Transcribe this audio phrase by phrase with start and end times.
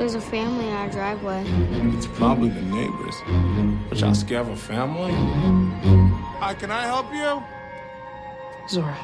[0.00, 1.44] There's a family in our driveway.
[1.44, 1.98] Mm-hmm.
[1.98, 3.14] It's probably the neighbors.
[3.90, 5.12] But y'all scared of a family?
[6.38, 7.42] Hi, can I help you?
[8.66, 8.96] Zora,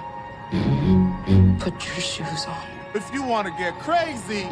[1.60, 2.66] put your shoes on.
[2.94, 4.48] If you want to get crazy,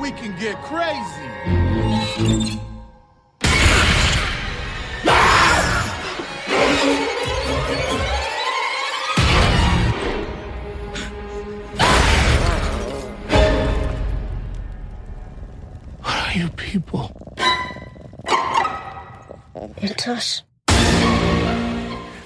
[0.00, 2.60] we can get crazy.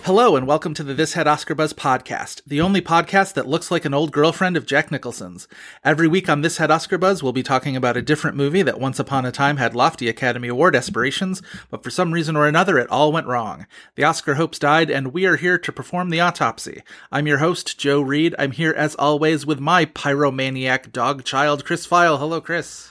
[0.03, 3.71] Hello, and welcome to the This Had Oscar Buzz podcast, the only podcast that looks
[3.71, 5.47] like an old girlfriend of Jack Nicholson's.
[5.85, 8.81] Every week on This Had Oscar Buzz, we'll be talking about a different movie that
[8.81, 12.79] once upon a time had lofty Academy Award aspirations, but for some reason or another,
[12.79, 13.67] it all went wrong.
[13.97, 16.83] The Oscar hopes died, and we are here to perform the autopsy.
[17.13, 18.35] I'm your host, Joe Reed.
[18.39, 22.19] I'm here, as always, with my pyromaniac dog child, Chris Feil.
[22.19, 22.91] Hello, Chris.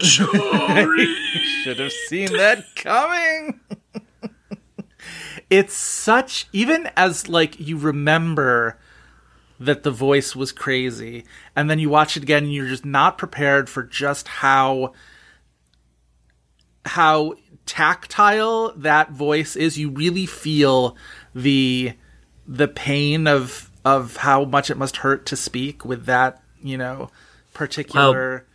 [0.00, 1.06] Hello, Jory.
[1.62, 3.60] Should have seen that coming.
[5.50, 8.78] it's such even as like you remember
[9.60, 13.18] that the voice was crazy and then you watch it again and you're just not
[13.18, 14.92] prepared for just how
[16.84, 17.34] how
[17.64, 20.96] tactile that voice is you really feel
[21.34, 21.92] the
[22.46, 27.08] the pain of of how much it must hurt to speak with that you know
[27.54, 28.46] particular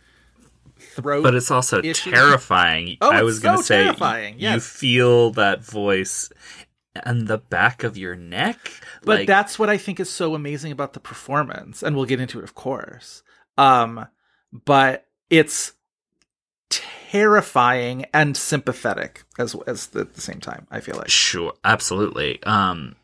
[1.02, 2.10] throat but it's also issue.
[2.10, 2.96] terrifying.
[3.00, 6.30] Oh, I was going to say, terrifying, you feel that voice
[7.04, 8.58] and the back of your neck.
[9.02, 12.20] but like, that's what I think is so amazing about the performance, and we'll get
[12.20, 13.22] into it, of course.
[13.56, 14.06] Um,
[14.52, 15.72] but it's
[16.70, 20.66] terrifying and sympathetic as as the, at the same time.
[20.70, 22.42] I feel like sure, absolutely.
[22.42, 22.96] Um,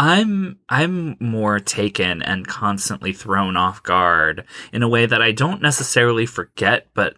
[0.00, 5.60] I'm I'm more taken and constantly thrown off guard in a way that I don't
[5.60, 7.16] necessarily forget, but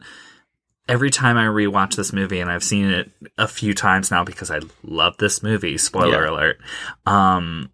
[0.88, 4.50] every time I rewatch this movie, and I've seen it a few times now because
[4.50, 5.76] I love this movie.
[5.76, 6.30] Spoiler Yeah.
[6.30, 6.60] alert.
[7.04, 7.70] Um,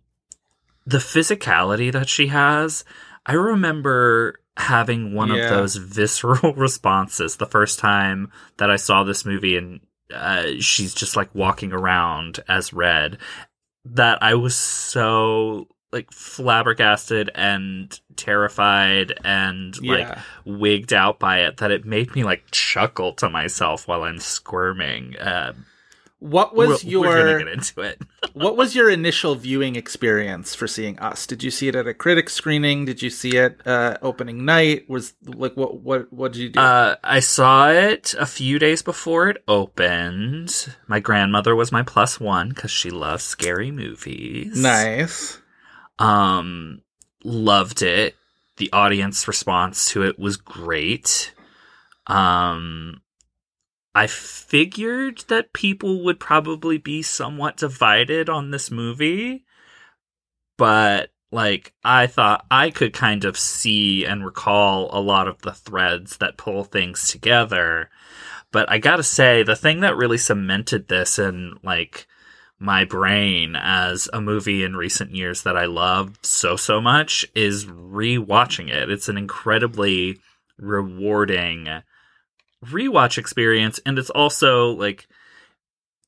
[0.84, 2.84] the physicality that she has,
[3.24, 5.36] I remember having one Yeah.
[5.44, 9.80] of those visceral responses the first time that I saw this movie, and
[10.12, 13.18] uh, she's just like walking around as Red.
[13.94, 20.20] That I was so like flabbergasted and terrified and like Yeah.
[20.44, 25.16] wigged out by it that it made me like chuckle to myself while I'm squirming.
[25.16, 25.52] Uh,
[26.19, 28.00] what was we're, your we're get into it.
[28.32, 31.27] what was your initial viewing experience for seeing Us?
[31.27, 32.87] Did you see it at a critic screening?
[32.87, 34.88] Did you see it uh, opening night?
[34.88, 36.60] Was like what what what did you do?
[36.60, 40.75] Uh, I saw it a few days before it opened.
[40.87, 44.60] My grandmother was my plus one because she loves scary movies.
[44.60, 45.38] nice.
[45.98, 46.83] Um,
[47.25, 48.16] loved it.
[48.56, 51.34] The audience response to it was great.
[52.06, 53.03] Um,
[53.96, 59.46] I figured that people would probably be somewhat divided on this movie,
[60.58, 65.54] but like I thought I could kind of see and recall a lot of the
[65.54, 67.88] threads that pull things together.
[68.52, 72.06] But I gotta say, the thing that really cemented this in like
[72.58, 77.64] my brain as a movie in recent years that I loved so so much is
[77.64, 78.90] rewatching it.
[78.90, 80.18] It's an incredibly
[80.58, 81.82] rewarding
[82.71, 85.06] rewatch experience and it's also like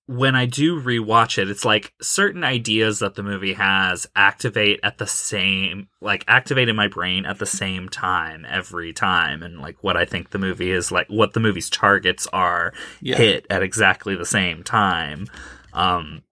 [0.06, 4.96] when I do rewatch it, it's like certain ideas that the movie has activate at
[4.96, 9.76] the same, like activate in my brain at the same time every time, and like
[9.84, 12.72] what I think the movie is like, what the movie's targets are,
[13.02, 13.18] Yeah.
[13.18, 15.26] hit at exactly the same time.
[15.74, 16.22] Um,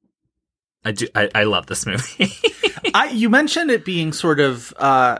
[0.82, 2.32] I do, I, I love this movie.
[2.94, 5.18] I you mentioned it being sort of uh,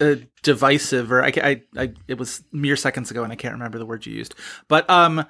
[0.00, 3.78] uh divisive, or I, I, I, it was mere seconds ago, and I can't remember
[3.78, 4.34] the word you used.
[4.68, 5.24] But um,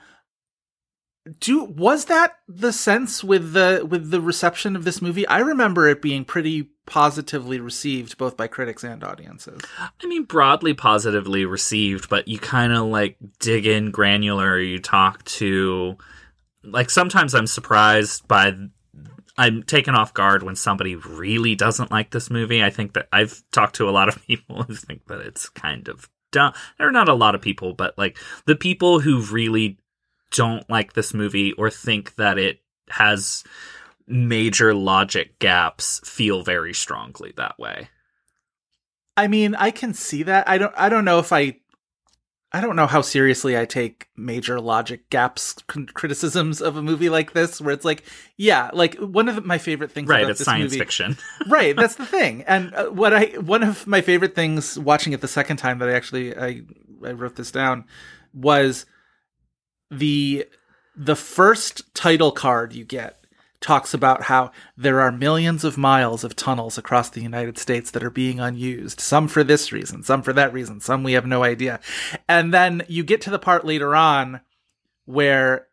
[1.40, 5.26] do was that the sense with the with the reception of this movie?
[5.26, 9.60] I remember it being pretty positively received both by critics and audiences.
[9.78, 14.58] I mean, broadly positively received, but you kind of like dig in granular.
[14.60, 15.96] You talk to,
[16.62, 18.56] like, sometimes I'm surprised by
[19.38, 22.62] I'm taken off guard when somebody really doesn't like this movie.
[22.64, 25.88] I think that I've talked to a lot of people who think that it's kind
[25.88, 26.54] of dumb.
[26.78, 29.78] There are not a lot of people, but like the people who really
[30.32, 33.44] don't like this movie or think that it has
[34.06, 37.88] major logic gaps feel very strongly that way.
[39.16, 40.48] I mean, I can see that.
[40.48, 40.74] I don't.
[40.76, 41.56] I don't know if I.
[42.52, 47.08] I don't know how seriously I take major logic gaps c- criticisms of a movie
[47.08, 48.04] like this, where it's like,
[48.36, 50.08] yeah, like one of my favorite things.
[50.08, 51.16] Right, about it's science movie, fiction.
[51.48, 52.44] right, that's the thing.
[52.46, 55.88] And uh, what I one of my favorite things watching it the second time that
[55.88, 56.62] I actually I
[57.04, 57.84] I wrote this down
[58.32, 58.86] was
[59.90, 60.46] the
[60.96, 63.25] the first title card you get
[63.66, 68.04] talks about how there are millions of miles of tunnels across the United States that
[68.04, 71.42] are being unused, some for this reason, some for that reason, some we have no
[71.42, 71.80] idea.
[72.28, 74.40] And then you get to the part later on
[75.04, 75.66] where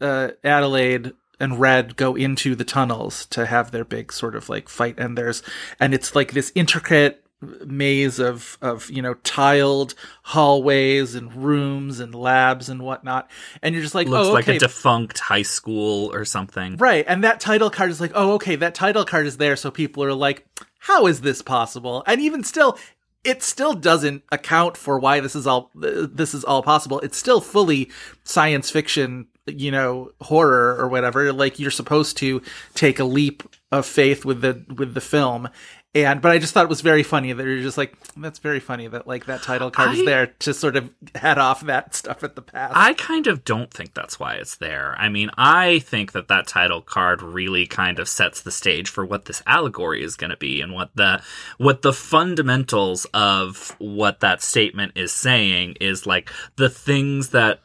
[0.00, 4.68] uh, Adelaide and Red go into the tunnels to have their big sort of like
[4.68, 5.44] fight and there's
[5.78, 7.24] and it's like this intricate
[7.66, 13.28] maze of of you know tiled hallways and rooms and labs and whatnot
[13.62, 16.76] and you're just like Looks oh like a defunct high school or something.
[16.76, 17.04] Right.
[17.08, 19.56] And that title card is like, oh, okay, that title card is there.
[19.56, 20.46] So people are like,
[20.78, 22.02] how is this possible?
[22.06, 22.78] And even still,
[23.24, 27.00] it still doesn't account for why this is all, this is all possible.
[27.00, 27.90] It's still fully
[28.24, 31.32] science fiction, you know, horror or whatever.
[31.32, 32.42] Like you're supposed to
[32.74, 35.48] take a leap of faith with the, with the film.
[35.94, 38.60] And, but I just thought it was very funny that you're just like, that's very
[38.60, 41.94] funny that like that title card I- is there to sort of head off that
[41.94, 42.72] stuff at the past.
[42.74, 44.96] I kind of don't think that's why it's there.
[44.98, 49.04] I mean, I think that that title card really kind of sets the stage for
[49.04, 51.22] what this allegory is going to be and what the
[51.58, 57.60] what the fundamentals of what that statement is saying is like the things that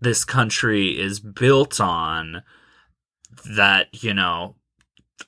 [0.00, 2.42] this country is built on
[3.56, 4.54] that, you know,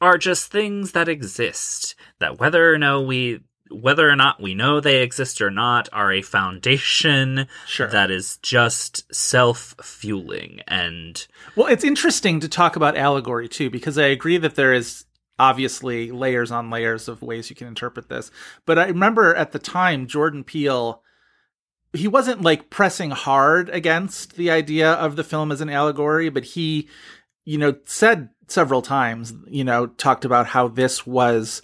[0.00, 3.40] are just things that exist that whether or no we
[3.70, 7.88] whether or not we know they exist or not are a foundation Sure.
[7.88, 14.06] that is just self-fueling and Well, it's interesting to talk about allegory too, because I
[14.06, 15.04] agree that there is
[15.38, 18.30] obviously layers on layers of ways you can interpret this.
[18.66, 21.02] But I remember at the time, Jordan Peele,
[21.92, 26.44] he wasn't like pressing hard against the idea of the film as an allegory, but
[26.44, 26.88] he,
[27.44, 31.62] you know, said several times, you know, talked about how this was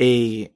[0.00, 0.50] a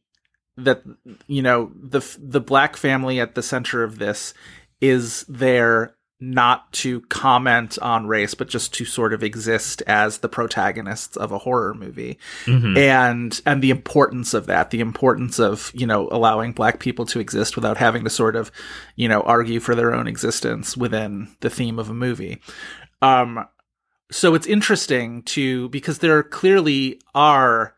[0.57, 0.83] that
[1.27, 4.35] you know the the black family at the center of this
[4.81, 10.29] is there not to comment on race but just to sort of exist as the
[10.29, 12.77] protagonists of a horror movie Mhm.
[12.77, 17.21] and and the importance of that the importance of you know allowing black people to
[17.21, 18.53] exist without having to sort of
[18.97, 22.39] you know argue for their own existence within the theme of a movie
[23.01, 23.47] um
[24.11, 27.75] so it's interesting to because there clearly are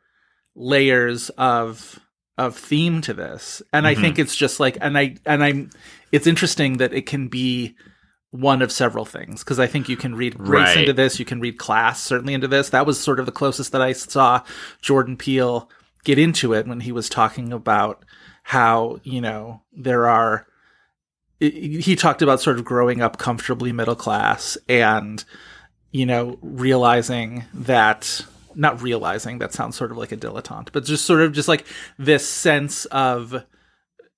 [0.55, 1.99] layers of
[2.39, 4.01] of theme to this and i Mhm.
[4.01, 5.71] think it's just like and i and i'm
[6.13, 7.75] it's interesting that it can be
[8.31, 10.79] one of several things because i think you can read race Right.
[10.79, 13.73] into this you can read class certainly into this that was sort of the closest
[13.73, 14.43] that i saw
[14.81, 15.69] jordan peele
[16.05, 18.05] get into it when he was talking about
[18.45, 20.47] how you know there are
[21.41, 25.25] he talked about sort of growing up comfortably middle class and
[25.93, 28.25] you know realizing that
[28.55, 31.65] not realizing that sounds sort of like a dilettante but just sort of just like
[31.99, 33.45] this sense of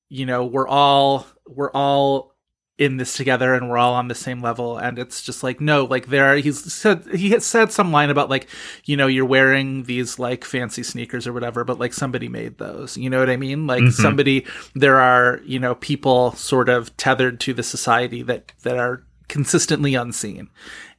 [0.08, 2.32] you know we're all we're all
[2.76, 4.76] in this together and we're all on the same level.
[4.76, 8.28] And it's just like no like there he's said he had said some line about
[8.28, 8.48] like
[8.84, 12.96] you know you're wearing these like fancy sneakers or whatever but like somebody made those.
[12.96, 13.68] You know what i mean?
[13.68, 13.92] Like Mhm.
[13.92, 19.04] somebody there are you know people sort of tethered to the society that that are
[19.28, 20.48] consistently unseen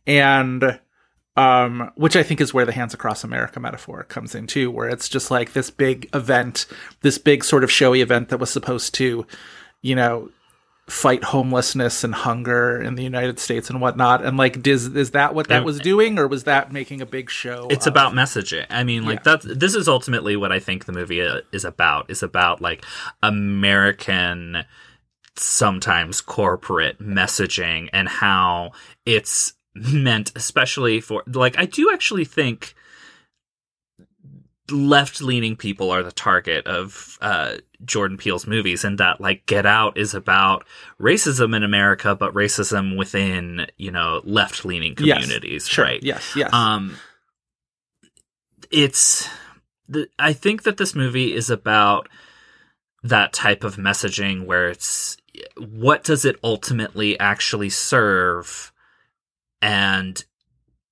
[0.08, 0.80] and
[1.38, 4.88] um which i think is where the hands across america metaphor comes in too where
[4.88, 6.66] it's just like this big event
[7.02, 9.26] this big sort of showy event that was supposed to
[9.82, 10.30] you know
[10.88, 14.24] fight homelessness and hunger in the united states and whatnot.
[14.24, 17.32] And like is, is that what that was doing or was that making a big
[17.32, 18.68] show it's of- about messaging.
[18.70, 19.36] I mean like Yeah.
[19.36, 22.12] that's this is ultimately what i think the movie uh, is about.
[22.12, 22.86] Is about like
[23.24, 24.64] american
[25.36, 28.72] sometimes corporate messaging and how
[29.08, 32.74] it's meant especially for like i do actually think
[34.72, 39.66] left leaning people are the target of uh, Jordan Peele's movies, and that like Get
[39.66, 40.66] Out is about
[41.00, 45.86] racism in America, but racism within you know left leaning Yes, communities, sure.
[45.86, 46.02] right?
[46.02, 46.36] yes.
[46.36, 46.52] Yes.
[46.54, 46.98] Um,
[48.72, 49.30] it's
[49.88, 52.10] the I think that this movie is about
[53.04, 55.18] that type of messaging where it's
[55.60, 58.72] what does it ultimately actually serve
[59.62, 60.24] and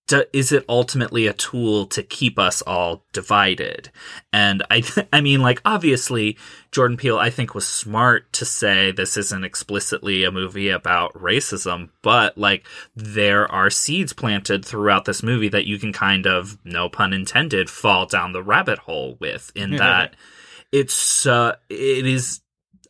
[0.07, 3.89] do, is it ultimately a tool to keep us all divided?
[4.31, 6.37] And I, I mean, like obviously,
[6.71, 11.89] Jordan Peele, I think, was smart to say this isn't explicitly a movie about racism,
[12.01, 12.65] but like
[12.95, 17.69] there are seeds planted throughout this movie that you can kind of, no pun intended,
[17.69, 19.51] fall down the rabbit hole with.
[19.55, 20.15] In that,
[20.71, 22.41] it's uh, it is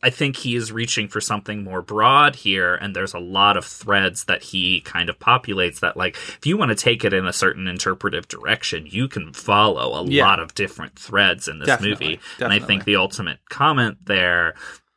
[0.04, 3.64] I think he is reaching for something more broad here, and there's a lot of
[3.64, 7.26] threads that he kind of populates that, like, if you want to take it in
[7.26, 10.24] a certain interpretive direction, you can follow a Yeah.
[10.26, 12.20] lot of different threads in this Definitely, movie.
[12.38, 14.54] And I think the ultimate comment there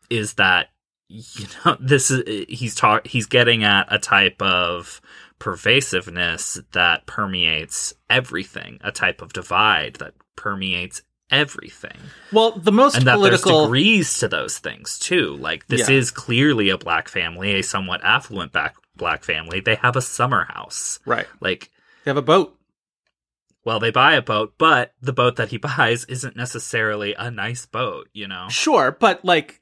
[0.09, 0.67] is that,
[1.07, 4.99] you know, this is, he's talk, he's getting at a type of
[5.39, 11.97] pervasiveness that permeates everything, a type of divide that permeates everything
[12.31, 15.35] Well, the most and that political there's degrees to those things too.
[15.37, 15.95] Like this Yeah.
[15.95, 19.59] is clearly a black family, a somewhat affluent black black family.
[19.59, 20.99] They have a summer house.
[21.05, 21.27] right.
[21.39, 21.69] Like,
[22.03, 22.57] They have a boat.
[23.63, 27.65] well, they buy a boat, but the boat that he buys isn't necessarily a nice
[27.65, 28.09] boat.
[28.13, 29.61] You know, Sure, but like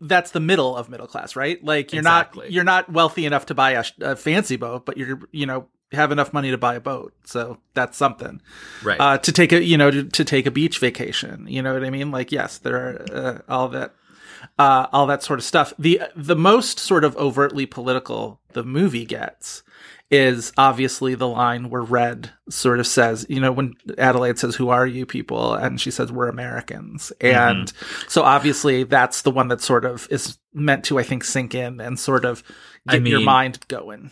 [0.00, 1.62] that's the middle of middle class, right?
[1.64, 2.46] Like you're Exactly.
[2.46, 5.68] not you're not wealthy enough to buy a, a fancy boat, but you're you know
[5.92, 8.40] have enough money to buy a boat, so that's something.
[8.82, 9.00] right?
[9.00, 11.84] Uh, to take a you know to, to take a beach vacation, you know what
[11.84, 12.10] I mean?
[12.10, 13.94] Like yes, there are uh, all that
[14.58, 15.72] uh, all that sort of stuff.
[15.78, 19.62] The the most sort of overtly political the movie gets
[20.08, 24.68] is obviously the line where Red sort of says, you know, when Adelaide says, "Who
[24.68, 27.72] are you people?" and she says, "We're Americans," and
[28.08, 31.80] so obviously that's the one that sort of is meant to, I think, sink in
[31.80, 32.42] and sort of
[32.86, 34.10] I get your mind going.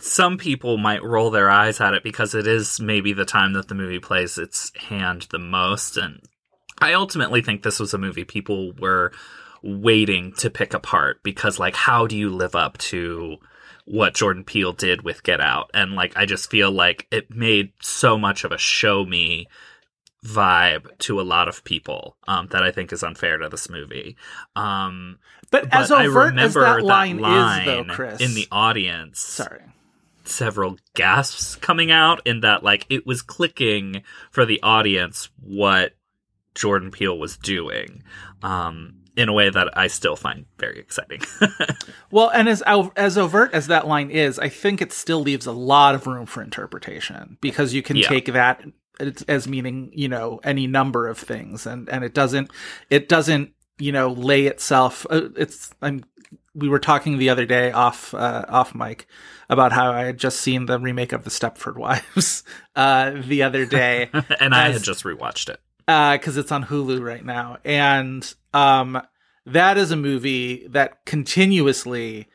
[0.00, 3.68] Some people might roll their eyes at it because it is maybe the time that
[3.68, 6.20] the movie plays its hand the most, and
[6.80, 9.12] I ultimately think this was a movie people were
[9.62, 13.36] waiting to pick apart because like how do you live up to
[13.86, 17.72] what Jordan Peele did with Get Out and like I just feel like it made
[17.80, 19.48] so much of a show me
[20.24, 24.16] vibe to a lot of people um that I think is unfair to this movie.
[24.54, 25.18] Um
[25.50, 28.46] But, but as I overt as remember that line, line is, though, Chris, in the
[28.52, 29.62] audience sorry.
[30.28, 35.94] Several gasps coming out in that like it was clicking for the audience what
[36.54, 38.02] Jordan Peele was doing
[38.42, 41.22] um in a way that I still find very exciting.
[42.10, 42.62] Well, and as
[42.96, 46.24] as overt as that line is, I think it still leaves a lot of room
[46.24, 48.08] for interpretation because you can Yeah.
[48.08, 48.64] take that
[49.28, 52.50] as- meaning, you know, any number of things, and and it doesn't
[52.88, 55.04] it doesn't you know lay itself.
[55.10, 56.02] uh, It's I'm
[56.54, 59.06] we were talking the other day off uh, off mic
[59.48, 62.42] about how I had just seen the remake of the Stepford Wives
[62.76, 65.60] uh, the other day and I had just rewatched it.
[65.86, 69.00] because it's on Hulu right now, and um,
[69.46, 72.28] that is a movie that continuously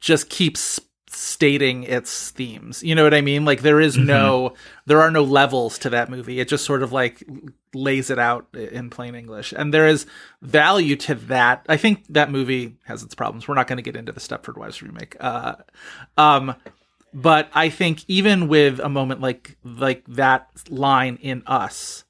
[0.00, 0.80] just keeps
[1.12, 2.82] stating its themes.
[2.82, 3.44] You know what I mean?
[3.44, 4.54] Like there is no,
[4.86, 6.40] there are no levels to that movie.
[6.40, 7.22] It just sort of like
[7.74, 10.06] lays it out in plain English, and there is
[10.40, 11.66] value to that.
[11.68, 13.48] I think that movie has its problems.
[13.48, 15.16] We're not going to get into the Stepford Wives remake.
[15.18, 15.56] Uh,
[16.16, 16.54] um,
[17.12, 22.04] but I think even with a moment like like that line in Us,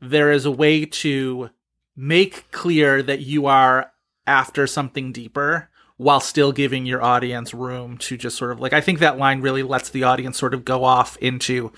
[0.00, 1.50] there is a way to
[1.94, 3.92] make clear that you are
[4.26, 8.80] after something deeper while still giving your audience room to just sort of like I
[8.80, 11.72] think that line really lets the audience sort of go off into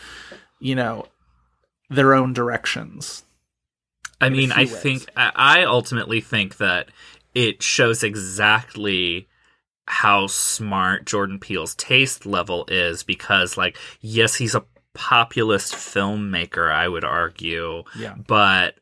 [0.61, 1.07] you know
[1.89, 3.25] their own directions.
[4.21, 4.77] I mean, I ways.
[4.79, 6.91] think I I ultimately think that
[7.35, 9.27] it shows exactly
[9.87, 16.87] how smart Jordan Peele's taste level is because like yes, he's a populist filmmaker, I
[16.89, 18.15] would argue, Yeah.
[18.27, 18.75] but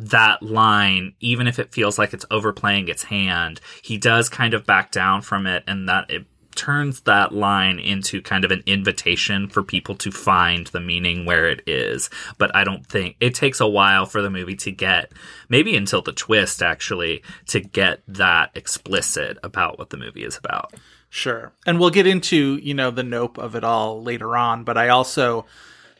[0.00, 4.66] that line, even if it feels like it's overplaying its hand, he does kind of
[4.66, 9.48] back down from it and that it turns that line into kind of an invitation
[9.48, 12.10] for people to find the meaning where it is.
[12.36, 15.12] But I don't think it takes a while for the movie to get,
[15.48, 20.74] maybe until the twist actually, to get that explicit about what the movie is about.
[21.10, 21.52] Sure.
[21.64, 24.88] And we'll get into, you know, the nope of it all later on, but I
[24.88, 25.46] also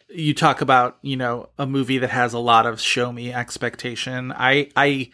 [0.08, 4.32] you talk about, you know, a movie that has a lot of show me expectation.
[4.32, 5.10] I I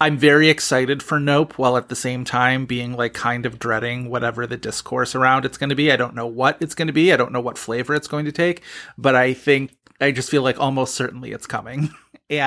[0.00, 4.10] I'm very excited for Nope while at the same time being like kind of dreading
[4.10, 5.92] whatever the discourse around it's going to be.
[5.92, 7.12] I don't know what it's going to be.
[7.12, 8.62] I don't know what flavor it's going to take,
[8.98, 11.90] but I think I just feel like almost certainly it's coming.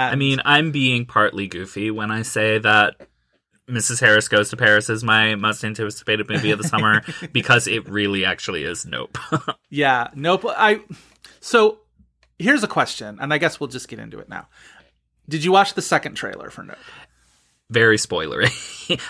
[0.10, 2.96] And I mean, I'm being partly goofy when I say that
[3.70, 4.00] Mrs.
[4.00, 8.26] Harris Goes to Paris is my most anticipated movie of the summer because it really
[8.26, 9.18] actually is Nope.
[9.70, 10.46] Yeah, nope.
[10.48, 10.82] I
[11.40, 11.80] so
[12.40, 14.48] here's a question, and I guess we'll just get into it now.
[15.30, 16.78] Did you watch the second trailer for Nope?
[17.70, 18.50] Very spoilery.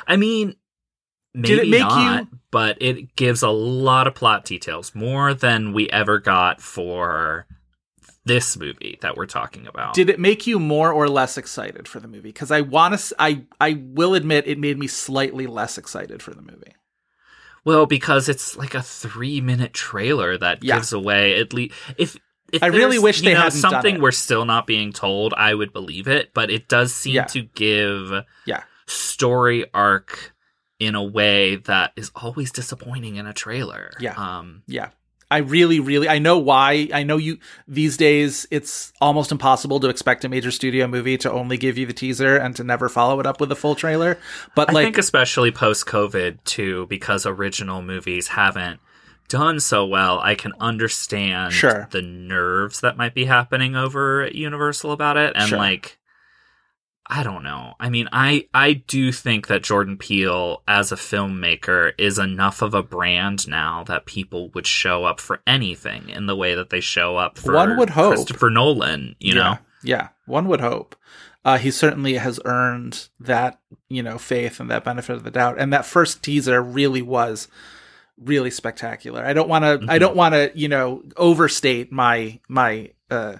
[0.08, 0.56] I mean,
[1.34, 5.90] maybe make not, you- but it gives a lot of plot details, more than we
[5.90, 7.46] ever got for
[8.26, 9.94] this movie that we're talking about.
[9.94, 12.30] Did it make you more or less excited for the movie?
[12.30, 16.34] Because I want to, I I will admit, it made me slightly less excited for
[16.34, 16.74] the movie.
[17.68, 20.76] Well, because it's like a three minute trailer that Yeah.
[20.78, 22.18] gives away at least if.
[22.54, 25.34] If I really wish they know, hadn't done something we're still not being told.
[25.36, 27.26] I would believe it, but it does seem Yeah.
[27.26, 28.64] to give Yeah.
[28.86, 30.34] story arc
[30.80, 33.92] in a way that is always disappointing in a trailer.
[34.00, 34.14] Yeah.
[34.16, 34.92] Um, Yeah.
[35.30, 36.88] I really, really, I know why.
[36.94, 41.32] I know you, these days, it's almost impossible to expect a major studio movie to
[41.32, 44.18] only give you the teaser and to never follow it up with a full trailer.
[44.56, 48.80] But I like, think especially post COVID too, because original movies haven't
[49.28, 50.20] done so well.
[50.20, 51.90] I can understand Sure.
[51.92, 55.58] the nerves that might be happening over at Universal about it, and Sure.
[55.58, 55.98] like.
[57.10, 57.76] I don't know.
[57.80, 62.74] I mean, I I do think that Jordan Peele as a filmmaker is enough of
[62.74, 66.82] a brand now that people would show up for anything in the way that they
[66.82, 68.16] show up for One would hope.
[68.16, 69.58] Christopher Nolan, you yeah, know.
[69.84, 70.96] yeah, one would hope.
[71.46, 75.56] Uh, he certainly has earned that, you know, faith and that benefit of the doubt.
[75.58, 77.48] And that first teaser really was
[78.22, 79.24] really spectacular.
[79.24, 80.00] I don't want to, I Mhm.
[80.02, 83.36] don't want to, you know, overstate my my uh,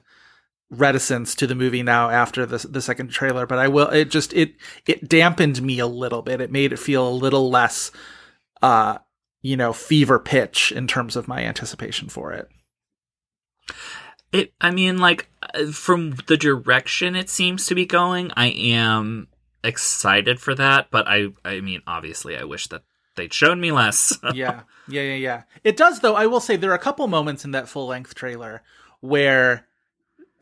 [0.70, 3.88] reticence to the movie now after the the second trailer, but I will.
[3.90, 4.56] It just it
[4.86, 6.42] it dampened me a little bit.
[6.42, 7.92] It made it feel a little less,
[8.62, 8.98] uh,
[9.42, 12.50] you know, fever pitch in terms of my anticipation for it.
[14.34, 15.30] It, I mean, like
[15.72, 19.28] from the direction it seems to be going, I am
[19.64, 20.92] excited for that.
[20.92, 22.84] But I, I mean, obviously, I wish that
[23.16, 24.18] they'd shown me less.
[24.34, 25.42] yeah, yeah, yeah, yeah.
[25.64, 26.16] It does, though.
[26.16, 28.64] I will say there are a couple moments in that full length trailer
[29.00, 29.67] where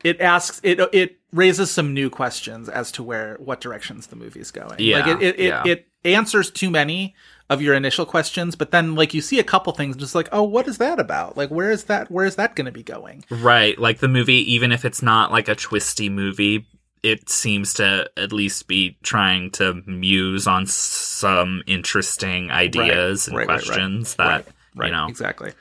[0.04, 4.52] it asks it it raises some new questions as to where what directions the movie's
[4.52, 4.75] going.
[4.80, 5.64] Yeah, like it it, it, yeah.
[5.66, 7.16] it answers too many
[7.50, 10.44] of your initial questions, but then like you see a couple things just like, oh,
[10.44, 11.38] what is that about?
[11.38, 13.24] Like where is that where is that going to be going?
[13.30, 16.66] right, like the movie, even if it's not like a twisty movie,
[17.04, 23.48] it seems to at least be trying to muse on some interesting ideas and right,
[23.48, 23.66] right, right.
[23.66, 25.08] questions that right, right, you know.
[25.08, 25.54] exactly.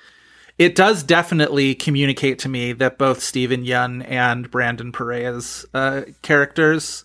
[0.58, 7.04] It does definitely communicate to me that both Steven Yeun and Brandon Perea's uh, characters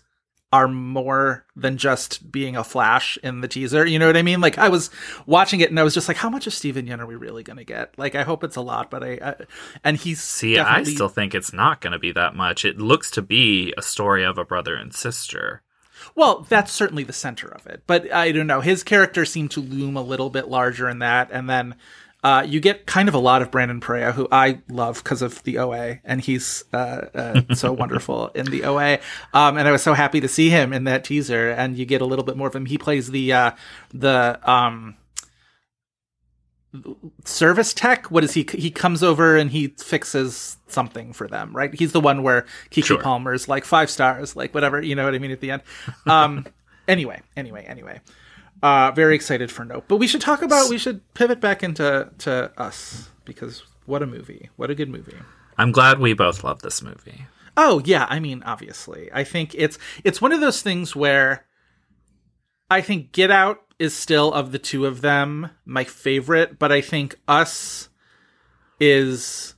[0.52, 3.86] are more than just being a flash in the teaser.
[3.86, 4.40] You know what I mean?
[4.40, 4.90] Like I was
[5.24, 7.44] watching it and I was just like, how much of Steven Yeun are we really
[7.44, 7.96] going to get?
[7.98, 9.34] Like I hope it's a lot, but I, I
[9.84, 12.64] and he's See, definitely- I still think it's not going to be that much.
[12.64, 15.62] It looks to be a story of a brother and sister.
[16.16, 17.82] Well, that's certainly the center of it.
[17.86, 18.60] But I don't know.
[18.60, 21.28] His character seemed to loom a little bit larger in that.
[21.30, 21.76] And then
[22.22, 25.42] uh, you get kind of a lot of Brandon Perea, who I love because of
[25.44, 25.98] the OA.
[26.04, 28.98] And he's uh, uh, so wonderful in the OA.
[29.32, 31.50] Um, and I was so happy to see him in that teaser.
[31.50, 32.66] And you get a little bit more of him.
[32.66, 33.50] He plays the, uh,
[33.94, 34.96] the, um,
[37.24, 41.74] service tech what is he he comes over and he fixes something for them right
[41.74, 43.02] he's the one where kiki Sure.
[43.02, 45.62] palmer's like five stars like whatever you know what i mean at the end
[46.06, 46.46] um
[46.88, 48.00] anyway anyway anyway
[48.62, 52.10] uh very excited for nope but we should talk about we should pivot back into
[52.18, 55.16] to us because what a movie what a good movie
[55.60, 57.26] I'm glad we both love this movie.
[57.54, 59.10] Oh yeah, I mean obviously.
[59.12, 61.44] I think it's it's one of those things where
[62.70, 66.80] I think Get Out is still of the two of them my favorite, but I
[66.80, 67.90] think Us
[68.80, 69.54] is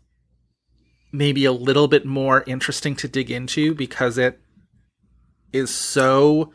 [1.12, 4.40] maybe a little bit more interesting to dig into because it
[5.52, 6.50] is so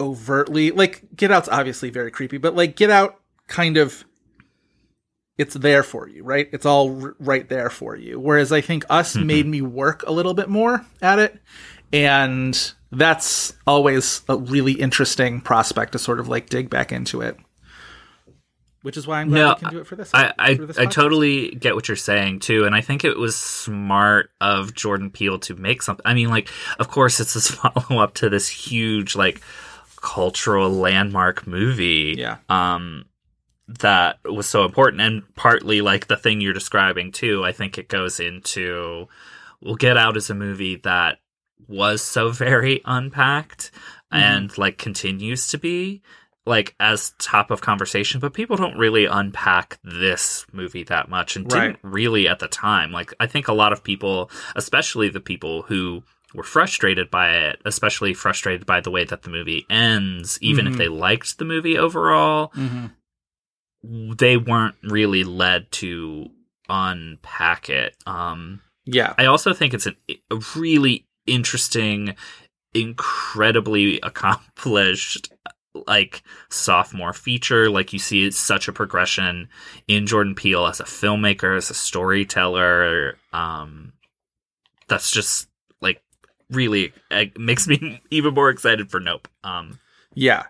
[0.00, 4.04] overtly like Get Out's obviously very creepy, but like Get Out kind of
[5.38, 6.48] it's there for you, right?
[6.52, 8.18] It's all r- right there for you.
[8.18, 9.26] Whereas I think Us mm-hmm.
[9.26, 11.40] made me work a little bit more at it,
[11.92, 17.36] and that's always a really interesting prospect to sort of like dig back into it.
[18.82, 20.12] Which is why I'm glad No, we can do it for this.
[20.14, 23.18] I I, for this I totally get what you're saying too, and I think it
[23.18, 26.04] was smart of Jordan Peele to make something.
[26.06, 29.42] I mean, like, of course, it's this follow up to this huge like
[30.06, 32.14] cultural landmark movie.
[32.16, 32.36] Yeah.
[32.48, 33.06] Um,
[33.68, 37.44] that was so important, and partly like the thing you're describing too.
[37.44, 39.08] I think it goes into
[39.60, 41.18] "We'll Get Out" as a movie that
[41.68, 43.72] was so very unpacked
[44.12, 44.22] Mm-hmm.
[44.22, 46.00] and like continues to be
[46.46, 51.52] like as top of conversation but people don't really unpack this movie that much and
[51.52, 51.72] Right.
[51.72, 55.62] didn't really at the time like i think a lot of people especially the people
[55.62, 56.04] who
[56.36, 60.70] were frustrated by it especially frustrated by the way that the movie ends even Mhm.
[60.72, 62.92] if they liked the movie overall Mhm.
[64.18, 66.30] they weren't really led to
[66.68, 69.14] unpack it um Yeah.
[69.18, 69.96] I also think it's an,
[70.30, 72.14] a really interesting,
[72.74, 75.32] incredibly accomplished
[75.86, 77.68] like sophomore feature.
[77.70, 79.48] Like you see it's such a progression
[79.88, 83.18] in Jordan Peele as a filmmaker, as a storyteller.
[83.32, 83.92] Um,
[84.88, 85.48] that's just
[86.50, 89.28] really it makes me even more excited for Nope.
[89.44, 89.78] Um,
[90.14, 90.44] Yeah.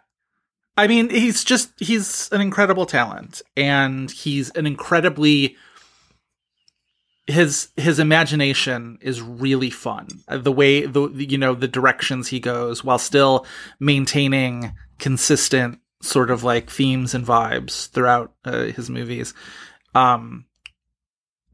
[0.79, 5.57] I mean, he's just he's an incredible talent and he's an incredibly
[7.27, 10.07] his his imagination is really fun.
[10.29, 13.47] Uh, The way the you know the directions he goes while still
[13.81, 19.35] maintaining consistent sort of like themes and vibes throughout uh, his movies.
[19.95, 20.45] Um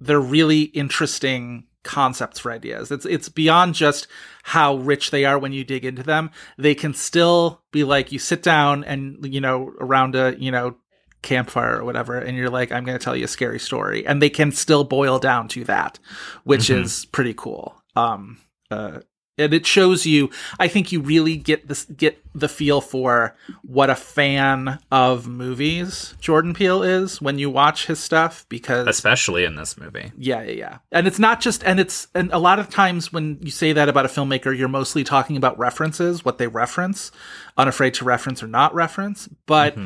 [0.01, 2.91] they're really interesting concepts for ideas.
[2.91, 4.07] It's it's beyond just
[4.45, 6.31] how rich they are when you dig into them.
[6.59, 10.77] They can still be like you sit down and you know around a you know
[11.23, 14.21] campfire or whatever and you're like I'm going to tell you a scary story and
[14.21, 16.01] they can still boil down to that,
[16.43, 16.83] which Mhm.
[16.83, 17.81] is pretty cool.
[17.95, 18.39] Um
[18.73, 19.01] uh
[19.43, 23.91] and it shows you I think you really get this get the feel for what
[23.91, 29.57] a fan of movies Jordan Peele is when you watch his stuff because especially in
[29.57, 30.13] this movie.
[30.17, 30.79] yeah, yeah, yeah.
[30.91, 33.89] And it's not just, and it's, and a lot of times when you say that
[33.89, 37.11] about a filmmaker, you're mostly talking about references, what they reference,
[37.57, 39.29] unafraid to reference or not reference.
[39.47, 39.77] But,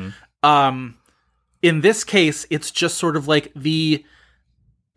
[0.43, 0.97] um,
[1.61, 4.05] in this case, it's just sort of like the,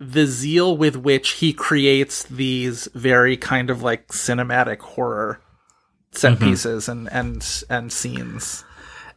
[0.01, 5.41] the zeal with which he creates these very kind of like cinematic horror
[6.11, 6.45] set mm-hmm.
[6.45, 8.65] pieces and, and, and scenes.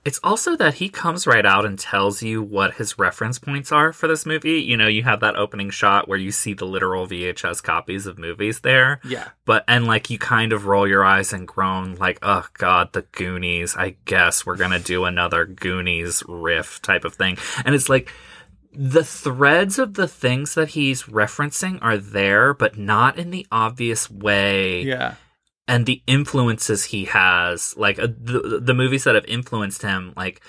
[0.05, 3.93] It's also that he comes right out and tells you what his reference points are
[3.93, 4.61] for this movie.
[4.61, 8.19] You know, you have that opening shot where you see the literal VHS copies of
[8.19, 8.99] movies there.
[9.05, 9.29] Yeah.
[9.45, 13.03] But, and like you kind of roll your eyes and groan, like, oh god, the
[13.03, 13.77] Goonies.
[13.77, 17.37] I guess we're gonna do another Goonies riff type of thing.
[17.63, 18.11] And it's like,
[18.75, 24.09] the threads of the things that he's referencing are there, but not in the obvious
[24.09, 25.15] way Yeah.
[25.67, 30.41] and the influences he has like uh, the the movies that have influenced him like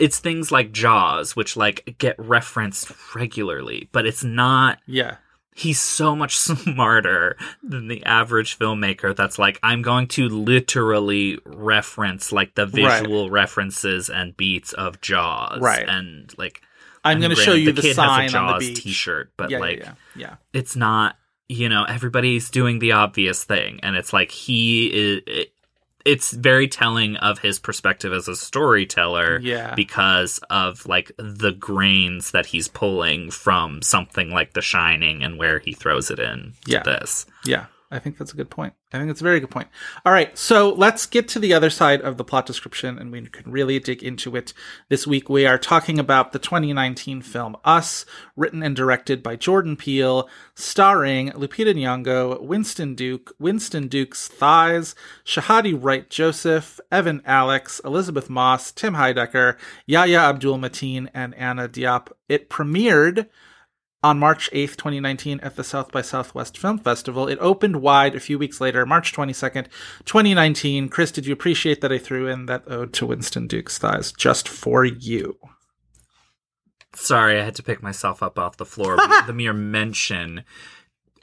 [0.00, 5.16] it's things like jaws which like get referenced regularly but it's not Yeah.
[5.54, 12.32] he's so much smarter than the average filmmaker that's like i'm going to literally reference
[12.32, 13.00] like the Right.
[13.02, 15.88] visual references and beats of jaws Right.
[15.88, 16.60] and like
[17.08, 18.82] I'm going to show you the, the, kid sign has a on the beach.
[18.84, 20.34] t-shirt but yeah, like yeah, yeah, yeah.
[20.52, 21.16] it's not
[21.48, 25.52] you know everybody's doing the obvious thing and it's like he is it,
[26.04, 29.74] it's very telling of his perspective as a storyteller Yeah.
[29.74, 35.58] because of like the grains that he's pulling from something like the shining and where
[35.58, 36.82] he throws it in Yeah.
[36.82, 38.74] this Yeah, I think that's a good point.
[38.92, 39.68] I think it's a very good point.
[40.04, 43.22] All right, so let's get to the other side of the plot description and we
[43.26, 44.52] can really dig into it.
[44.90, 48.04] This week we are talking about the 2019 film Us,
[48.36, 55.76] written and directed by Jordan Peele, starring Lupita Nyong'o, Winston Duke, Winston Duke's Thighs, Shahadi
[55.78, 62.08] Wright Joseph, Evan Alex, Elisabeth Moss, Tim Heidecker, Yahya Abdul Mateen, and Anna Diop.
[62.28, 63.28] It premiered
[64.02, 67.26] on March 8th, 2019, at the South by Southwest Film Festival.
[67.26, 69.66] It opened wide a few weeks later, March 22nd,
[70.04, 70.88] 2019.
[70.88, 74.48] Chris, did you appreciate that I threw in that ode to Winston Duke's thighs just
[74.48, 75.36] for you?
[76.94, 80.42] sorry i had to pick myself up off the floor the mere mention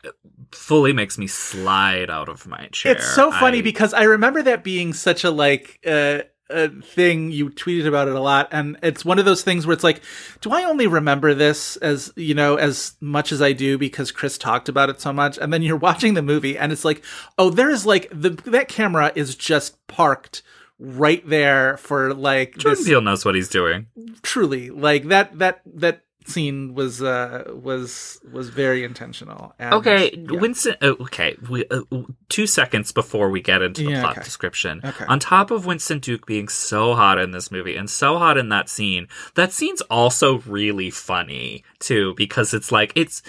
[0.06, 0.10] uh,
[0.52, 4.44] fully makes me slide out of my chair It's so funny I- because I remember
[4.44, 8.78] that being such a like uh, a thing you tweeted about it a lot, and
[8.84, 10.02] it's one of those things where it's like,
[10.42, 14.38] do I only remember this as you know as much as I do because Chris
[14.38, 17.04] talked about it so much, and then you're watching the movie and it's like,
[17.38, 20.44] oh, there's like the that camera is just parked
[20.78, 23.88] right there for like jordan this peele knows what he's doing.
[24.22, 30.40] Truly like that that that scene was uh was was very intentional and, Okay, yeah.
[30.40, 30.76] Winston.
[30.82, 31.82] uh, Okay, we, uh,
[32.30, 34.24] two seconds before we get into the Yeah, plot okay.
[34.24, 34.82] description.
[34.84, 35.06] Okay.
[35.08, 38.50] On top of Winston Duke being so hot in this movie and so hot in
[38.50, 43.22] that scene, that scene's also really funny too because it's like it's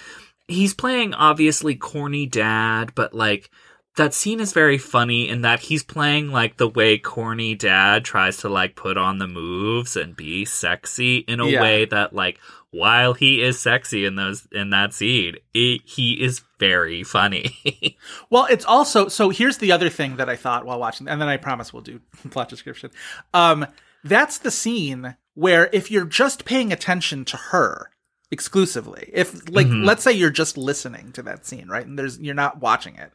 [0.48, 3.50] he's playing obviously corny dad, but like.
[3.98, 8.36] That scene is very funny in that he's playing like the way corny dad tries
[8.42, 11.62] to like put on the moves and be sexy in a Yeah.
[11.62, 12.38] way that like
[12.70, 17.56] while he is sexy in those in that scene, it, he is very funny.
[18.30, 19.30] Well, it's also so.
[19.30, 22.00] Here's the other thing that I thought while watching, and then I promise we'll do
[22.30, 22.90] plot description.
[23.32, 23.66] Um,
[24.04, 27.90] that's the scene where if you're just paying attention to her
[28.30, 29.84] exclusively, if like Mhm.
[29.84, 33.12] let's say you're just listening to that scene, right, and there's you're not watching it,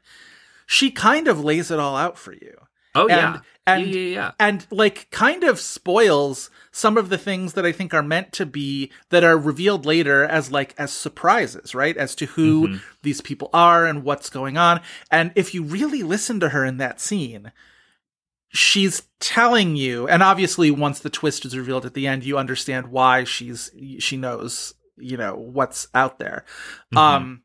[0.65, 2.57] she kind of lays it all out for you.
[2.95, 4.31] Oh And- yeah, and- yeah, yeah, yeah.
[4.39, 8.45] and like kind of spoils some of the things that I think are meant to
[8.45, 11.95] be that are revealed later as like as surprises, right?
[11.97, 12.77] As to who Mm-hmm.
[13.03, 14.81] these people are and what's going on.
[15.11, 17.51] And if you really listen to her in that scene,
[18.53, 22.87] she's telling you, and obviously once the twist is revealed at the end, you understand
[22.87, 26.45] why she's she knows you know what's out there.
[26.93, 26.97] Mhm.
[26.97, 27.41] Um,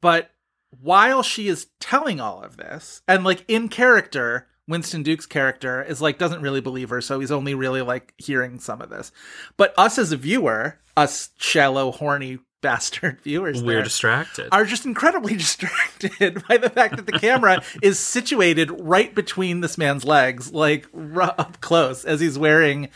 [0.00, 0.30] but
[0.80, 6.00] while she is telling all of this, and like in character, Winston Duke's character is
[6.00, 9.12] like doesn't really believe her, so he's only really like hearing some of this.
[9.56, 14.48] But us as a viewer, us shallow, horny bastard viewers, We're there, distracted.
[14.52, 19.76] are just incredibly distracted by the fact that the camera is situated right between this
[19.76, 22.88] man's legs, like r- up close as he's wearing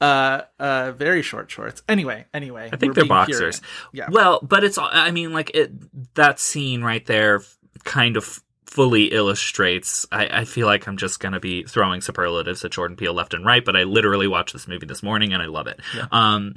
[0.00, 1.82] uh uh very short shorts.
[1.88, 3.60] Anyway, anyway, I think they're boxers.
[3.92, 4.08] Yeah.
[4.10, 5.72] Well, but it's I mean like it
[6.14, 7.42] that scene right there
[7.84, 12.72] kind of fully illustrates I, I feel like I'm just gonna be throwing superlatives at
[12.72, 15.46] Jordan Peele left and right, but I literally watched this movie this morning and I
[15.46, 15.80] love it.
[15.94, 16.06] Yeah.
[16.10, 16.54] Um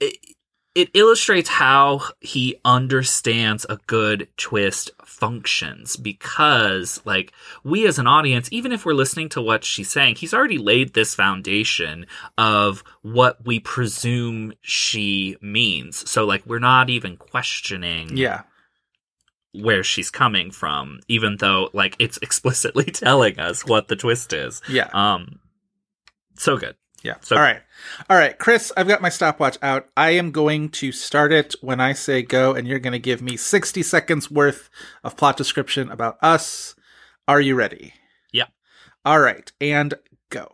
[0.00, 0.16] it,
[0.78, 7.32] it illustrates how he understands a good twist functions because like
[7.64, 10.94] we as an audience even if we're listening to what she's saying he's already laid
[10.94, 18.42] this foundation of what we presume she means so like we're not even questioning Yeah.
[19.52, 24.62] where she's coming from even though like it's explicitly telling us what the twist is
[24.68, 24.88] Yeah.
[24.92, 25.40] um
[26.36, 27.14] so good Yeah.
[27.20, 27.60] So- All right.
[28.10, 29.88] All right, Chris, I've got my stopwatch out.
[29.96, 33.22] I am going to start it when I say go, and you're going to give
[33.22, 34.68] me 60 seconds worth
[35.04, 36.74] of plot description about us.
[37.28, 37.94] Are you ready?
[38.32, 38.46] Yeah.
[39.04, 39.50] All right.
[39.60, 39.94] And
[40.30, 40.50] go.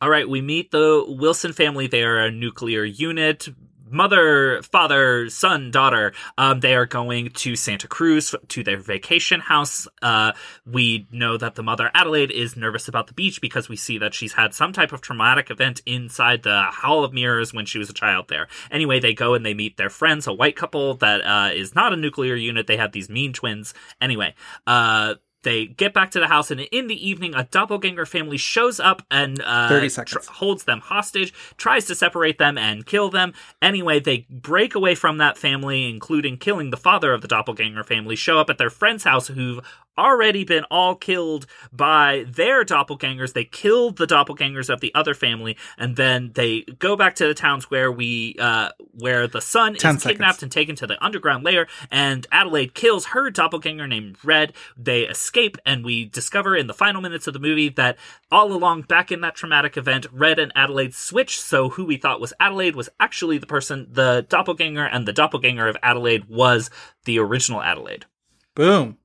[0.00, 1.86] All right, we meet the Wilson family.
[1.86, 3.48] They are a nuclear unit.
[3.88, 6.12] Mother, father, son, daughter.
[6.36, 9.86] Um, they are going to Santa Cruz to their vacation house.
[10.02, 10.32] Uh,
[10.64, 14.14] we know that the mother, Adelaide, is nervous about the beach because we see that
[14.14, 17.88] she's had some type of traumatic event inside the Hall of Mirrors when she was
[17.88, 18.48] a child there.
[18.70, 21.92] Anyway, they go and they meet their friends, a white couple that uh, is not
[21.92, 22.66] a nuclear unit.
[22.66, 23.72] They have these mean twins.
[24.00, 24.34] Anyway,
[24.66, 25.14] uh,
[25.46, 29.02] they get back to the house, and in the evening, a doppelganger family shows up
[29.12, 30.26] and uh, 30 seconds.
[30.26, 33.32] holds them hostage, tries to separate them and kill them.
[33.62, 38.16] Anyway, they break away from that family, including killing the father of the doppelganger family,
[38.16, 39.64] show up at their friend's house who've
[39.98, 43.32] already been all killed by their doppelgangers.
[43.32, 47.34] They killed the doppelgangers of the other family, and then they go back to the
[47.34, 51.44] towns where we, uh, where the son is 10 kidnapped and taken to the underground
[51.44, 54.52] lair, and Adelaide kills her doppelganger named Red.
[54.76, 57.96] They escape, and we discover in the final minutes of the movie that
[58.30, 62.20] all along back in that traumatic event, Red and Adelaide switched, so who we thought
[62.20, 66.70] was Adelaide was actually the person, the doppelganger, and the doppelganger of Adelaide was
[67.04, 68.06] the original Adelaide.
[68.54, 68.98] Boom.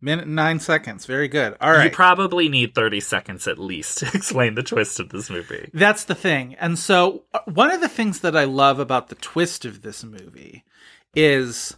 [0.00, 1.06] Minute and nine seconds.
[1.06, 1.56] Very good.
[1.60, 1.84] All right.
[1.84, 5.70] You probably need 30 seconds at least to explain the twist of this movie.
[5.72, 6.54] That's the thing.
[6.56, 10.04] And so, uh, one of the things that I love about the twist of this
[10.04, 10.64] movie
[11.14, 11.76] is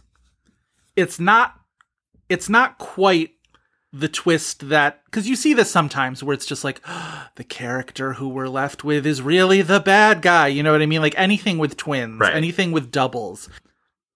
[0.95, 1.55] it's not
[2.27, 3.31] it's not quite
[3.93, 6.81] the twist that because you see this sometimes where it's just like
[7.35, 10.85] the character who we're left with is really the bad guy you know what i
[10.85, 12.35] mean like anything with twins Right.
[12.35, 13.49] anything with doubles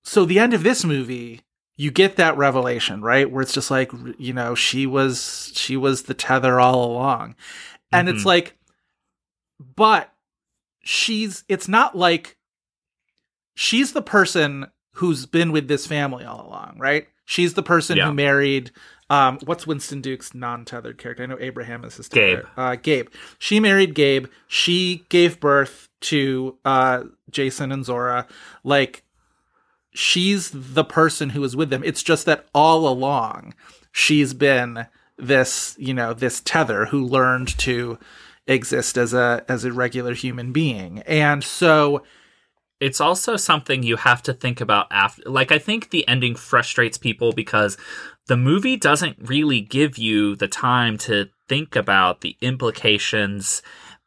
[0.04, 1.42] so the end of this movie
[1.78, 3.30] you get that revelation right?
[3.30, 7.36] Where it's just like you know she was she was the tether all along.
[7.92, 8.26] And it's Mhm.
[8.28, 8.58] like
[9.76, 10.12] but
[10.84, 12.38] she's it's not like
[13.56, 17.08] she's the person who's been with this family all along right?
[17.26, 18.08] She's the person Yeah.
[18.08, 18.72] who married
[19.10, 21.24] um what's winston duke's non-tethered character?
[21.24, 22.40] I know abraham is his Gabe.
[22.58, 23.08] uh gabe.
[23.40, 24.28] She married gabe.
[24.48, 28.28] She gave birth to uh jason and zora.
[28.64, 29.04] Like
[29.94, 33.54] she's the person who is with them it's just that all along
[33.92, 37.98] she's been this you know this tether who learned to
[38.48, 42.04] exist as a as a regular human being and so
[42.80, 45.24] It's also something you have to think about after.
[45.30, 47.78] Like, I think the ending frustrates people because
[48.28, 53.62] the movie doesn't really give you the time to think about the implications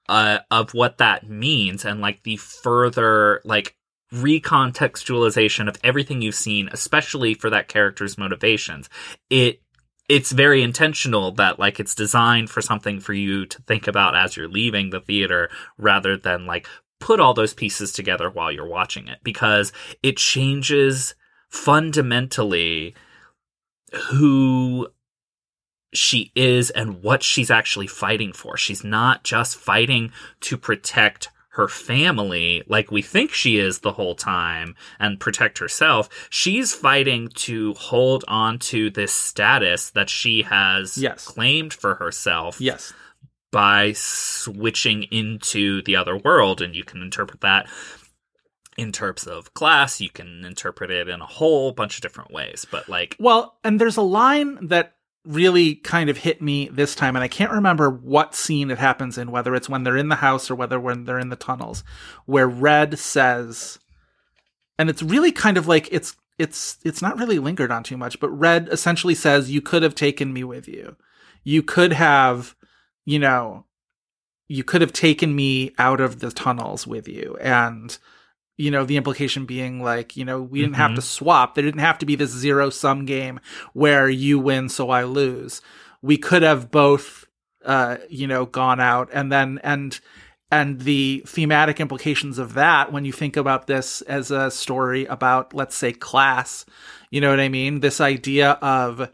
[0.09, 3.76] uh, of what that means and like the further like
[4.13, 8.89] recontextualization of everything you've seen, especially for that character's motivations.
[9.31, 9.61] It
[10.09, 14.37] it's very intentional that like it's designed for something for you to think about as
[14.37, 16.69] you're leaving the theater rather than like
[17.01, 21.15] put all those pieces together while you're watching it because it changes
[21.49, 22.95] fundamentally
[24.11, 24.89] who
[25.93, 28.57] she is and what she's actually fighting for.
[28.57, 34.15] She's not just fighting to protect her family like we think she is the whole
[34.15, 36.09] time and protect herself.
[36.31, 41.25] She's fighting to hold on to this status that she has Yes.
[41.27, 42.93] claimed for herself yes
[43.53, 47.67] by switching into the other world and you can interpret that
[48.77, 52.67] in terms of class you can interpret it in a whole bunch of different ways
[52.71, 54.96] but like Well, and there's a line that
[55.27, 59.19] really kind of hit me this time, and I can't remember what scene it happens
[59.19, 61.85] in, whether it's when they're in the house or whether when they're in the tunnels,
[62.25, 63.79] where Red says,
[64.79, 68.21] and it's really kind of like it's it's it's not really lingered on too much,
[68.21, 70.97] but Red essentially says, "You could have taken me with you.
[71.45, 72.55] You could have,
[73.05, 73.65] you know,
[74.49, 77.97] you could have taken me out of the tunnels with you." And
[78.57, 80.97] you know, the implication being like, you know, we didn't have Mhm.
[80.97, 81.55] to swap.
[81.55, 83.39] There didn't have to be this zero sum game
[83.75, 85.61] where you win, so I lose.
[86.03, 87.27] We could have both,
[87.65, 89.99] uh, you know, gone out and then, and,
[90.51, 95.53] and the thematic implications of that when you think about this as a story about,
[95.53, 96.65] let's say, class,
[97.11, 97.81] you know what I mean?
[97.81, 99.11] This idea of,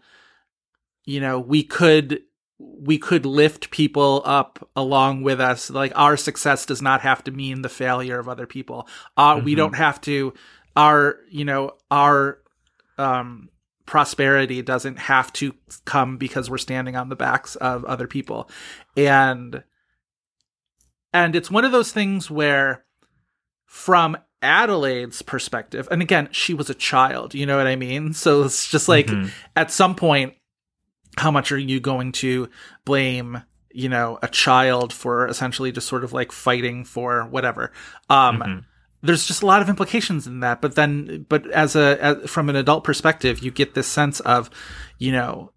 [1.05, 2.21] you know, we could,
[2.65, 5.71] we could lift people up along with us.
[5.71, 8.89] Like our success does not have to mean the failure of other people.
[9.17, 9.57] Uh, we Mhm.
[9.57, 10.35] don't have to,
[10.77, 12.39] our, you know, our,
[12.99, 13.49] um,
[13.87, 18.49] prosperity doesn't have to come because we're standing on the backs of other people.
[18.97, 19.63] And,
[21.13, 22.85] and it's one of those things where
[23.67, 28.13] from Adelaide's perspective, and again, she was a child, you know what I mean?
[28.13, 29.31] So it's just like Mhm.
[29.57, 30.35] at some point,
[31.19, 32.49] how much are you going to
[32.85, 37.73] blame, you know, a child for essentially just sort of like fighting for whatever?
[38.11, 38.65] Um, Mhm.
[39.03, 42.49] there's just a lot of implications in that but then but as a as, from
[42.49, 44.49] an adult perspective you get this sense of
[44.97, 45.51] you know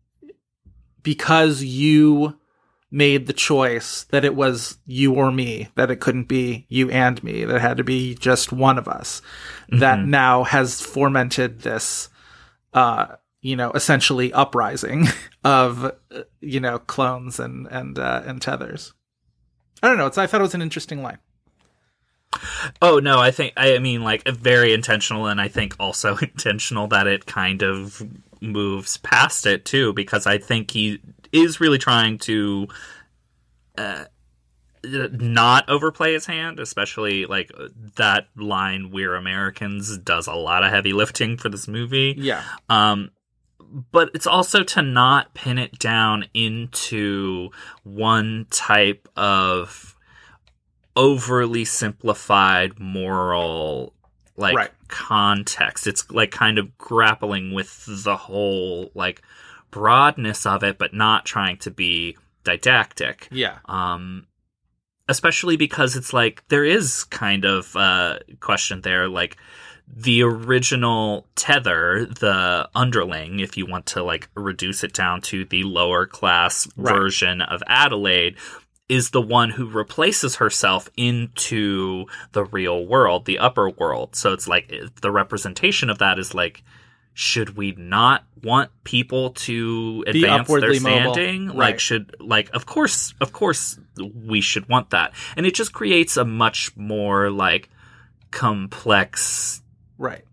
[1.04, 2.39] because you
[2.91, 7.24] made the choice that it was you or me that it couldn't be you and
[7.24, 9.22] me that it had to be just one of us
[9.70, 10.08] that Mhm.
[10.08, 12.10] now has fomented this
[12.74, 13.06] uh
[13.45, 15.05] you know essentially uprising
[15.43, 15.91] of uh,
[16.41, 18.93] you know clones and and uh, and tethers.
[19.84, 20.08] I don't know.
[20.08, 21.19] It's i thought it was an interesting line.
[22.81, 27.05] Oh no, I think I mean like very intentional, and I think also intentional that
[27.05, 28.01] it kind of
[28.41, 30.99] moves past it too, because I think he
[31.31, 32.67] is really trying to
[33.77, 34.05] uh,
[34.84, 37.51] not overplay his hand, especially like
[37.97, 42.15] that line "We're Americans" does a lot of heavy lifting for this movie.
[42.17, 42.41] yeah.
[42.69, 43.12] Um,
[43.91, 47.49] but it's also to not pin it down into
[47.84, 49.95] one type of
[50.95, 53.93] overly simplified moral
[54.38, 54.71] like Right.
[54.88, 55.88] context.
[55.88, 59.21] It's like kind of grappling with the whole like
[59.71, 64.28] broadness of it, but not trying to be didactic yeah um
[65.10, 69.36] especially because it's like there is kind of a question there like
[69.88, 75.63] the original tether the underling if you want to like reduce it down to the
[75.63, 76.93] lower class Right.
[76.95, 78.36] version of adelaide
[78.89, 84.48] is the one who replaces herself into the real world the upper world so it's
[84.48, 84.71] like
[85.02, 86.63] the representation of that is like
[87.13, 90.74] should we not want people to advance their
[91.13, 91.56] standing Right.
[91.58, 93.80] like should like of course of course
[94.13, 97.69] we should want that and it just creates a much more like
[98.32, 99.62] complex
[99.97, 100.23] right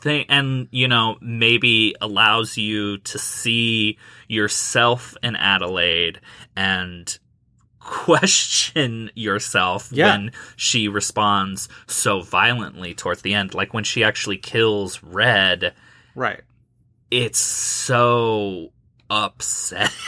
[0.00, 3.96] thing and you know maybe allows you to see
[4.28, 6.20] yourself in adelaide
[6.56, 7.18] and
[7.80, 10.12] question yourself Yeah.
[10.16, 15.74] when she responds so violently towards the end like when she actually kills red
[16.14, 16.40] right
[17.10, 18.72] it's so
[19.10, 19.90] upsetting.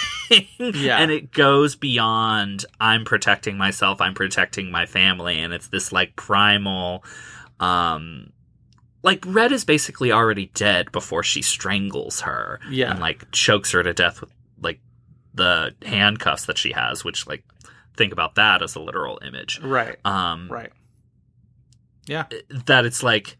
[0.58, 0.98] Yeah.
[0.98, 6.16] And it goes beyond I'm protecting myself, I'm protecting my family, and it's this like
[6.16, 7.04] primal
[7.60, 8.32] um
[9.06, 12.90] like Red is basically already dead before she strangles her Yeah.
[12.90, 14.80] and like chokes her to death with like
[15.32, 17.44] the handcuffs that she has, which like
[17.96, 19.58] think about that as a literal image.
[19.60, 20.72] right Um right
[22.06, 22.24] yeah
[22.66, 23.36] that it's like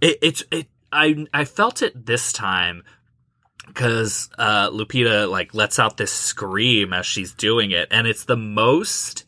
[0.00, 2.82] it, it's it I I felt it this time
[3.66, 8.36] because uh, Lupita like lets out this scream as she's doing it, and it's the
[8.36, 9.24] most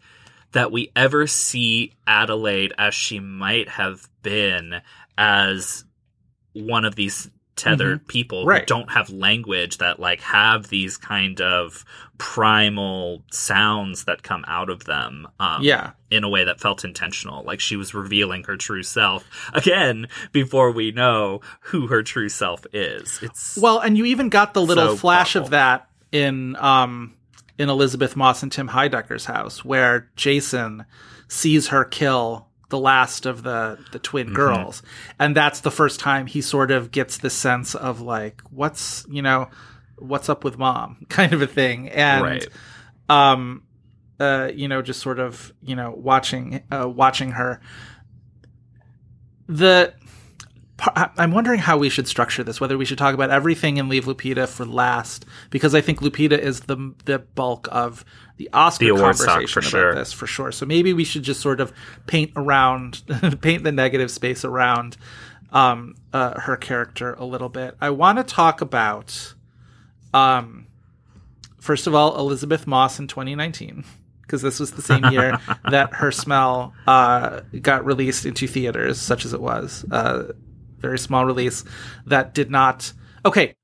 [0.50, 4.80] that we ever see Adelaide as she might have been
[5.18, 5.84] as
[6.54, 8.48] one of these tethered people who Mm-hmm.
[8.48, 8.66] Right.
[8.66, 11.84] don't have language that like have these kind of
[12.16, 17.42] primal sounds that come out of them um yeah in a way that felt intentional.
[17.44, 22.66] Like she was revealing her true self again before we know who her true self
[22.72, 23.18] is.
[23.22, 27.14] It's Well, and you even got the little So flash of that in um
[27.58, 30.84] in Elisabeth Moss and Tim Heidecker's house, where Jason
[31.28, 34.34] sees her kill the last of the the twin Mm-hmm.
[34.34, 34.82] girls,
[35.18, 39.20] and that's the first time he sort of gets the sense of like, what's you
[39.20, 39.50] know,
[39.98, 42.48] what's up with mom, kind of a thing, and right.
[43.08, 43.62] um
[44.18, 47.60] uh you know just sort of you know watching uh watching her
[49.46, 49.92] the
[51.16, 52.60] I'm wondering how we should structure this.
[52.60, 56.36] Whether we should talk about everything and leave Lupita for last, because I think Lupita
[56.36, 58.04] is the the bulk of
[58.42, 59.94] the Oscar The conversation for about sure.
[59.94, 60.52] this for sure.
[60.52, 61.72] So maybe we should just sort of
[62.06, 63.02] paint around,
[63.40, 64.96] paint the negative space around
[65.52, 67.76] um, uh, her character a little bit.
[67.80, 69.34] I want to talk about,
[70.12, 70.66] um,
[71.60, 73.84] first of all, Elisabeth Moss in 2019
[74.22, 75.38] because this was the same year
[75.70, 79.84] that her smell uh, got released into theaters, such as it was.
[79.90, 80.32] Uh,
[80.78, 81.64] very small release
[82.06, 82.92] that did not.
[83.24, 83.54] Okay.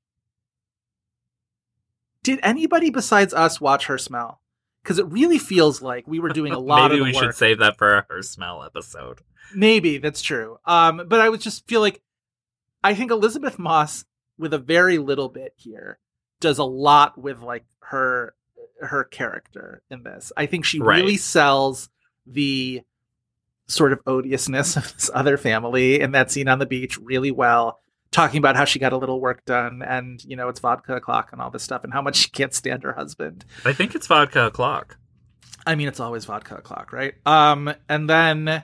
[2.23, 4.38] Did anybody besides us watch her smell?
[4.89, 7.23] Because it really feels like we were doing a lot Maybe of we work.
[7.25, 9.19] should save that for our smell episode.
[9.53, 10.57] Maybe that's true.
[10.65, 12.01] Um, but I would just feel like
[12.83, 14.05] I think Elisabeth Moss,
[14.39, 15.99] with a very little bit here,
[16.39, 18.33] does a lot with like her
[18.81, 20.31] her character in this.
[20.35, 21.01] I think she Right.
[21.03, 21.89] really sells
[22.25, 22.81] the
[23.67, 27.79] sort of odiousness of this other family in that scene on the beach really well.
[28.11, 31.29] Talking about how she got a little work done and, you know, it's vodka o'clock
[31.31, 33.45] and all this stuff and how much she can't stand her husband.
[33.65, 34.97] I think it's vodka o'clock.
[35.67, 37.13] I mean, it's always vodka o'clock, right?
[37.27, 38.63] Um, and then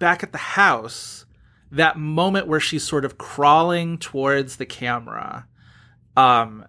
[0.00, 1.26] back at the house,
[1.70, 5.46] that moment where she's sort of crawling towards the camera,
[6.16, 6.64] um,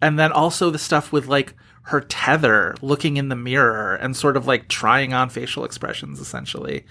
[0.00, 4.36] and then also the stuff with like her tether looking in the mirror and sort
[4.36, 6.84] of like trying on facial expressions, essentially,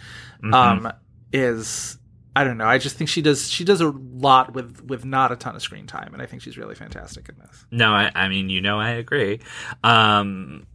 [0.44, 0.54] Mhm.
[0.54, 0.92] um,
[1.34, 1.98] is
[2.36, 2.66] I don't know.
[2.66, 5.62] I just think she does she does a lot with with not a ton of
[5.62, 7.66] screen time, and I think she's really fantastic in this.
[7.72, 9.40] No, I, I mean, you know, I agree.
[9.84, 10.68] Um,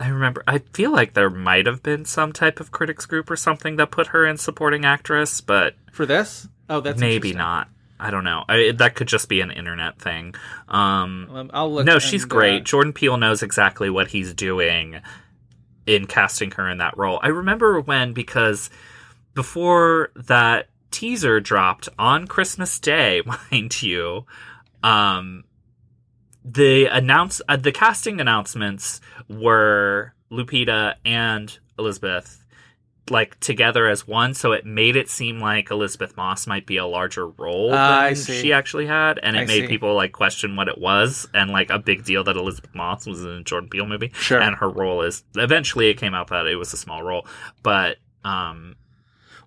[0.00, 3.36] I remember, I feel like there might have been some type of critics group or
[3.36, 7.68] something that put her in supporting actress, but For this, oh, that's maybe not.
[8.00, 8.44] I don't know.
[8.48, 10.34] I, that could just be an internet thing.
[10.68, 11.86] Um, I'll look.
[11.86, 12.62] no, she's and, great.
[12.62, 15.00] uh, Jordan Peele knows exactly what he's doing
[15.86, 17.20] in casting her in that role.
[17.22, 18.70] I remember when because
[19.34, 24.26] before that teaser dropped on Christmas Day, mind you,
[24.82, 25.44] um
[26.44, 32.44] the announce uh, the casting announcements were Lupita and Elisabeth
[33.10, 36.86] like together as one so it made it seem like Elisabeth Moss might be a
[36.86, 39.66] larger role I than she actually had and it I made see.
[39.68, 43.22] people like question what it was and like a big deal that Elisabeth Moss was
[43.22, 44.40] in a Jordan Peele movie Sure.
[44.40, 47.24] and her role is eventually it came out that it was a small role
[47.62, 48.74] but um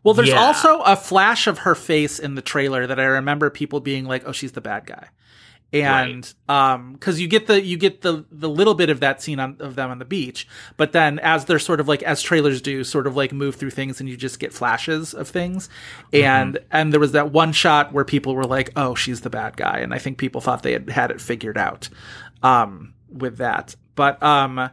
[0.05, 0.39] Well, there's Yeah.
[0.39, 4.23] also a flash of her face in the trailer that I remember people being like,
[4.25, 5.07] "Oh, she's the bad guy,"
[5.73, 9.39] and um, because you get the you get the the little bit of that scene
[9.39, 10.47] on, of them on the beach,
[10.77, 13.71] but then as they're sort of like as trailers do, sort of like move through
[13.71, 15.69] things, and you just get flashes of things,
[16.13, 19.57] and and there was that one shot where people were like, "Oh, she's the bad
[19.57, 21.89] guy," and I think people thought they had had it figured out,
[22.43, 24.69] um, with that, but um.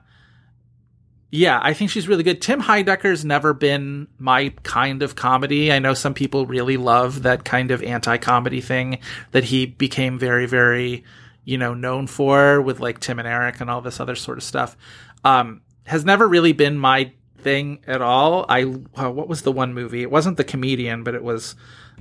[1.34, 2.42] Yeah, I think she's really good.
[2.42, 5.72] Tim Heidecker's never been my kind of comedy.
[5.72, 8.98] I know some people really love that kind of anti-comedy thing
[9.30, 11.04] that he became very, very,
[11.46, 14.44] you know, known for with like Tim and Eric and all this other sort of
[14.44, 14.76] stuff.
[15.24, 18.44] Um, has never really been my thing at all.
[18.50, 20.02] I uh, what was the one movie?
[20.02, 21.54] It wasn't the comedian, but it was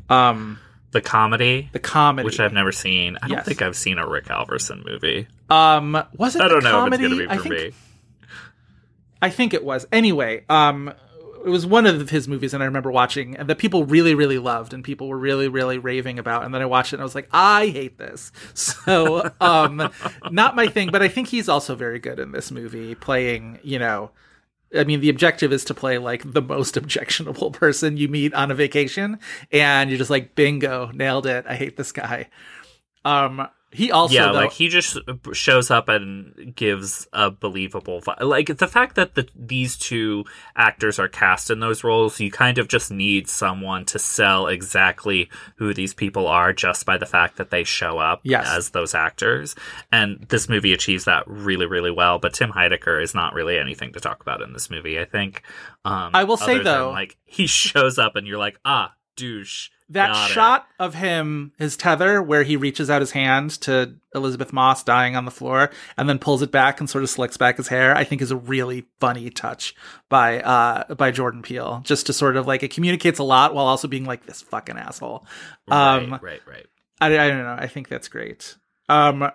[0.09, 0.59] um
[0.91, 2.25] the comedy the comedy.
[2.25, 3.17] which I've never seen.
[3.23, 5.27] I don't think I've seen a Rick Alverson movie.
[5.49, 7.05] um was it I don't know comedy?
[7.05, 7.77] if it's gonna be for think me.
[9.21, 9.85] I think it was.
[9.91, 10.93] Anyway, um,
[11.45, 14.37] it was one of his movies, and I remember watching, and that people really, really
[14.37, 16.43] loved, and people were really, really raving about.
[16.43, 18.31] And then I watched it, and I was like, I hate this.
[18.53, 19.91] So, um,
[20.31, 20.89] not my thing.
[20.91, 24.11] But I think he's also very good in this movie, playing, you know.
[24.75, 28.51] I mean, the objective is to play like the most objectionable person you meet on
[28.51, 29.19] a vacation,
[29.51, 31.45] and you're just like, bingo, nailed it.
[31.47, 32.29] I hate this guy.
[33.03, 34.97] Um, he also, yeah, though- like he just
[35.33, 40.99] shows up and gives a believable vi- like the fact that the these two actors
[40.99, 42.19] are cast in those roles.
[42.19, 46.97] You kind of just need someone to sell exactly who these people are just by
[46.97, 48.47] the fact that they show up Yes.
[48.49, 49.55] as those actors.
[49.91, 52.19] And this movie achieves that really, really well.
[52.19, 54.99] But Tim Heidecker is not really anything to talk about in this movie.
[54.99, 55.43] I think.
[55.85, 58.93] Um, I will say, other than, though- like he shows up and you're like, ah,
[59.15, 59.69] douche.
[59.91, 60.33] That Got it.
[60.33, 65.15] shot of him his tether where he reaches out his hand to elisabeth moss dying
[65.17, 67.95] on the floor and then pulls it back and sort of slicks back his hair
[67.95, 69.75] i think is a really funny touch
[70.09, 73.65] by uh by jordan peele just to sort of like it communicates a lot while
[73.67, 75.25] also being like this fucking asshole
[75.69, 76.65] um right, right, right.
[77.01, 78.55] I, I don't know i think that's great
[78.89, 79.29] um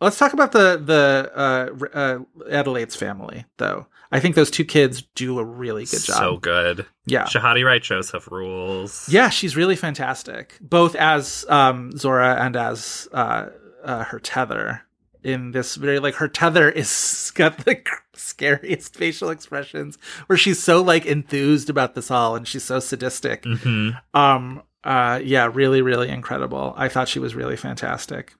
[0.00, 2.18] let's talk about the the uh, uh
[2.50, 6.86] adelaide's family though i think those two kids do a really good job So good.
[7.06, 9.08] yeah Shahadi Wright Joseph rules.
[9.08, 13.46] yeah, she's really fantastic, both as um, Zora and as uh,
[13.84, 14.82] uh, her tether.
[15.22, 17.82] In this very like her tether is got the
[18.14, 23.44] scariest facial expressions, where she's so like enthused about this all, and she's so sadistic.
[23.44, 26.72] hmm Um, Uh, yeah, really, really incredible.
[26.76, 28.34] I thought she was really fantastic.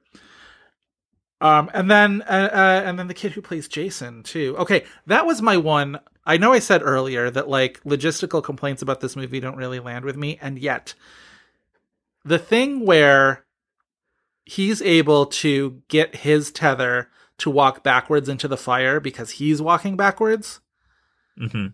[1.41, 4.55] Um, and then, uh, uh, and then the kid who plays Jason too.
[4.59, 5.99] Okay, that was my one.
[6.27, 10.05] I know I said earlier that like logistical complaints about this movie don't really land
[10.05, 10.95] with me, and yet
[12.25, 13.45] the thing where
[14.45, 19.97] he's able to get his tether to walk backwards into the fire because he's walking
[19.97, 20.61] backwards
[21.39, 21.69] hmm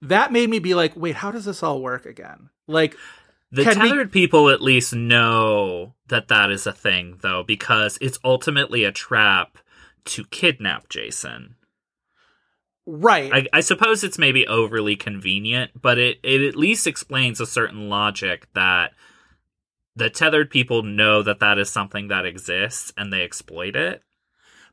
[0.00, 2.96] that made me be like wait how does this all work again like
[3.52, 7.98] The Can we- tethered people at least know that that is a thing, though, because
[8.00, 9.58] it's ultimately a trap
[10.06, 11.56] to kidnap Jason.
[12.86, 17.46] right I, I suppose it's maybe overly convenient, but it, it at least explains a
[17.46, 18.92] certain logic that
[19.94, 24.02] the tethered people know that that is something that exists and they exploit it.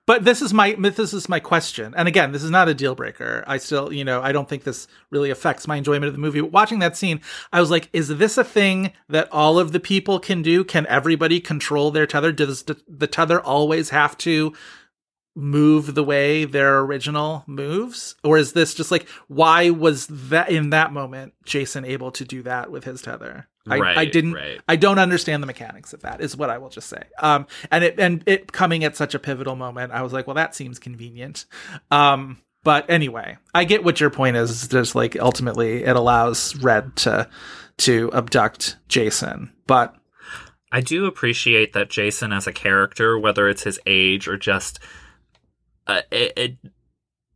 [0.08, 1.93] But this is my this is my question.
[1.95, 3.43] And again this is not a deal breaker.
[3.45, 6.41] I still you know i don't think this really affects my enjoyment of the movie.
[6.41, 7.22] But watching that scene
[7.53, 10.64] i was like is this a thing that all of the people can do?
[10.64, 12.32] Can everybody control their tether?
[12.32, 14.53] Does the, the tether always have to
[15.38, 20.71] move the way their original moves or is this just like why was that in
[20.71, 24.61] that moment jason able to do that with his tether I, I didn't right.
[24.67, 26.21] I don't understand the mechanics of that.
[26.21, 27.03] Is what I will just say.
[27.19, 30.35] Um, and it and it coming at such a pivotal moment, I was like, well,
[30.35, 31.45] that seems convenient.
[31.91, 34.67] Um, but anyway, I get what your point is.
[34.67, 37.29] Just like ultimately, it allows Red to
[37.79, 39.95] to abduct Jason, but
[40.71, 44.79] I do appreciate that Jason as a character, whether it's his age or just
[45.88, 46.57] uh, it, it,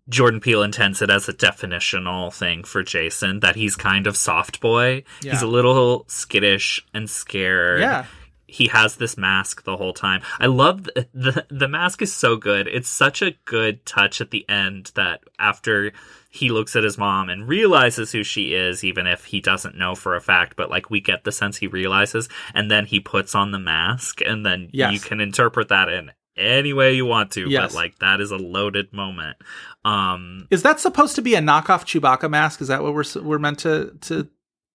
[0.10, 4.60] Jordan Peele intends it as a definitional thing for Jason that he's kind of soft
[4.60, 5.04] boy.
[5.22, 5.32] Yeah.
[5.32, 7.80] He's a little skittish and scared.
[7.80, 8.06] yeah,
[8.48, 10.22] He has this mask the whole time.
[10.40, 12.68] I love the, the the mask is so good.
[12.68, 15.94] It's such a good touch at the end that after
[16.34, 19.96] he looks at his mom and realizes who she is, even if he doesn't know
[19.96, 23.36] for a fact, but like we get the sense he realizes, and then he puts
[23.36, 24.94] on the mask, and then Yes.
[24.94, 27.72] you can interpret that in any way you want to, Yes.
[27.74, 29.38] but like that is a loaded moment.
[29.84, 32.62] Um, is that supposed to be a knockoff Chewbacca mask?
[32.62, 34.28] Is that what we're we're meant to to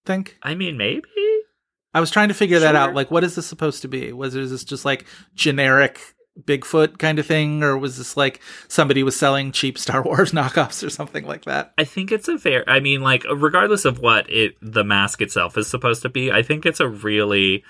[0.04, 0.36] think?
[0.42, 1.02] I mean, maybe.
[1.94, 2.94] I was trying to figure that out.
[2.94, 4.12] Like, what is this supposed to be?
[4.12, 5.98] Was is this just like generic
[6.38, 10.86] Bigfoot kind of thing, or was this like somebody was selling cheap Star Wars knockoffs
[10.86, 11.72] or something like that?
[11.78, 12.68] I think it's a fair.
[12.68, 16.42] I mean, like regardless of what it the mask itself is supposed to be, I
[16.42, 17.64] think it's a really.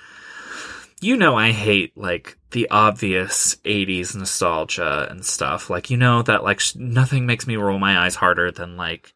[1.07, 5.70] You know, I hate like the obvious '80s nostalgia and stuff.
[5.70, 9.14] Like, you know that like sh- nothing makes me roll my eyes harder than like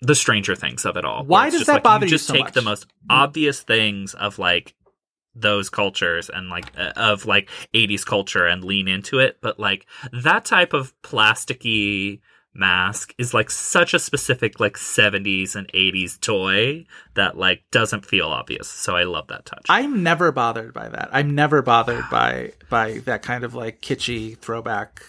[0.00, 1.24] the Stranger Things of it all.
[1.24, 2.10] Why does just, that like, bother you?
[2.10, 2.54] you Just so take much?
[2.54, 4.76] the most obvious things of like
[5.34, 9.86] those cultures and like uh, of like 80s culture and lean into it but like
[10.12, 12.20] that type of plasticky
[12.54, 16.84] mask is like such a specific like 70s and 80s toy
[17.14, 21.08] that like doesn't feel obvious so i love that touch I'm never bothered by that.
[21.12, 25.02] I'm never bothered by by that kind of like kitschy throwback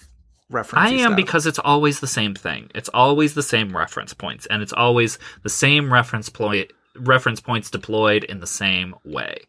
[0.50, 0.92] reference.
[0.92, 2.70] I am because it's always the same thing.
[2.74, 7.70] It's always the same reference points, and it's always the same reference ploy reference points
[7.70, 9.40] deployed in the same way.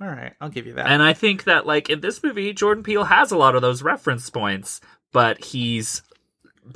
[0.00, 0.86] all right, I'll give you that.
[0.86, 3.82] And I think that like in this movie, Jordan Peele has a lot of those
[3.82, 4.80] reference points,
[5.12, 6.02] but he's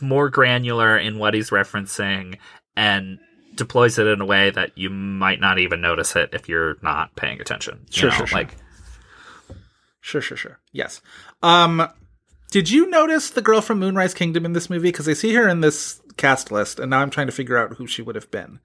[0.01, 2.37] more granular in what he's referencing
[2.77, 3.19] and
[3.55, 7.15] deploys it in a way that you might not even notice it if you're not
[7.17, 7.87] paying attention.
[7.91, 8.39] Sure, know, sure, sure.
[8.39, 8.57] Like
[10.01, 10.61] Sure, sure, sure.
[10.73, 11.01] Yes.
[11.43, 11.89] Um,
[12.53, 14.89] did you notice the girl from Moonrise Kingdom in this movie?
[14.89, 17.73] Because I see her in this cast list, and now I'm trying to figure out
[17.75, 18.61] who she would have been.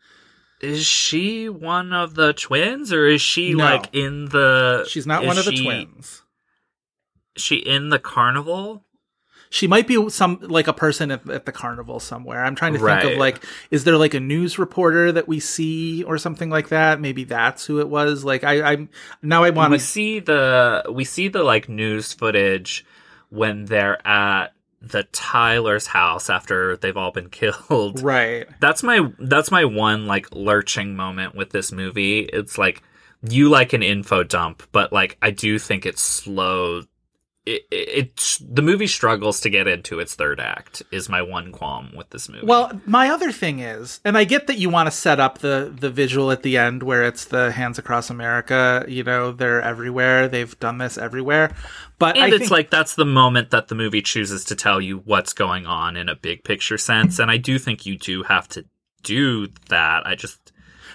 [0.61, 3.63] is she one of the twins or is she No.
[3.63, 6.21] like in the She's not one of the she- twins.
[7.35, 8.85] she in the carnival?
[9.53, 12.43] She might be some like a person at, at the carnival somewhere.
[12.43, 13.11] I'm trying to think Right.
[13.13, 17.01] of like, is there like a news reporter that we see or something like that?
[17.01, 18.23] Maybe that's who it was.
[18.23, 18.89] Like, I, I'm
[19.21, 19.79] now I want to.
[19.79, 22.85] see the we see the like news footage
[23.29, 28.01] when they're at the Tyler's house after they've all been killed.
[28.01, 28.47] Right.
[28.61, 32.21] That's my that's my one like lurching moment with this movie.
[32.21, 32.81] It's like
[33.29, 36.83] you like an info dump, but like I do think it's slow.
[37.45, 40.83] It, it, it the movie struggles to get into its third act.
[40.91, 42.45] Is my one qualm with this movie.
[42.45, 45.73] Well, my other thing is, and I get that you want to set up the
[45.75, 48.85] the visual at the end where it's the hands across America.
[48.87, 50.27] You know, they're everywhere.
[50.27, 51.55] They've done this everywhere.
[51.97, 54.81] But and I it's think, like that's the moment that the movie chooses to tell
[54.81, 58.23] you what's going on in a big picture sense and i do think you do
[58.23, 58.65] have to
[59.03, 60.39] do that i just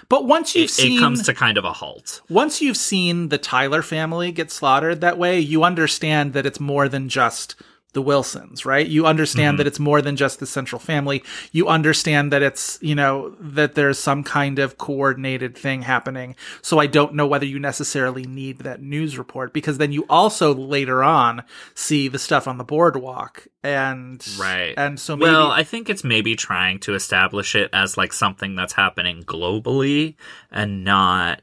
[0.09, 2.21] but once you've it, seen it comes to kind of a halt.
[2.29, 6.87] once you've seen the Tyler family get slaughtered that way, you understand that it's more
[6.87, 7.55] than just
[7.97, 8.85] the Wilsons, right?
[8.85, 9.57] You understand Mm-hmm.
[9.57, 11.23] that it's more than just the central family.
[11.51, 16.35] You understand that it's, you know, that there's some kind of coordinated thing happening.
[16.61, 20.53] So I don't know whether you necessarily need that news report because then you also
[20.53, 21.43] later on
[21.73, 24.75] see the stuff on the boardwalk and Right.
[24.77, 28.53] And so maybe well, I think it's maybe trying to establish it as like something
[28.55, 30.15] that's happening globally
[30.51, 31.41] and not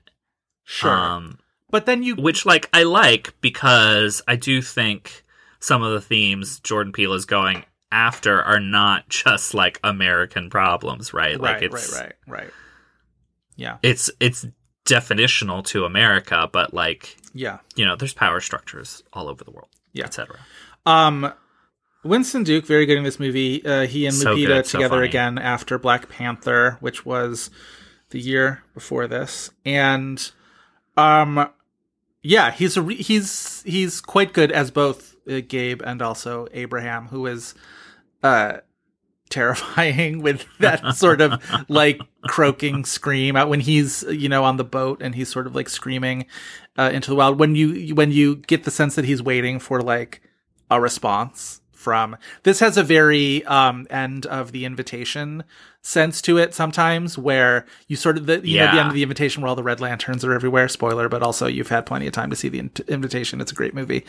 [0.63, 0.91] sure.
[0.93, 1.39] um
[1.71, 5.24] but then you which like I like because I do think
[5.65, 11.15] some of the themes Jordan Peele is going after are not just like American problems,
[11.15, 11.41] right?
[11.41, 12.51] Like right, it's right, right, right.
[13.57, 13.79] Yeah.
[13.83, 14.47] it's it's
[14.85, 17.59] definitional to America, but like Yeah.
[17.77, 20.05] you know, there's power structures all over the world, Yeah.
[20.05, 20.39] etc.
[20.85, 21.33] Um,
[22.03, 23.65] Winston Duke, very good in this movie.
[23.65, 25.07] Uh, he and So Lupita good, together funny.
[25.09, 27.49] again after Black Panther, which was
[28.11, 30.31] the year before this, and
[30.99, 31.49] um,
[32.23, 37.09] yeah, he's a re- he's he's quite good as both uh, Gabe and also Abraham,
[37.09, 37.55] who is
[38.23, 38.59] uh
[39.31, 44.65] terrifying with that sort of like croaking scream out when he's you know on the
[44.65, 46.27] boat and he's sort of like screaming
[46.79, 47.39] uh, into the wild.
[47.39, 50.23] When you when you get the sense that he's waiting for like
[50.71, 55.45] a response from this has a very um end of the invitation
[55.83, 59.03] sense to it sometimes where you sort of the you know the end of the
[59.03, 60.67] invitation where all the red lanterns are everywhere.
[60.69, 63.41] Spoiler but also you've had plenty of time to see the in- invitation.
[63.41, 64.07] It's a great movie.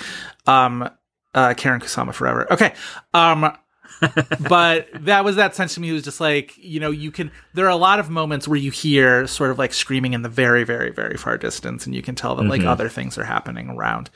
[0.48, 0.90] Um
[1.36, 2.52] uh Karen Kusama forever.
[2.52, 2.74] Okay
[3.14, 3.56] um
[4.50, 5.90] but that was that sense to me.
[5.90, 8.58] It was just like you know you can there are a lot of moments where
[8.58, 12.02] you hear sort of like screaming in the very very very far distance and you
[12.02, 12.68] can tell that like Mhm.
[12.68, 14.10] other things are happening around.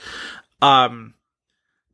[0.62, 1.14] Um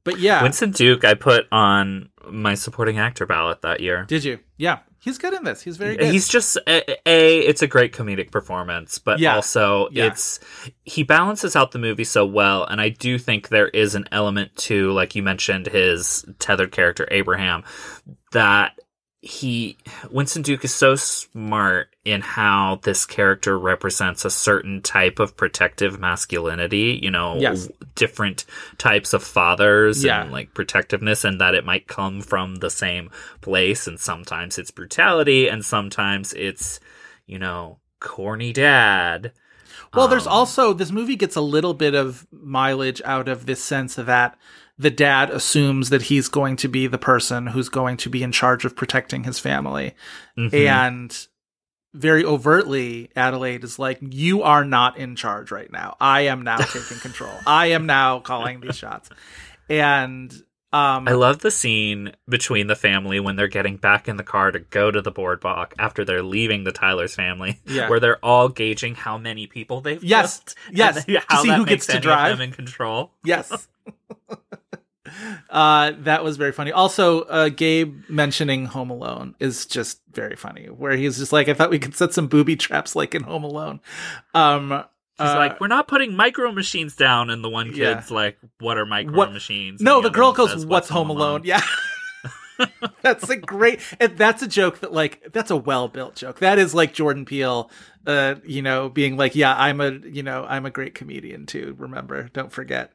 [0.03, 0.41] but yeah.
[0.43, 4.05] Winston Duke I put on my supporting actor ballot that year.
[4.05, 4.39] did you?
[4.57, 7.39] Yeah he's good in this he's very good He's just a, a.
[7.39, 9.35] It's a great comedic performance, but Yeah.
[9.35, 10.07] also Yeah.
[10.07, 10.41] it's
[10.83, 14.53] he balances out the movie so well, and I do think there is an element
[14.67, 17.63] to, like you mentioned, his tethered character Abraham,
[18.33, 18.77] that
[19.27, 19.75] he
[20.11, 25.99] Winston Duke is so smart in how this character represents a certain type of protective
[25.99, 26.99] masculinity.
[27.01, 27.67] You know, Yes.
[27.95, 28.45] different
[28.77, 30.21] types of fathers Yeah.
[30.21, 33.09] and like protectiveness, and that it might come from the same
[33.41, 33.87] place.
[33.87, 36.79] And sometimes it's brutality, and sometimes it's
[37.25, 39.31] you know corny dad.
[39.95, 43.63] Well, there's Um, also this movie gets a little bit of mileage out of this
[43.63, 44.37] sense of that
[44.77, 48.31] the dad assumes that he's going to be the person who's going to be in
[48.31, 49.93] charge of protecting his family.
[50.37, 50.53] mhm.
[50.67, 51.27] And
[51.93, 55.95] very overtly, Adelaide is like, You are not in charge right now.
[55.99, 57.33] I am now taking control.
[57.47, 59.09] I am now calling these shots.
[59.69, 60.33] And
[60.73, 64.51] um I love the scene between the family when they're getting back in the car
[64.51, 67.89] to go to the boardwalk after they're leaving the Tyler's family, Yeah.
[67.89, 70.41] where they're all gauging how many people they've Yes,
[70.71, 71.13] yes, to see
[71.49, 72.37] that who makes gets to drive.
[72.37, 73.11] them in control.
[73.23, 73.67] Yes.
[75.49, 76.71] uh, that was very funny.
[76.71, 80.65] Also, uh, Gabe mentioning Home Alone is just very funny.
[80.65, 83.43] Where he's just like, I thought we could set some booby traps like in Home
[83.43, 83.79] Alone.
[84.33, 84.83] Um,
[85.17, 87.77] He's uh, like, we're not putting micro machines down, and the one kid's
[88.11, 88.15] Yeah.
[88.15, 91.41] like, "What are micro What- machines?" no, And the girl goes, says, "What's Home Alone?"
[91.45, 91.61] Yeah.
[93.01, 96.57] that's a great and that's a joke that like that's a well built joke that
[96.57, 97.69] is like jordan peele
[98.07, 101.75] uh you know being like yeah i'm a you know i'm a great comedian too
[101.77, 102.93] remember don't forget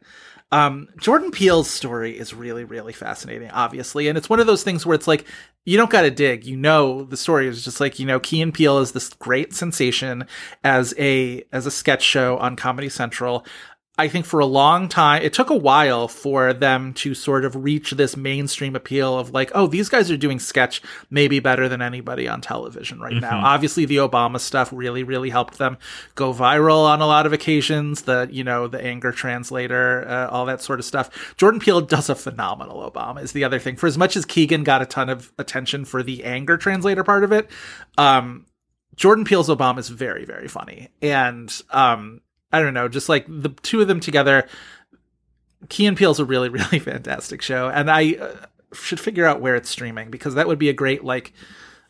[0.53, 4.85] um jordan peele's story is really really fascinating obviously and it's one of those things
[4.85, 5.25] where it's like
[5.65, 8.43] you don't got to dig you know the story is just like you know key
[8.43, 10.27] and peele is this great sensation
[10.65, 13.45] as a as a sketch show on comedy central
[14.01, 17.55] I think for a long time, it took a while for them to sort of
[17.55, 20.81] reach this mainstream appeal of like, oh, these guys are doing sketch
[21.11, 23.45] maybe better than anybody on television right now.
[23.45, 25.77] Obviously, the Obama stuff really, really helped them
[26.15, 28.03] go viral on a lot of occasions.
[28.03, 31.35] The, you know, the anger translator, uh, all that sort of stuff.
[31.37, 33.77] Jordan Peele does a phenomenal Obama is the other thing.
[33.77, 37.23] For as much as Keegan got a ton of attention for the anger translator part
[37.23, 37.51] of it,
[37.99, 38.47] um,
[38.97, 40.89] Jordan Peele's Obama is very, very funny.
[41.03, 42.23] And, um,
[42.53, 44.47] I don't know, just like the two of them together.
[45.69, 49.57] Key and Peele's a really, really fantastic show, and I uh, should figure out where
[49.57, 51.33] it's streaming because that would be a great like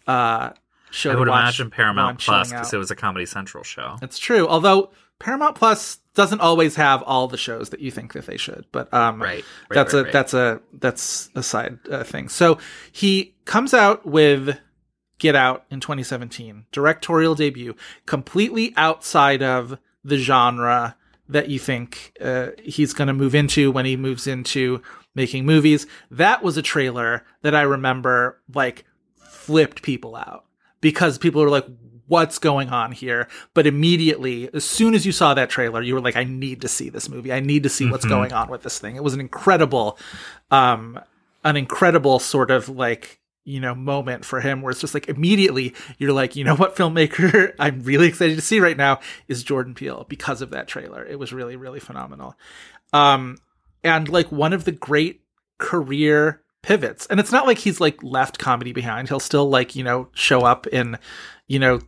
[0.06, 0.50] uh
[0.90, 1.11] show.
[1.11, 3.96] I to would watch imagine Paramount Plus because it was a Comedy Central show.
[4.02, 8.26] It's true, although Paramount Plus doesn't always have all the shows that you think that
[8.26, 8.64] they should.
[8.72, 10.12] But um, Right, right, that's right, a right.
[10.12, 12.28] that's a that's a side uh, thing.
[12.28, 12.58] So
[12.90, 14.58] he comes out with
[15.18, 20.96] Get Out in 2017, directorial debut, completely outside of the genre
[21.28, 24.82] that you think uh, he's going to move into when he moves into
[25.14, 25.86] making movies.
[26.11, 28.84] That was a trailer that I remember like
[29.28, 30.44] flipped people out
[30.80, 31.66] because people were like,
[32.09, 33.28] what's going on here?
[33.55, 36.68] But immediately, as soon as you saw that trailer, you were like, I need to
[36.68, 37.32] see this movie.
[37.32, 38.09] I need to see what's Mhm.
[38.11, 38.96] going on with this thing.
[38.96, 39.96] It was an incredible,
[40.51, 40.98] um,
[41.44, 45.74] an incredible sort of like you know moment for him where it's just like immediately
[45.99, 49.74] you're like you know what filmmaker i'm really excited to see right now is jordan
[49.74, 51.05] peele because of that trailer.
[51.05, 52.36] It was really really phenomenal.
[52.93, 53.38] Um
[53.82, 55.22] and like one of the great
[55.59, 59.09] career pivots and it's not like he's like left comedy behind.
[59.09, 60.99] He'll still like you know show up in
[61.49, 61.80] you know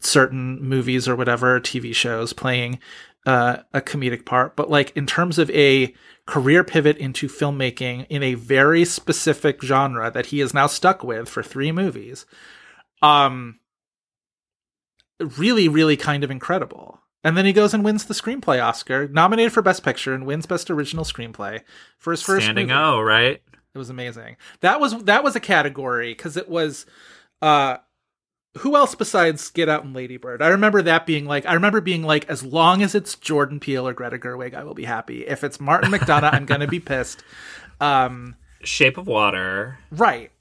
[0.00, 2.78] certain movies or whatever tv shows playing
[3.28, 5.94] uh, a comedic part but like in terms of a
[6.28, 11.26] career pivot into filmmaking in a very specific genre that he is now stuck with
[11.26, 12.26] for three movies.
[13.00, 13.60] Um,
[15.38, 17.00] really, really kind of incredible.
[17.24, 20.44] And then he goes and wins the screenplay Oscar, nominated for Best Picture, and wins
[20.44, 21.62] Best Original Screenplay
[21.96, 22.78] for his first Standing movie.
[22.78, 23.42] O, right?
[23.74, 24.36] It was amazing.
[24.60, 26.84] That was that was a category because it was
[27.40, 27.78] uh
[28.58, 30.42] who else besides Get Out and Lady Bird?
[30.42, 33.86] I remember that being like I remember being like as long as it's Jordan Peele
[33.86, 35.26] or Greta Gerwig, I will be happy.
[35.26, 37.22] If it's Martin McDonagh, I'm gonna be pissed.
[37.80, 38.34] Um
[38.64, 39.78] Shape of Water.
[39.92, 40.32] right.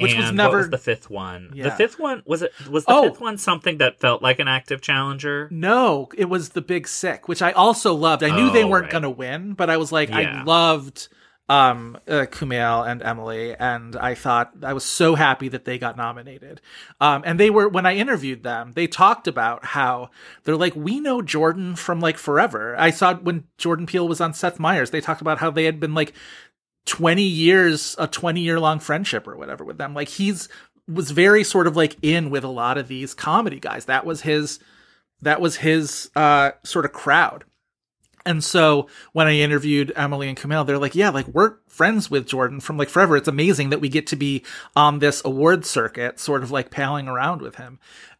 [0.00, 1.52] Which and was never was the fifth one.
[1.54, 3.02] The fifth one was it was the Oh.
[3.10, 5.48] fifth one something that felt like an active challenger?
[5.52, 8.24] No, it was The Big Sick, which I also loved.
[8.24, 8.90] I knew they Oh, weren't right.
[8.92, 11.06] going to win, but I was like, I loved
[11.48, 15.96] um uh, Kumail and Emily, and I thought I was so happy that they got
[15.96, 16.60] nominated.
[17.00, 20.10] Um, and they were when I interviewed them, they talked about how
[20.44, 22.74] they're like, we know Jordan from like forever.
[22.78, 25.80] I saw when Jordan Peele was on Seth Meyers, they talked about how they had
[25.80, 26.14] been like
[26.86, 30.48] 20 years a 20 year long friendship or whatever with them like he's
[30.88, 34.22] was very sort of like in with a lot of these comedy guys that was
[34.22, 34.58] his
[35.20, 37.44] that was his uh sort of crowd
[38.24, 42.26] and so when I interviewed Emily and Kumail, they're like, yeah, like we're friends with
[42.26, 43.16] Jordan from like forever.
[43.16, 44.44] It's amazing that we get to be
[44.76, 47.78] on this award circuit, sort of like palling around with him.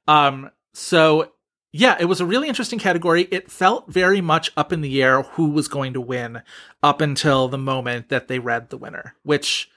[0.09, 1.33] Um, so
[1.73, 3.23] yeah, it was a really interesting category.
[3.31, 6.43] It felt very much up in the air who was going to win
[6.83, 9.71] up until the moment that they read the winner, which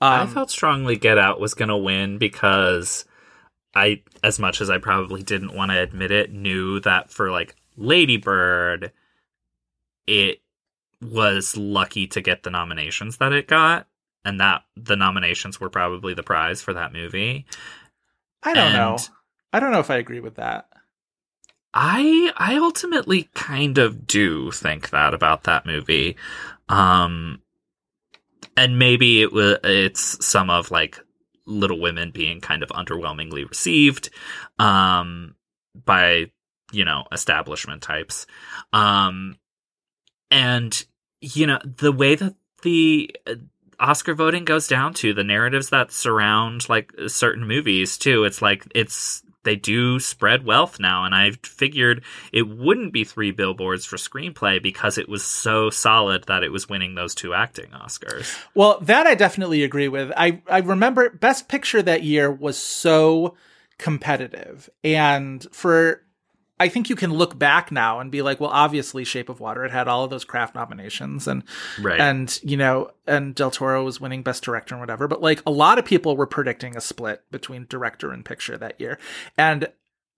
[0.00, 3.04] I um, felt strongly Get Out was going to win because
[3.74, 7.54] I, as much as I probably didn't want to admit it, knew that for like
[7.76, 8.92] Lady Bird,
[10.06, 10.40] it
[11.00, 13.86] was lucky to get the nominations that it got,
[14.24, 17.46] and that the nominations were probably the prize for that movie.
[18.42, 18.98] I don't know.
[19.52, 20.68] I don't know if I agree with that.
[21.74, 26.16] I I ultimately kind of do think that about that movie.
[26.68, 27.40] Um
[28.56, 30.98] and maybe it was it's some of like
[31.46, 34.10] Little Women being kind of underwhelmingly received
[34.58, 35.34] um
[35.74, 36.30] by
[36.72, 38.26] you know establishment types.
[38.72, 39.38] Um
[40.32, 40.84] and
[41.20, 43.34] you know the way that the uh,
[43.78, 48.24] Oscar voting goes down to the narratives that surround like certain movies too.
[48.24, 53.32] It's like it's they do spread wealth now, and I figured it wouldn't be three
[53.32, 57.70] billboards for screenplay because it was so solid that it was winning those two acting
[57.70, 58.38] Oscars.
[58.54, 60.12] Well, that I definitely agree with.
[60.16, 63.36] I I remember Best Picture that year was so
[63.78, 66.02] competitive, and for
[66.60, 69.64] I think you can look back now and be like, well, obviously, Shape of Water
[69.64, 71.42] it had all of those craft nominations, and
[71.80, 72.00] Right.
[72.00, 75.08] and you know, and Del Toro was winning Best Director and whatever.
[75.08, 78.80] But like a lot of people were predicting a split between director and picture that
[78.80, 78.98] year,
[79.36, 79.68] and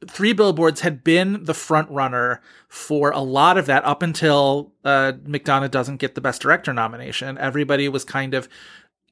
[0.07, 5.13] Three Billboards had been the front runner for a lot of that up until uh,
[5.25, 7.39] McDonagh doesn't get the Best Director nomination.
[7.39, 8.49] Everybody was kind of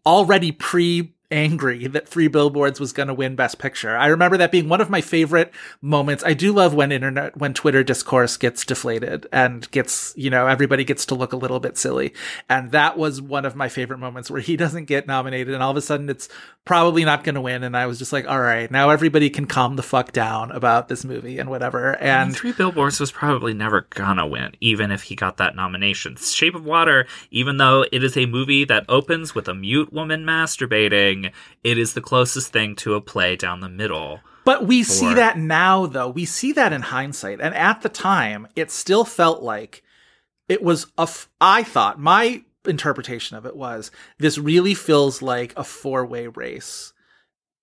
[0.04, 3.97] already pre angry that Three Billboards was going to win Best Picture.
[3.97, 6.22] I remember that being one of my favorite moments.
[6.24, 10.85] I do love when internet, when Twitter discourse gets deflated and gets, you know, everybody
[10.85, 12.14] gets to look a little bit silly.
[12.49, 15.70] And that was one of my favorite moments where he doesn't get nominated and all
[15.70, 16.28] of a sudden it's
[16.64, 17.62] probably not going to win.
[17.62, 20.89] And I was just like, all right, now everybody can calm the fuck down about
[20.89, 21.95] this movie and whatever.
[21.97, 26.16] and And Three Billboards was probably never gonna win, even if he got that nomination.
[26.16, 30.24] Shape of Water, even though it is a movie that opens with a mute woman
[30.24, 31.21] masturbating,
[31.62, 34.20] it is the closest thing to a play down the middle.
[34.44, 36.08] But we see that now, though.
[36.08, 37.40] We see that in hindsight.
[37.40, 39.82] And at the time, it still felt like
[40.48, 41.02] it was a.
[41.02, 46.26] F- I thought my interpretation of it was this really feels like a four way
[46.26, 46.92] race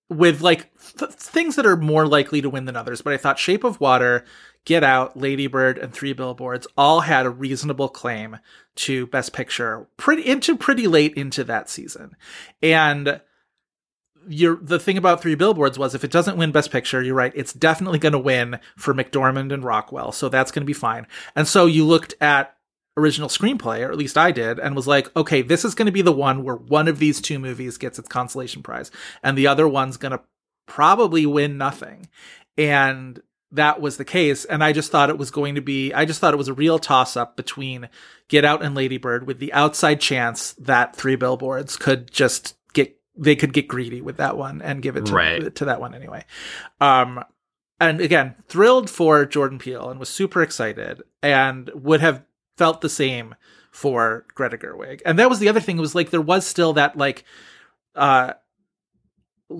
[0.08, 3.00] with like th- things that are more likely to win than others.
[3.00, 4.24] But I thought Shape of Water,
[4.64, 8.38] Get Out, Ladybird, and Three Billboards all had a reasonable claim
[8.76, 12.16] to Best Picture pretty into pretty late into that season.
[12.60, 13.20] And
[14.30, 17.32] you're the thing about three billboards was if it doesn't win best picture you're right
[17.34, 21.06] it's definitely going to win for mcdormand and rockwell so that's going to be fine.
[21.34, 22.56] And so you looked at
[22.96, 25.92] original screenplay or at least i did and was like okay this is going to
[25.92, 28.90] be the one where one of these two movies gets its consolation prize
[29.22, 30.20] and the other one's going to
[30.70, 32.08] probably win nothing.
[32.56, 33.20] And
[33.52, 36.20] that was the case and i just thought it was going to be i just
[36.20, 37.88] thought it was a real toss up between
[38.28, 42.54] get out and ladybird with the outside chance that three billboards could just
[43.20, 45.54] they could get greedy with that one and give it to, Right.
[45.54, 46.24] to that one anyway.
[46.80, 47.22] Um,
[47.78, 52.24] and again, thrilled for Jordan Peele and was super excited and would have
[52.56, 53.34] felt the same
[53.70, 55.00] for Greta Gerwig.
[55.06, 57.24] And that was the other thing It was like there was still that like
[57.94, 58.32] uh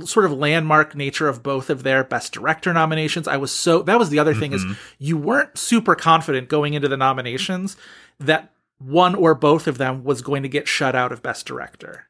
[0.05, 3.27] sort of landmark nature of both of their best director nominations.
[3.27, 4.77] I was so that was the other thing is Mhm.
[4.99, 7.77] you weren't super confident going into the nominations
[8.21, 12.07] that one or both of them was going to get shut out of best director.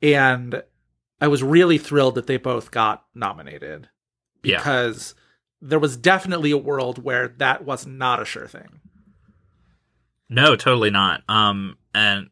[0.00, 0.62] And
[1.20, 3.88] I was really thrilled that they both got nominated
[4.42, 4.58] Yeah.
[4.58, 5.14] because
[5.60, 8.80] there was definitely a world where that was not a sure thing.
[10.28, 11.22] No, totally not.
[11.28, 12.30] Um, and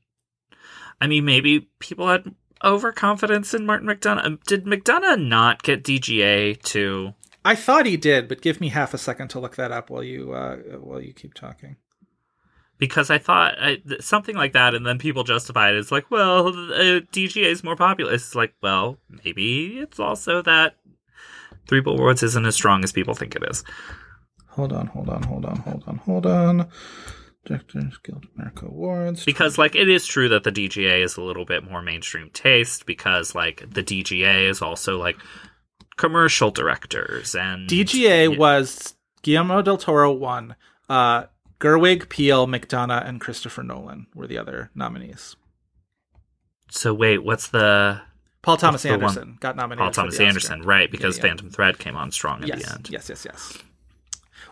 [1.01, 2.35] I mean, maybe people had
[2.65, 4.25] overconfidence in Martin McDonagh.
[4.25, 7.15] Um, Did McDonagh not get DGA too?
[7.45, 10.03] I thought he did, but give me half a second to look that up while
[10.03, 11.77] you uh, while you keep talking.
[12.79, 15.77] Because I thought I, th- something like that, and then people justify it.
[15.77, 18.13] It's like, well, uh, DGA is more popular.
[18.13, 20.77] It's like, well, maybe it's also that
[21.69, 23.65] Three Billboards isn't as strong as people think it is.
[24.51, 26.69] Hold on, hold on, hold on, hold on, hold on.
[27.45, 29.25] Directors Guild America Awards.
[29.25, 32.87] Because, like, it is true that the DGA is a little bit more mainstream taste.
[32.87, 35.17] Because, like, the DGA is also like
[35.97, 38.37] commercial directors and DGA Yeah.
[38.39, 40.57] was Guillermo del Toro won.
[40.89, 41.25] Uh,
[41.61, 45.37] Gerwig, Peele, McDonagh, and Christopher Nolan were the other nominees.
[46.71, 48.01] So wait, what's the
[48.43, 49.79] Paul Thomas Anderson got nominated.
[49.83, 50.29] Paul Thomas the Oscar.
[50.29, 50.91] Anderson, right?
[50.91, 51.23] Because yeah.
[51.23, 52.91] Phantom Thread came on strong at Yes, the end.
[52.91, 53.59] yes, yes, yes.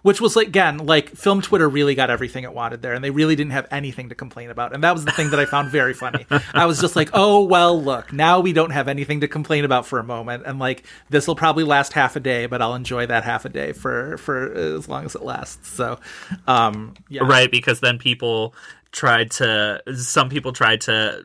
[0.04, 3.10] Which was like again, like film Twitter really got everything it wanted there, and they
[3.10, 4.74] really didn't have anything to complain about.
[4.74, 6.26] And that was the thing that I found very funny.
[6.52, 9.86] I was just like, oh well, look, now we don't have anything to complain about
[9.86, 13.06] for a moment, and like this will probably last half a day, but I'll enjoy
[13.06, 15.70] that half a day for for as long as it lasts.
[15.70, 15.98] So,
[16.46, 18.54] um, yeah, Right, because then people
[18.92, 21.24] tried to some people tried to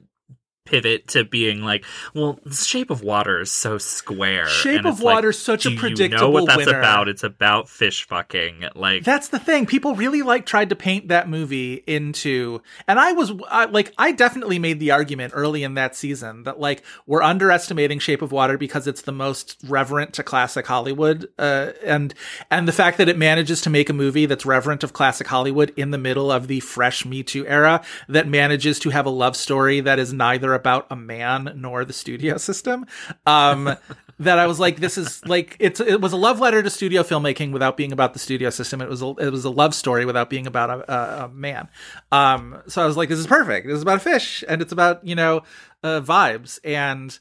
[0.70, 4.48] pivot to being like, well, Shape of Water is so square.
[4.48, 6.78] Shape of like, Water's such a do You know predictable what that's winner.
[6.78, 7.08] about?
[7.10, 8.66] It's about fish fucking.
[8.76, 9.66] Like That's the thing.
[9.66, 14.12] People really like tried to paint that movie into, and I was I, like, I
[14.12, 18.58] definitely made the argument early in that season that like we're underestimating Shape of Water
[18.58, 22.14] because it's the most reverent to classic Hollywood, uh, and
[22.50, 25.74] and the fact that it manages to make a movie that's reverent of classic Hollywood
[25.76, 29.36] in the middle of the fresh Me Too era that manages to have a love
[29.36, 32.86] story that is neither about a man nor the studio system.
[33.26, 33.76] Um,
[34.20, 37.04] that I was like, this is like it's it was a love letter to studio
[37.04, 38.82] filmmaking without being about the studio system.
[38.82, 41.70] It was a, it was a love story without being about a, a, a man.
[42.12, 43.68] Um, so I was like, this is perfect.
[43.68, 45.44] This is about a fish, and it's about you know
[45.84, 47.18] uh, vibes and.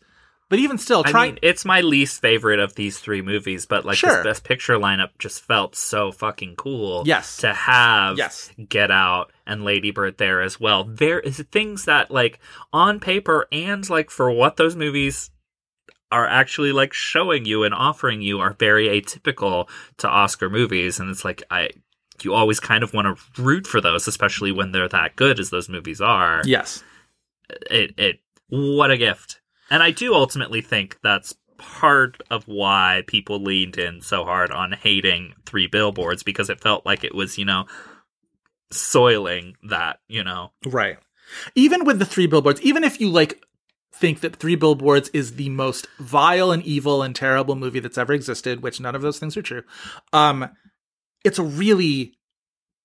[0.51, 3.99] But even still, I mean, it's my least favorite of these three movies, but like
[3.99, 4.17] Sure.
[4.17, 7.03] this best picture lineup just felt so fucking cool.
[7.05, 7.37] Yes.
[7.39, 8.51] To have Yes.
[8.69, 10.85] Get Out and Lady Bird there as well.
[10.85, 12.39] There is things that like
[12.73, 15.31] on paper and like for what those movies
[16.11, 19.69] are actually like showing you and offering you are very atypical
[19.99, 20.99] to Oscar movies.
[20.99, 21.69] And it's like I
[22.23, 25.51] you always kind of want to root for those, especially when they're that good as
[25.51, 26.83] those movies are yes,
[27.71, 29.41] it it what a gift.
[29.71, 34.73] And I do ultimately think that's part of why people leaned in so hard on
[34.73, 37.67] hating three billboards because it felt like it was, you know,
[38.71, 40.53] soiling that, you know.
[40.67, 40.99] right.
[41.55, 43.43] Even with the three billboards, even if you like
[43.99, 48.13] think that Three Billboards is the most vile and evil and terrible movie that's ever
[48.13, 49.65] existed, which none of those things are true.
[50.13, 50.49] Um,
[51.25, 52.18] it's a really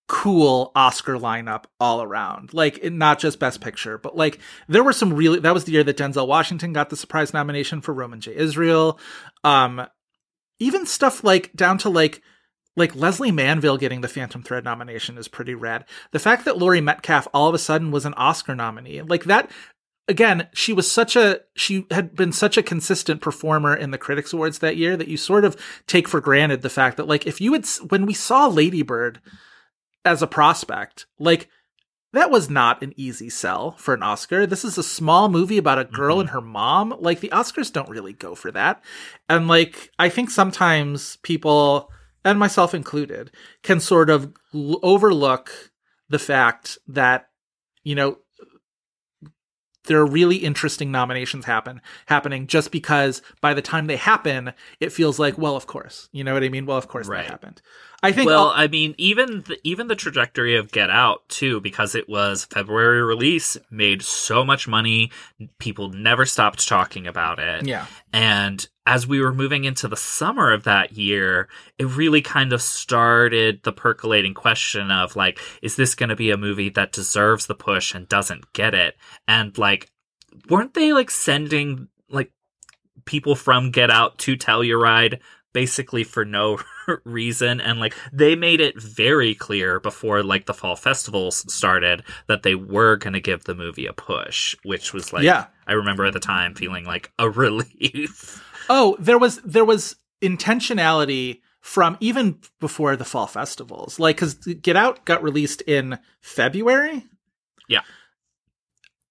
[0.08, 2.54] cool Oscar lineup all around.
[2.54, 5.40] Like not just Best Picture, but like there were some really.
[5.40, 8.36] That was the year that Denzel Washington got the surprise nomination for Roman J.
[8.36, 9.00] Israel.
[9.44, 9.88] Um,
[10.60, 12.22] even stuff like down to like
[12.76, 15.86] like Lesley Manville getting the Phantom Thread nomination is pretty rad.
[16.12, 19.50] The fact that Laurie Metcalf all of a sudden was an Oscar nominee, like that
[20.08, 24.34] again, she was such a she had been such a consistent performer in the Critics
[24.34, 25.56] Awards that year that you sort of
[25.88, 29.22] take for granted the fact that like if you had when we saw Lady Bird
[30.06, 31.50] as a prospect, like
[32.14, 34.46] that was not an easy sell for an Oscar.
[34.46, 36.38] This is a small movie about a girl and mm-hmm.
[36.38, 36.96] her mom.
[37.00, 38.84] Like the Oscars don't really go for that.
[39.28, 41.90] And like I think sometimes people
[42.24, 43.32] and myself included
[43.64, 45.72] can sort of l- overlook
[46.10, 47.30] the fact that
[47.84, 48.18] you know
[49.86, 54.92] there are really interesting nominations happen happening just because by the time they happen it
[54.92, 57.24] feels like well of course you know what i mean well of course Right.
[57.24, 57.62] that happened
[58.04, 61.60] i think Well, all- I mean, even the, even the trajectory of Get Out too,
[61.62, 65.12] because it was February release, made so much money.
[65.58, 67.66] People never stopped talking about it.
[67.66, 71.48] yeah And as we were moving into the summer of that year,
[71.80, 76.32] it really kind of started the percolating question of like, is this going to be
[76.32, 78.96] a movie that deserves the push and doesn't get it?
[79.28, 79.90] And like,
[80.50, 82.32] weren't they like sending like
[83.06, 85.20] people from Get Out to Telluride
[85.54, 86.60] basically for no
[87.06, 92.44] reason and like they made it very clear before like the fall festivals started that
[92.44, 95.46] they were going to give the movie a push which was like Yeah.
[95.68, 101.42] i remember at the time feeling like a relief Oh, there was there was intentionality
[101.60, 104.00] from even before the fall festivals.
[104.00, 107.06] Like cuz Get Out got released in February.
[107.68, 107.82] Yeah.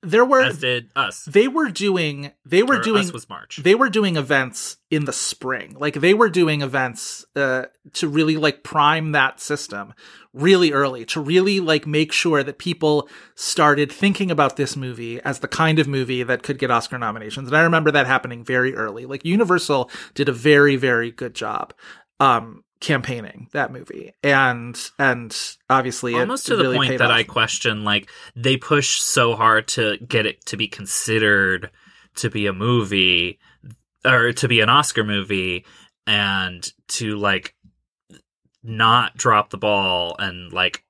[0.04, 1.24] There were as did us.
[1.26, 3.60] they were doing they were Or doing us was march.
[3.62, 5.76] they were doing events in the spring.
[5.78, 9.94] Like they were doing events uh, to really like prime that system
[10.34, 15.38] really early to really like make sure that people started thinking about this movie as
[15.40, 17.46] the kind of movie that could get oscar nominations.
[17.48, 19.06] And i remember that happening very early.
[19.06, 21.74] Like universal did a very very good job.
[22.18, 27.16] Um campaigning that movie and and obviously almost to the really point that off.
[27.16, 31.70] I question like they push so hard to get it to be considered
[32.16, 33.38] to be a movie
[34.04, 35.64] or to be an Oscar movie
[36.08, 37.54] and to like
[38.64, 40.82] not drop the ball and like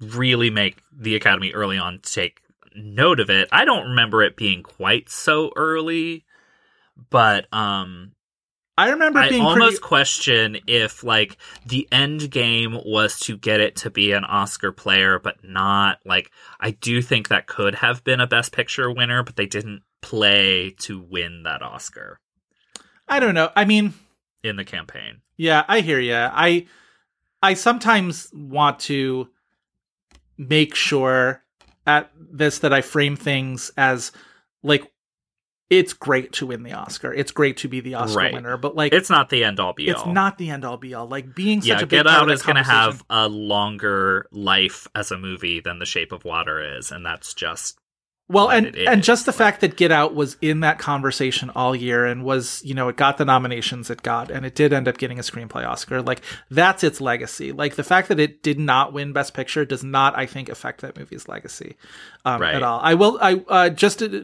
[0.00, 2.40] really make the academy early on take
[2.74, 3.48] note of it.
[3.52, 6.24] I don't remember it being quite so early,
[7.10, 8.10] but um
[8.82, 13.60] i remember I being almost pretty question if like the end game was to get
[13.60, 16.30] it to be an Oscar player, but not like
[16.60, 20.70] I do think that could have been a Best Picture winner, but they didn't play
[20.80, 22.18] to win that Oscar
[23.08, 23.92] i don't know i mean
[24.42, 25.20] in the campaign.
[25.36, 26.14] Yeah, I hear you.
[26.14, 26.66] I
[27.42, 29.28] I sometimes want to
[30.36, 31.42] make sure
[31.86, 34.12] at this that I frame things as
[34.62, 34.90] like
[35.72, 37.14] it's great to win the Oscar.
[37.14, 38.32] It's great to be the Oscar Right.
[38.34, 39.96] winner, but like It's not the end all be all.
[40.02, 41.08] it's not the end all be all.
[41.08, 44.86] Like being such yeah, a big Get Out is going to have a longer life
[44.94, 47.78] as a movie than The Shape of Water is, and that's just
[48.28, 51.74] well and and just the but- fact that get out was in that conversation all
[51.74, 54.86] year and was you know it got the nominations it got and it did end
[54.86, 58.60] up getting a screenplay oscar like that's its legacy like the fact that it did
[58.60, 61.76] not win best picture does not i think affect that movie's legacy
[62.24, 62.54] um, Right.
[62.54, 64.20] at all i will i uh, just uh,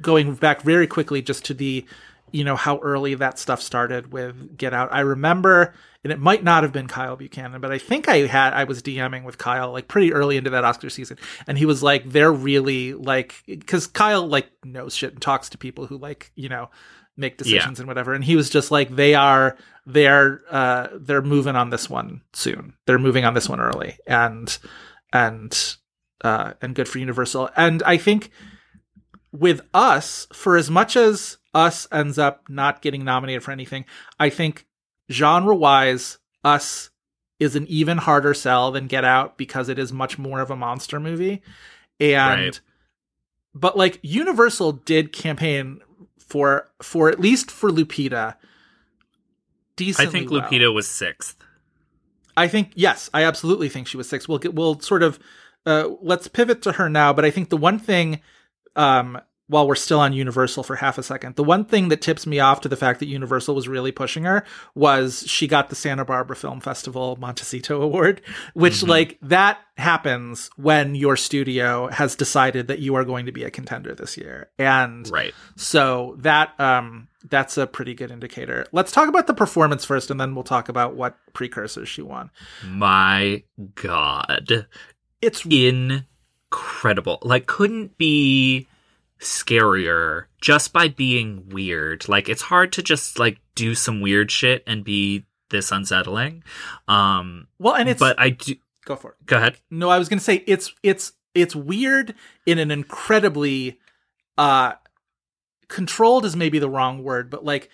[0.00, 1.84] going back very quickly just to the
[2.32, 4.92] you know how early that stuff started with get out.
[4.92, 5.74] I remember
[6.04, 8.82] and it might not have been Kyle Buchanan, but I think I had I was
[8.82, 12.32] DMing with Kyle like pretty early into that Oscar season, and he was like, "They're
[12.32, 16.70] really like," because Kyle like knows shit and talks to people who like you know
[17.16, 21.56] make decisions and whatever, and he was just like, "They are they're uh they're moving
[21.56, 22.74] on this one soon.
[22.86, 24.56] They're moving on this one early, and
[25.12, 25.76] and
[26.22, 28.30] uh and good for Universal." And I think
[29.34, 33.84] with us, for as much as us ends up not getting nominated for anything,
[34.18, 34.66] I think
[35.10, 36.90] genre wise, us
[37.40, 40.56] is an even harder sell than Get Out because it is much more of a
[40.56, 41.42] monster movie.
[41.98, 42.60] And Right.
[43.54, 45.80] but like Universal did campaign
[46.18, 48.36] for for at least for Lupita
[49.98, 50.42] I think well.
[50.42, 51.36] Lupita was sixth.
[52.36, 54.28] I think yes, I absolutely think she was sixth.
[54.28, 55.18] We'll get we'll sort of
[55.66, 57.12] uh, let's pivot to her now.
[57.12, 58.20] But I think the one thing,
[58.76, 62.26] um, while we're still on Universal for half a second, the one thing that tips
[62.26, 64.42] me off to the fact that Universal was really pushing her
[64.74, 68.22] was she got the Santa Barbara Film Festival Montecito Award,
[68.54, 73.44] which like that happens when your studio has decided that you are going to be
[73.44, 75.34] a contender this year, and Right.
[75.56, 78.66] so that um that's a pretty good indicator.
[78.72, 82.30] Let's talk about the performance first and then we'll talk about what precursors she won.
[82.66, 83.42] My
[83.74, 84.66] God.
[85.22, 85.44] It's
[86.54, 87.18] incredible.
[87.22, 88.66] Like, couldn't be
[89.20, 92.08] scarier just by being weird.
[92.08, 96.42] Like, it's hard to just like do some weird shit and be this unsettling.
[96.88, 98.56] Um, well and it's but I do.
[98.84, 99.26] go for it.
[99.26, 99.56] Go ahead.
[99.70, 102.14] No, I was going to say it's it's it's weird
[102.46, 103.78] in an incredibly
[104.36, 104.72] uh
[105.68, 107.70] controlled is maybe the wrong word, but like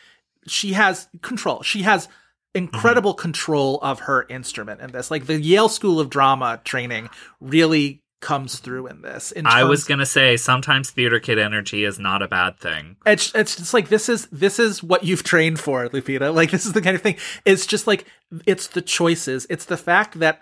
[0.47, 1.63] she has control.
[1.63, 2.09] She has
[2.55, 5.11] incredible control of her instrument in this.
[5.11, 7.09] Like the Yale School of Drama training
[7.41, 9.33] really comes through in this.
[9.33, 12.97] In I was gonna say sometimes theater kid energy is not a bad thing.
[13.07, 16.35] it's it's just like this is this is what you've trained for, Lupita.
[16.41, 17.17] Like this is the kind of thing.
[17.45, 18.07] It's just like
[18.47, 19.47] it's the choices.
[19.51, 20.41] It's the fact that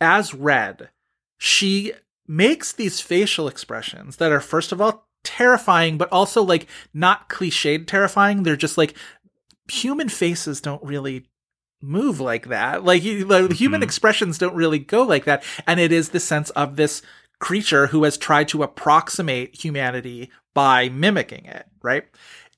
[0.00, 0.90] as Red,
[1.38, 1.92] she
[2.26, 7.86] makes these facial expressions that are first of all terrifying, but also like not cliched
[7.86, 8.42] terrifying.
[8.42, 8.94] They're just like
[9.70, 11.26] human faces don't really
[11.82, 12.84] move like that.
[12.84, 13.84] Like you, like, human Mhm.
[13.84, 15.44] expressions don't really go like that.
[15.66, 17.02] And it is the sense of this
[17.40, 22.04] creature who has tried to approximate humanity by mimicking it, right?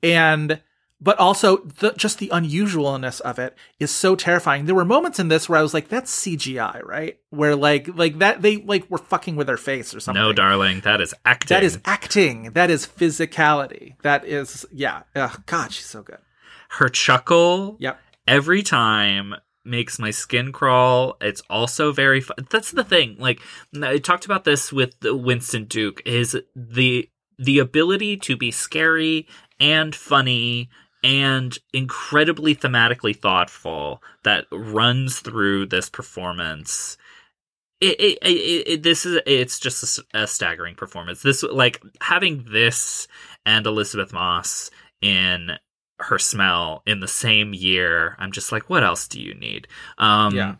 [0.02, 0.60] And
[0.98, 4.64] but also the, just the unusualness of it is so terrifying.
[4.64, 8.18] There were moments in this where I was like, "That's CGI, right?" Where like like
[8.20, 10.22] that they like were fucking with her face or something.
[10.22, 11.54] No, darling, that is acting.
[11.54, 12.52] That is acting.
[12.52, 13.94] That is physicality.
[14.02, 15.02] That is yeah.
[15.14, 16.18] Ugh, God, she's so good.
[16.70, 17.76] her chuckle.
[17.78, 18.00] Yep.
[18.26, 19.34] Every time
[19.66, 21.16] makes my skin crawl.
[21.20, 22.36] It's also very fun.
[22.50, 23.16] That's the thing.
[23.18, 23.40] Like
[23.82, 29.26] I talked about this with Winston Duke is the the ability to be scary
[29.60, 30.70] and funny
[31.04, 36.96] and incredibly thematically thoughtful that runs through this performance.
[37.80, 41.22] It, it, it, it this is it's just a a, staggering performance.
[41.22, 43.06] This like having this
[43.44, 44.70] and Elisabeth Moss
[45.02, 45.58] in
[45.98, 48.16] her smell in the same year.
[48.18, 49.68] I'm just like, what else do you need?
[49.98, 50.54] Um, Yeah.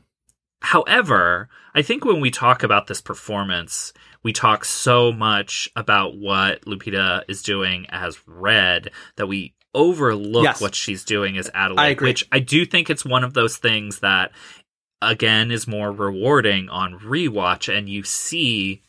[0.62, 6.62] However, I think when we talk about this performance, we talk so much about what
[6.62, 10.60] Lupita is doing as Red that we overlook Yes.
[10.60, 11.82] what she's doing as Adelaide.
[11.82, 12.08] I agree.
[12.08, 14.32] Which I do think it's one of those things that,
[15.02, 18.82] again, is more rewarding on rewatch, and you see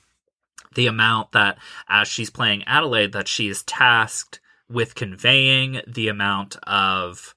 [0.73, 1.57] the amount that
[1.89, 4.39] as she's playing Adelaide that she is tasked
[4.69, 7.33] with conveying the amount of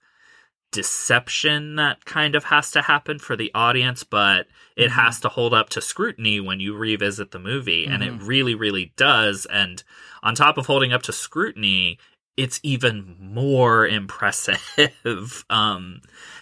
[0.72, 5.00] deception that kind of has to happen for the audience but it Mm-hmm.
[5.00, 8.16] has to hold up to scrutiny when you revisit the movie and Mm-hmm.
[8.16, 9.82] it really really does and
[10.22, 11.98] on top of holding up to scrutiny
[12.36, 16.00] it's even more impressive um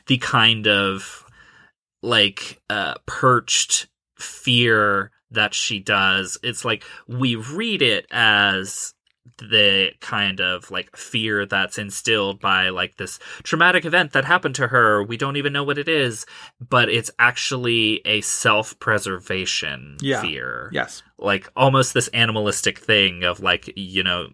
[0.08, 1.24] the kind of
[2.02, 8.94] like uh perched fear that she does it's like we read it as
[9.38, 14.68] the kind of like fear that's instilled by like this traumatic event that happened to
[14.68, 16.24] her we don't even know what it is
[16.60, 20.22] but it's actually a self-preservation Yeah.
[20.22, 21.02] fear Yes.
[21.18, 24.28] like almost this animalistic thing of like you know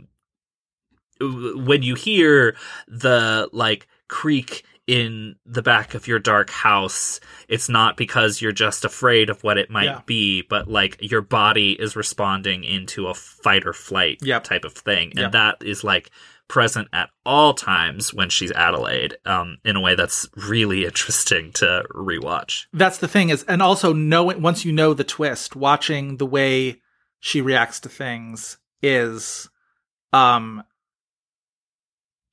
[1.20, 2.56] when you hear
[2.88, 7.18] the like creak in the back of your dark house
[7.48, 10.00] it's not because you're just afraid of what it might Yeah.
[10.04, 14.44] be but like your body is responding into a fight or flight Yep.
[14.44, 15.32] type of thing and Yep.
[15.32, 16.10] that is like
[16.48, 21.82] present at all times when she's adelaide um in a way that's really interesting to
[21.90, 26.26] rewatch That's the thing is, and also knowing once you know the twist, watching the
[26.26, 26.82] way
[27.20, 29.48] she reacts to things is,
[30.12, 30.62] um,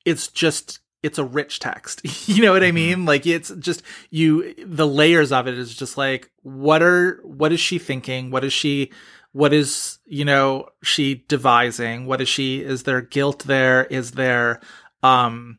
[0.03, 2.01] it's just it's a rich text.
[2.27, 3.05] you know what I mean?
[3.05, 7.59] Like it's just you the layers of it is just like what are what is
[7.59, 8.31] she thinking?
[8.31, 8.91] What is she
[9.33, 12.05] what is, you know, she devising?
[12.05, 13.85] What is she is there guilt there?
[13.85, 14.61] Is there
[15.03, 15.57] um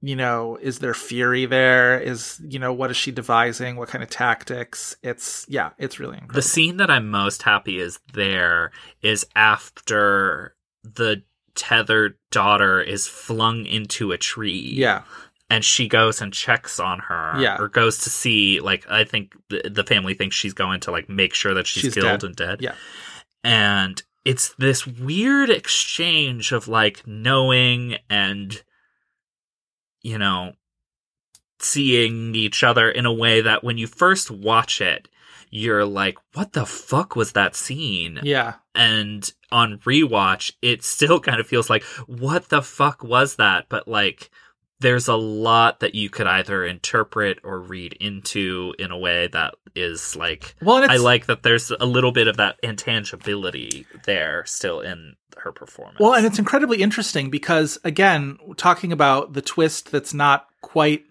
[0.00, 1.98] you know, is there fury there?
[1.98, 3.76] Is you know, what is she devising?
[3.76, 4.96] What kind of tactics?
[5.02, 6.36] It's yeah, it's really incredible.
[6.36, 8.70] The scene that I'm most happy is there
[9.02, 10.54] is after
[10.84, 11.22] the
[11.58, 14.72] tethered daughter is flung into a tree.
[14.74, 15.02] yeah.
[15.50, 17.34] And she goes and checks on her.
[17.40, 17.56] Yeah.
[17.58, 21.08] Or goes to see, like, I think the, the family thinks she's going to, like,
[21.08, 22.24] make sure that she's, She's killed dead.
[22.24, 22.60] and dead.
[22.60, 22.74] Yeah.
[23.42, 28.62] And it's this weird exchange of, like, knowing and,
[30.02, 30.52] you know,
[31.60, 35.08] seeing each other in a way that when you first watch it,
[35.50, 38.20] you're like, what the fuck was that scene?
[38.22, 38.56] Yeah.
[38.74, 43.66] And on rewatch, it still kind of feels like, what the fuck was that?
[43.68, 44.30] But like,
[44.80, 49.54] there's a lot that you could either interpret or read into in a way that
[49.74, 54.80] is like, Well, I like that there's a little bit of that intangibility there still
[54.80, 55.98] in her performance.
[55.98, 61.04] Well, and it's incredibly interesting because again, talking about the twist that's not quite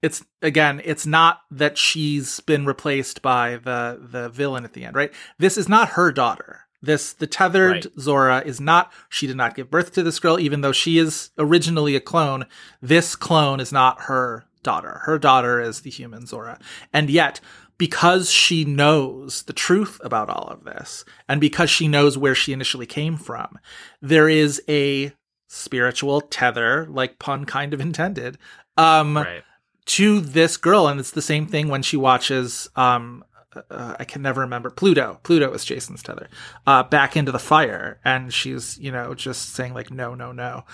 [0.00, 4.94] it's again, it's not that she's been replaced by the the villain at the end,
[4.94, 5.12] right?
[5.38, 6.67] This is not her daughter.
[6.80, 7.86] This the tethered Right.
[7.98, 11.30] Zora is not she did not give birth to this girl even though she is
[11.38, 12.46] originally a clone.
[12.80, 15.00] This clone is not her daughter.
[15.04, 16.58] Her daughter is the human Zora.
[16.92, 17.40] And yet
[17.78, 22.52] because she knows the truth about all of this and because she knows where she
[22.52, 23.58] initially came from,
[24.02, 25.12] there is a
[25.48, 28.38] spiritual tether, like pun kind of intended,
[28.76, 29.42] um, right.
[29.86, 30.86] to this girl.
[30.88, 33.24] And it's the same thing when she watches, um,
[33.70, 35.20] uh, I can never remember Pluto.
[35.22, 36.28] Pluto is Jason's tether,
[36.66, 37.98] uh, back into the fire.
[38.04, 40.64] And she's, you know, just saying like, no, no, no.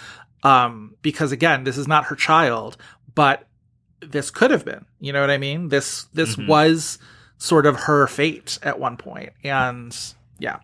[0.42, 2.76] Um, because again, this is not her child,
[3.14, 3.46] but
[4.00, 5.68] this could have been, you know what I mean?
[5.68, 6.46] This, this Mhm.
[6.48, 6.98] was
[7.38, 8.98] sort of her fate at one.
[9.42, 9.96] And
[10.38, 10.58] yeah,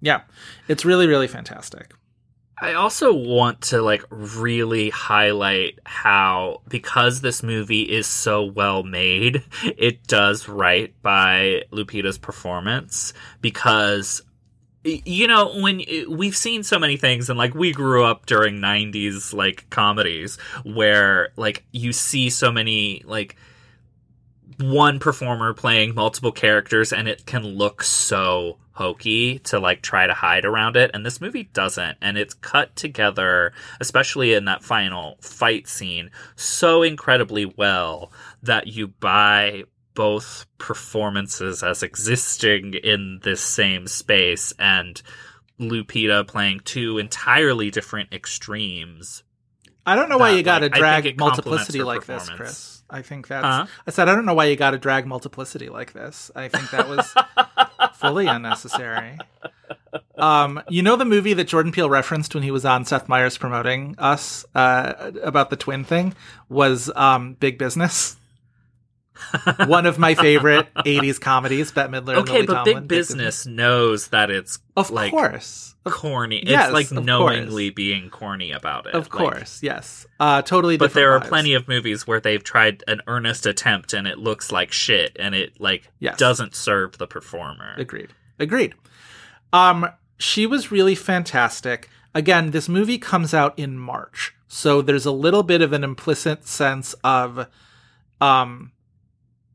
[0.00, 0.22] yeah,
[0.68, 1.92] it's really, really fantastic.
[2.60, 9.42] I also want to like really highlight how because this movie is so well made,
[9.64, 13.14] it does right by Lupita's performance.
[13.40, 14.22] Because
[14.82, 19.34] you know when we've seen so many things and like we grew up during 90s
[19.34, 23.36] like comedies where like you see so many like
[24.58, 30.14] one performer playing multiple characters and it can look so hokey to like try to
[30.14, 35.18] hide around it and this movie doesn't and it's cut together especially in that final
[35.20, 38.10] fight scene so incredibly well
[38.42, 39.62] that you buy
[39.94, 45.02] both performances as existing in this same space and
[45.60, 49.22] Lupita playing two entirely different extremes.
[49.84, 52.30] I don't know why that, you got to like, drag multiplicity like this.
[52.30, 52.79] Chris.
[52.90, 53.44] I think that's.
[53.44, 53.66] Huh?
[53.86, 56.30] I said I don't know why you got to drag multiplicity like this.
[56.34, 57.14] I think that was
[57.94, 59.18] fully unnecessary.
[60.16, 63.38] Um, you know the movie that Jordan Peele referenced when he was on Seth Meyers
[63.38, 66.14] promoting us uh, about the twin thing
[66.48, 68.16] was um, Big Business.
[69.66, 72.18] One of my favorite '80s comedies, Bette Midler.
[72.18, 76.42] and Okay, but Tomlin, Big Business knows that it's of like course, corny.
[76.46, 78.94] Yes, it's like knowingly being corny about it.
[78.94, 80.76] of Like, course, yes, uh, totally.
[80.76, 84.50] but there are plenty of movies where they've tried an earnest attempt and it looks
[84.52, 86.16] like shit and it like Yes.
[86.18, 87.74] doesn't serve the performer.
[87.76, 88.10] Agreed.
[88.38, 88.74] Agreed.
[89.52, 89.88] Um,
[90.18, 91.88] she was really fantastic.
[92.14, 96.46] Again, this movie comes out in March, so there's a little bit of an implicit
[96.48, 97.46] sense of,
[98.20, 98.72] um,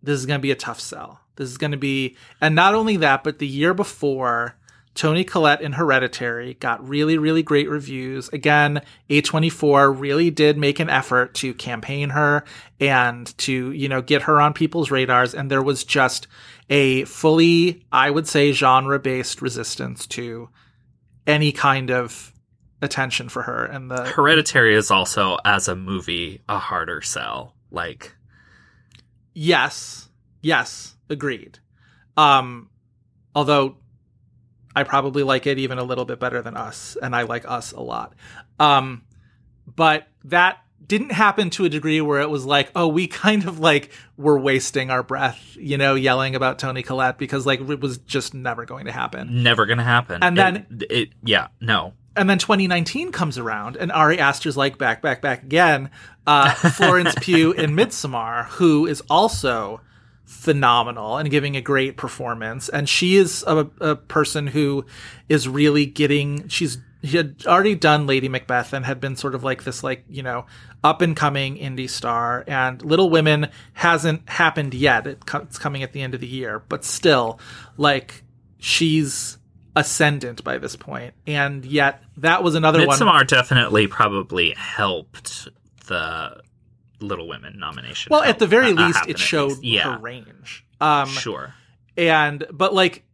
[0.06, 1.20] this is going to be a tough sell.
[1.36, 4.56] This is going to be, and not only that, but the year before,
[4.96, 8.30] Toni Collette in Hereditary got really, really great reviews.
[8.30, 12.46] Again, A24 really did make an effort to campaign her
[12.80, 15.36] and to, you know, get her on people's radars.
[15.36, 16.28] And there was just
[16.70, 20.50] a fully, I would say, genre based resistance to
[21.28, 22.34] any kind of
[22.82, 23.66] attention for her.
[23.66, 27.54] And the, Hereditary is also as a movie a harder sell.
[27.70, 28.15] Like
[29.36, 30.10] yes,
[30.42, 31.60] yes, agreed.
[32.18, 32.70] Um,
[33.36, 33.78] although
[34.76, 37.72] I probably like it even a little bit better than us, and I like us
[37.72, 38.14] a lot.
[38.60, 39.04] Um,
[39.68, 43.60] but that didn't happen to a degree where it was like, oh, we kind of
[43.60, 47.98] like were wasting our breath, you know, yelling about Toni Collette because like it was
[48.00, 49.44] just never going to happen.
[49.44, 50.24] never gonna happen.
[50.24, 51.94] And then- it, it yeah, no.
[52.16, 55.90] And then 2019 comes around, and Ari Aster's like back, back, back again.
[56.26, 59.82] Uh, Florence Pugh in Midsommar, who is also
[60.24, 62.68] phenomenal and giving a great performance.
[62.70, 64.86] And she is a, a person who
[65.30, 66.48] is really getting.
[66.48, 70.04] She's she had already done Lady Macbeth and had been sort of like this, like
[70.10, 70.46] you know,
[70.84, 72.44] up and coming indie star.
[72.48, 75.06] And Little Women hasn't happened yet.
[75.06, 77.40] It's coming at the end of the year, but still,
[77.78, 78.24] like
[78.58, 79.38] she's
[79.76, 85.48] ascendant by this point and yet that was another one Midsommar definitely probably helped
[85.88, 86.42] the
[87.00, 88.10] Little Women nomination.
[88.12, 89.64] well at the very least it showed least.
[89.64, 91.54] yeah, her range um sure.
[91.98, 93.05] and but like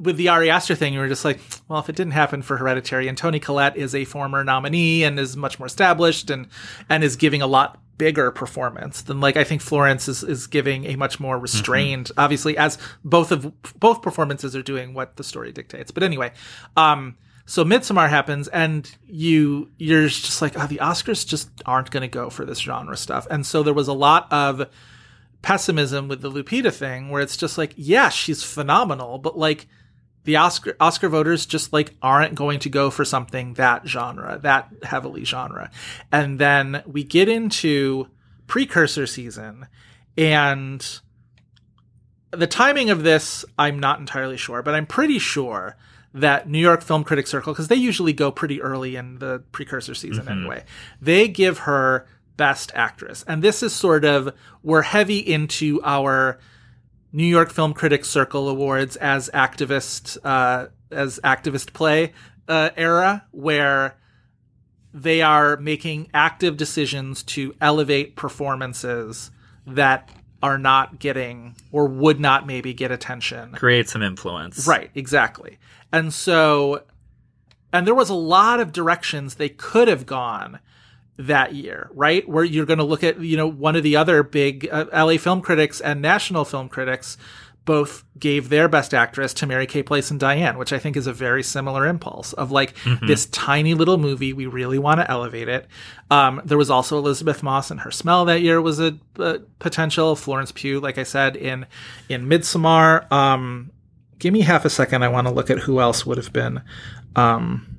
[0.00, 2.56] with the Ari Aster thing, you were just like, well, if it didn't happen for
[2.56, 6.46] Hereditary, and Toni Collette is a former nominee and is much more established and
[6.88, 10.86] and is giving a lot bigger performance, than like I think Florence is is giving
[10.86, 15.52] a much more restrained, obviously, as both of both performances are doing what the story
[15.52, 15.90] dictates.
[15.90, 16.32] But anyway,
[16.76, 22.02] um, so Midsommar happens, and you you're just like, oh, the Oscars just aren't going
[22.02, 24.68] to go for this genre stuff, and so there was a lot of
[25.42, 29.66] pessimism with the Lupita thing where it's just like, yeah, she's phenomenal, but like
[30.24, 34.68] the Oscar Oscar voters just like aren't going to go for something that genre, that
[34.82, 35.70] heavily genre.
[36.12, 38.08] And then we get into
[38.46, 39.66] precursor season
[40.16, 41.00] and
[42.32, 45.76] the timing of this I'm not entirely sure, but I'm pretty sure
[46.12, 49.94] that New York Film Critics Circle because they usually go pretty early in the precursor
[49.94, 50.40] season mm-hmm.
[50.40, 50.64] anyway.
[51.00, 52.06] They give her
[52.36, 53.24] best actress.
[53.26, 56.38] And this is sort of we're heavy into our
[57.12, 62.12] New York Film Critics Circle awards as activist uh, as activist play
[62.48, 63.96] uh, era where
[64.92, 69.30] they are making active decisions to elevate performances
[69.66, 70.10] that
[70.42, 73.52] are not getting or would not maybe get attention.
[73.52, 74.66] Create some influence.
[74.66, 75.58] Right, exactly.
[75.92, 76.82] And so
[77.72, 80.58] and there was a lot of directions they could have gone
[81.16, 82.26] that year, right?
[82.28, 85.16] Where you're going to look at, you know, one of the other big uh, LA
[85.16, 87.16] film critics and national film critics
[87.64, 91.06] both gave their best actress to Mary Kay Place and Diane, which I think is
[91.06, 94.32] a very similar impulse of like this tiny little movie.
[94.32, 95.66] We really want to elevate it.
[96.10, 100.16] Um, there was also Elisabeth Moss and her smell that year was a, a potential.
[100.16, 101.66] Florence Pugh, like I said, in,
[102.08, 103.10] in Midsommar.
[103.12, 103.70] Um,
[104.18, 105.04] give me half a second.
[105.04, 106.62] I want to look at who else would have been,
[107.14, 107.69] um,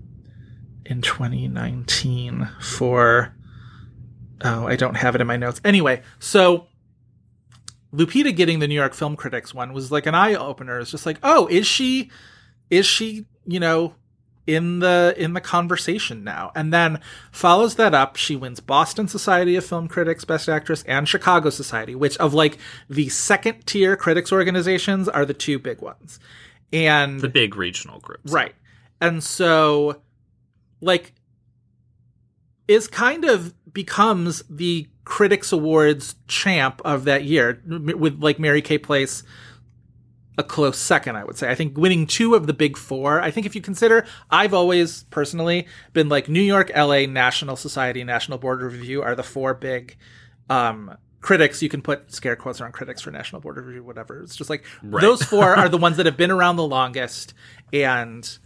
[0.92, 3.34] in 2019 for
[4.44, 6.68] oh i don't have it in my notes anyway so
[7.94, 11.18] lupita getting the new york film critics one was like an eye-opener it's just like
[11.24, 12.10] oh is she
[12.70, 13.96] is she you know,
[14.48, 16.52] in the in the conversation now.
[16.56, 17.00] And then
[17.32, 21.96] follows that up, she wins Boston Society of Film Critics Best Actress and Chicago Society,
[21.96, 22.58] which of like
[22.90, 26.20] the second tier critics organizations are the two big ones.
[26.74, 28.32] And The big regional groups.
[28.32, 28.56] Right.
[29.00, 30.02] And so,
[30.82, 31.14] like,
[32.68, 38.78] is kind of becomes the Critics Awards champ of that year, with like Mary Kay
[38.78, 39.24] Place
[40.38, 41.50] a close second, I would say.
[41.50, 43.20] I think winning two of the big four.
[43.22, 48.04] I think if you consider, I've always personally been like New York, LA, National Society,
[48.04, 49.98] National Board of Review are the four big
[50.50, 51.62] um, critics.
[51.62, 54.22] You can put scare quotes around critics for National Board of Review, whatever.
[54.22, 55.02] It's just like Right.
[55.02, 57.34] those four are the ones that have been around the longest
[57.74, 58.38] and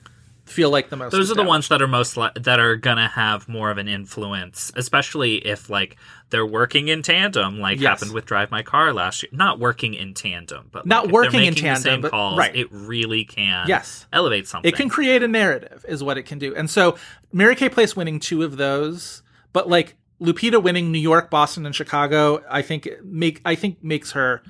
[0.46, 1.12] feel like the most.
[1.12, 3.88] Those are the ones that are most li- that are gonna have more of an
[3.88, 5.98] influence, especially if like
[6.30, 7.90] they're working in tandem, like Yes.
[8.00, 9.30] happened with Drive My Car last year.
[9.34, 12.38] Not working in tandem, but Not like, if working in tandem, the same but- calls,
[12.38, 12.56] right.
[12.56, 14.06] it really can Yes.
[14.14, 14.68] elevate something.
[14.70, 16.54] It can create a narrative, is what it can do.
[16.56, 16.96] And so
[17.34, 19.24] Mary Kay Place winning two of those,
[19.54, 24.12] but like Lupita winning New York, Boston, and Chicago, I think make I think makes
[24.12, 24.42] her,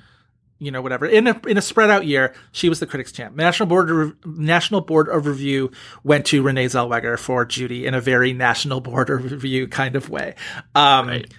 [0.58, 1.06] you know, whatever.
[1.06, 3.36] In a in a spread out year, she was the critics' champ.
[3.36, 5.70] National Board of, National Board of Review
[6.02, 10.08] went to Renee Zellweger for Judy in a very National Board of Review kind of
[10.08, 10.34] way.
[10.74, 11.34] Um, Right.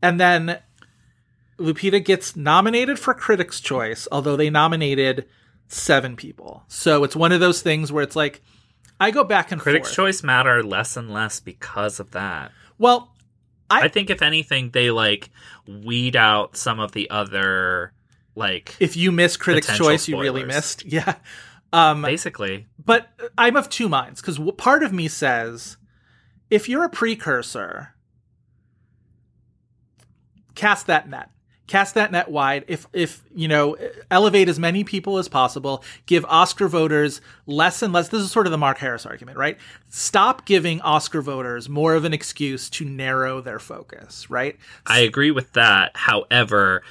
[0.00, 0.58] And then
[1.58, 5.26] Lupita gets nominated for Critics' Choice, although they nominated
[5.66, 6.62] seven people.
[6.68, 8.40] So it's one of those things where it's like,
[9.00, 9.96] I go back and Critics' forth.
[9.96, 12.52] choice matter less and less because of that.
[12.78, 13.12] Well,
[13.68, 15.30] I- I think if anything, they like
[15.66, 17.92] weed out some of the other
[18.38, 20.84] like if you miss Critics' Choice, you really missed.
[20.88, 21.16] Yeah.
[21.70, 25.76] Um, basically but I'm of two minds because part of me says,
[26.48, 27.90] if you're a precursor,
[30.54, 31.28] cast that net.
[31.66, 32.64] Cast that net wide.
[32.66, 33.76] If if you know,
[34.10, 35.84] elevate as many people as possible.
[36.06, 38.08] Give Oscar voters less and less.
[38.08, 39.58] This is sort of the Mark Harris argument, right?
[39.90, 44.56] Stop giving Oscar voters more of an excuse to narrow their focus, right?
[44.86, 45.94] I agree with that.
[45.94, 46.84] However,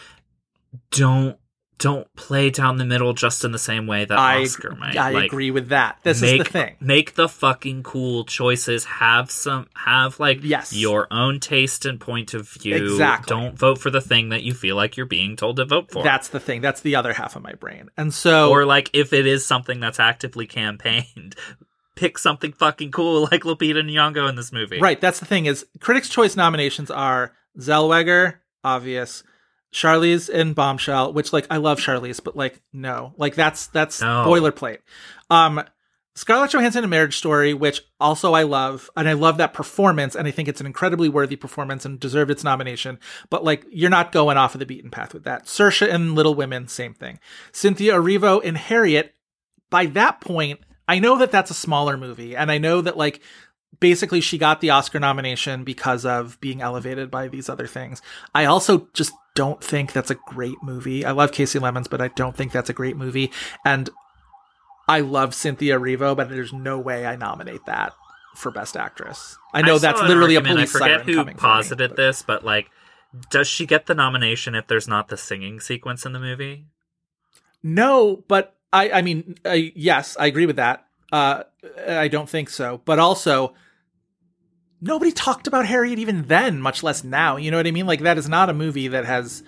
[0.91, 1.38] don't
[1.80, 4.98] don't play down the middle just in the same way that I Oscar might.
[4.98, 5.99] I Like, agree with that.
[6.02, 6.76] This make, is the thing.
[6.80, 8.86] Make the fucking cool choices.
[8.86, 9.68] Have some.
[9.76, 10.74] Have like Yes.
[10.74, 12.76] your own taste and point of view.
[12.94, 13.30] Exactly.
[13.36, 16.02] Don't vote for the thing that you feel like you're being told to vote for.
[16.02, 16.62] That's the thing.
[16.62, 17.90] That's the other half of my brain.
[17.95, 21.36] And so or like if it is something that's actively campaigned,
[21.95, 24.80] pick something fucking cool like Lupita Nyong'o in this movie.
[24.80, 24.99] Right.
[24.99, 29.24] That's the thing is Critics' Choice nominations are Zellweger, obvious,
[29.73, 34.26] Charlize and Bombshell, which like I love Charlize, but like no, like that's that's No.
[34.27, 34.80] boilerplate.
[35.30, 35.64] Um,
[36.15, 40.27] Scarlett Johansson in Marriage Story, which also I love, and I love that performance, and
[40.27, 42.98] I think it's an incredibly worthy performance and deserved its nomination.
[43.30, 45.45] But like, you're not going off of the beaten path with that.
[45.45, 47.19] Saoirse in Little Women, same thing.
[47.52, 49.14] Cynthia Erivo in Harriet.
[49.69, 53.22] By that point, I know that that's a smaller movie, and I know that like
[53.80, 58.02] basically she got the Oscar nomination because of being elevated by these other things.
[58.34, 61.06] I also just don't think that's a great movie.
[61.06, 63.32] I love Kasi Lemmons, but I don't think that's a great movie.
[63.64, 63.88] And
[64.88, 67.94] I love Cynthia Erivo, but there's no way I nominate that
[68.36, 69.38] for Best Actress.
[69.54, 71.98] I know saw that's literally a police I forget siren who for me, posited but-
[71.98, 72.72] this, but like,
[73.30, 76.66] does she get the nomination if there's not the singing sequence in the movie?
[77.62, 80.86] No, but I, I mean, uh, yes, I agree with that.
[81.12, 81.44] Uh,
[81.88, 82.82] I don't think so.
[82.86, 83.54] But also,
[84.82, 87.38] nobody talked about Harriet even then, much less now.
[87.38, 87.88] You know what I mean?
[87.88, 89.44] Like that is not a movie that has,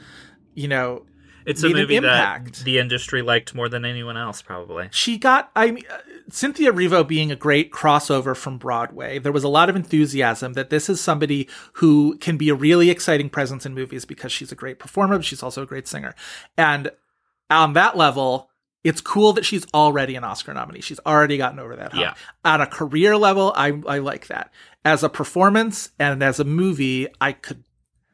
[0.55, 1.05] you know,
[1.45, 2.63] It's a movie that impact.
[2.65, 4.89] the industry liked more than anyone else, probably.
[4.91, 5.97] she got i mean uh,
[6.31, 10.69] Cynthia Erivo being a great crossover from broadway there was a lot of enthusiasm that
[10.69, 14.55] this is somebody who can be a really exciting presence in movies because she's a
[14.55, 16.13] great performer but she's also a great singer
[16.55, 16.91] and
[17.49, 18.51] on that level
[18.83, 20.81] it's cool that she's already an oscar nominee.
[20.81, 22.01] She's already gotten over that hump.
[22.01, 22.13] Yeah.
[22.45, 24.51] on a career level i i like that.
[24.85, 27.63] As a performance and as a movie i could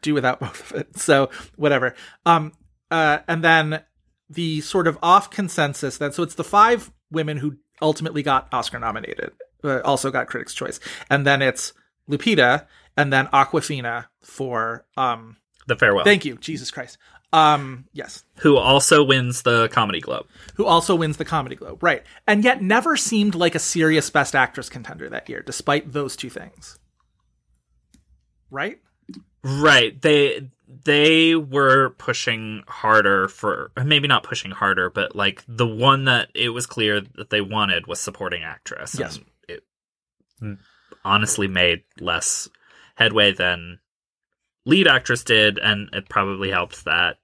[0.01, 0.97] do without both of it.
[0.97, 1.95] So whatever.
[2.25, 2.51] Um
[2.91, 3.81] uh and then
[4.29, 8.79] the sort of off consensus then so it's the five women who ultimately got oscar
[8.79, 9.31] nominated
[9.63, 10.79] uh, also got critics choice.
[11.09, 11.73] And then it's
[12.09, 12.65] lupita
[12.97, 15.37] and then Awkwafina for um
[15.67, 16.03] The Farewell.
[16.05, 16.37] thank you.
[16.37, 16.97] Jesus christ
[17.35, 20.25] um yes who also wins the Comedy Globe.
[20.55, 24.35] who also wins the comedy globe right and yet never seemed like a serious best
[24.35, 26.79] actress contender that year despite those two things
[28.49, 28.79] right
[29.47, 30.01] Right.
[30.01, 30.49] They
[30.83, 36.49] they were pushing harder for maybe not pushing harder, but like the one that it
[36.49, 38.97] was clear that they wanted was supporting actress.
[38.97, 39.17] Yes.
[39.17, 40.57] And it
[41.03, 42.49] honestly made less
[42.95, 43.77] headway than
[44.65, 47.17] lead actress did, and it probably helped that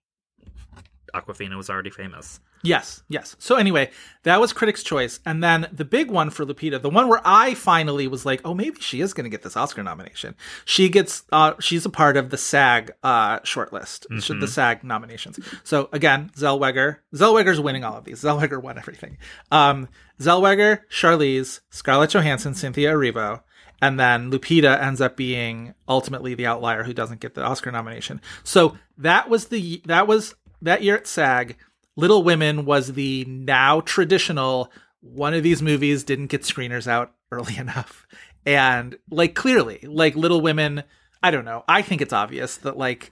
[1.13, 2.39] Awkwafina was already famous.
[2.63, 3.35] Yes, yes.
[3.39, 3.89] So anyway,
[4.23, 7.55] that was Critics' Choice, and then the big one for Lupita, the one where I
[7.55, 10.35] finally was like, oh, maybe she is going to get this Oscar nomination.
[10.65, 15.39] She gets, uh, she's a part of the SAG uh, shortlist, mm the SAG nominations.
[15.63, 18.23] So again, Zellweger, Zellweger's winning all of these.
[18.23, 19.17] Zellweger won everything.
[19.51, 19.89] Um,
[20.19, 23.41] Zellweger, Charlize, Scarlett Johansson, Cynthia Erivo,
[23.81, 28.21] and then Lupita ends up being ultimately the outlier who doesn't get the Oscar nomination.
[28.43, 31.57] So that was the that was that year at SAG.
[31.95, 34.71] Little Women was the now traditional
[35.01, 38.07] one of these movies didn't get screeners out early enough.
[38.45, 40.83] And like clearly, like Little Women,
[41.21, 41.63] I don't know.
[41.67, 43.11] I think it's obvious that like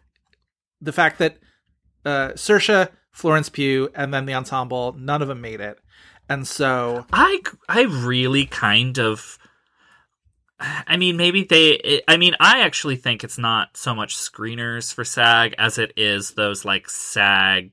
[0.82, 1.38] the fact that
[2.06, 5.78] uh Saoirse, Florence Pugh, and then the ensemble, none of them made it.
[6.28, 9.38] And so I I really kind of
[10.60, 12.02] I mean, maybe they.
[12.08, 16.32] I mean, I actually think it's not so much screeners for SAG as it is
[16.32, 17.72] those like SAG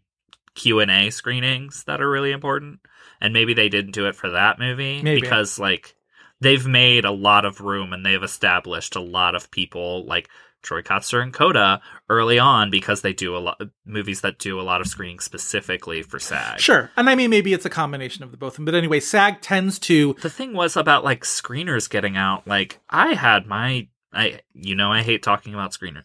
[0.55, 2.81] Q and A screenings that are really important.
[3.21, 5.21] And maybe they didn't do it for that movie Maybe.
[5.21, 5.97] because like
[6.41, 10.29] they've made a lot of room and they've established a lot of people like
[10.67, 14.63] Troy Kotsur and Coda early on because they do a lot movies that do a
[14.63, 16.61] lot of screening specifically for SAG.
[16.61, 16.91] Sure.
[16.97, 18.65] And I mean, maybe it's a combination of the both of them.
[18.65, 20.15] But anyway, SAG tends to.
[20.21, 22.47] The thing was about like screeners getting out.
[22.47, 26.05] Like I had my, I you know I hate talking about screeners.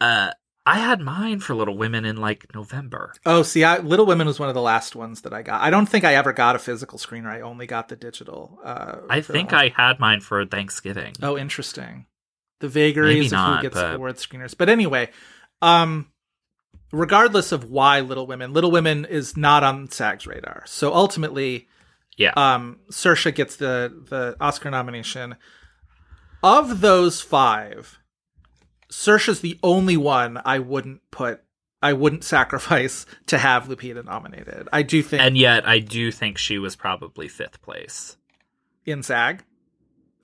[0.00, 0.30] Uh,
[0.64, 3.14] I had mine for Little Women in like November.
[3.24, 5.62] Oh, see, I, Little Women was one of the last ones that I got.
[5.62, 7.28] I don't think I ever got a physical screener.
[7.28, 8.58] I only got the digital.
[8.62, 11.14] Uh, I think I had mine for Thanksgiving.
[11.22, 12.04] Oh, interesting.
[12.60, 14.56] The vagaries not, of who gets but- award screeners.
[14.56, 15.10] But anyway,
[15.62, 16.08] um,
[16.92, 20.64] regardless of why Little Women, Little Women is not on SAG's radar.
[20.66, 21.68] So ultimately,
[22.16, 22.32] Yeah.
[22.36, 25.36] um, Saoirse gets the the Oscar nomination.
[26.42, 27.98] Of those five,
[28.90, 31.42] Saoirse's the only one I wouldn't put.
[31.82, 34.68] I wouldn't sacrifice to have Lupita nominated.
[34.72, 38.16] I do think and yet I do think she was probably fifth place.
[38.84, 39.44] in SAG.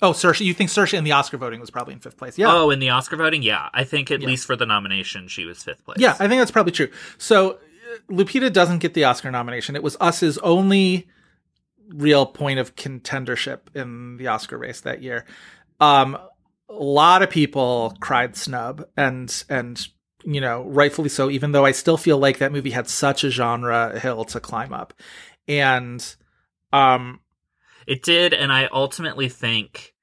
[0.05, 2.36] Oh, Saoirse, you think Saoirse in the Oscar voting was probably in fifth place?
[2.39, 2.52] Yeah.
[2.52, 4.26] Oh, in the Oscar voting, yeah, I think at Yeah.
[4.28, 5.98] least for the nomination, she was fifth place.
[5.98, 6.89] Yeah, I think that's probably true.
[7.18, 7.56] So uh,
[8.10, 9.76] Lupita doesn't get the Oscar nomination.
[9.76, 11.09] It was Us's only
[11.89, 15.24] real point of contendership in the Oscar race that year.
[15.81, 16.16] Um,
[16.68, 19.86] a lot of people cried snub, and and
[20.24, 21.31] you know rightfully so.
[21.31, 24.72] Even though I still feel like that movie had such a genre hill to climb
[24.72, 24.93] up,
[25.48, 26.14] and
[26.72, 27.20] um,
[27.86, 29.94] It did, and I ultimately think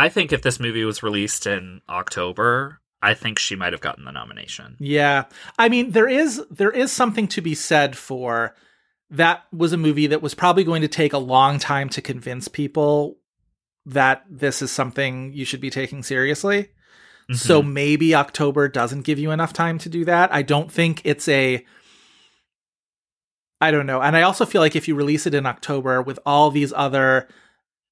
[0.00, 4.06] I think if this movie was released in October, I think she might have gotten
[4.06, 4.76] the nomination.
[4.78, 5.24] Yeah.
[5.58, 8.56] I mean, there is there is something to be said for
[9.10, 12.48] that was a movie that was probably going to take a long time to convince
[12.48, 13.18] people
[13.84, 16.70] that this is something you should be taking seriously.
[17.34, 17.74] So mm-hmm.
[17.74, 20.32] maybe October doesn't give you enough time to do that.
[20.32, 21.62] I don't think it's a
[23.60, 24.00] I don't know.
[24.00, 27.28] And I also feel like if you release it in October with all these other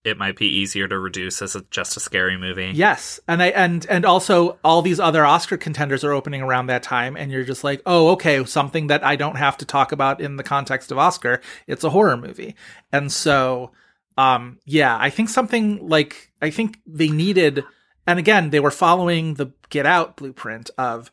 [0.09, 2.73] it might be easier to reduce as a, just a scary movie.
[2.75, 6.83] Yes, and I and and also all these other Oscar contenders are opening around that
[6.83, 10.21] time, and you're just like, oh, okay, something that I don't have to talk about
[10.21, 11.41] in the context of Oscar.
[11.67, 12.57] It's a horror movie,
[12.93, 13.73] and so,
[14.17, 17.65] um, yeah, I think something like I think they needed,
[18.07, 21.11] and again, they were following the Get Out blueprint of,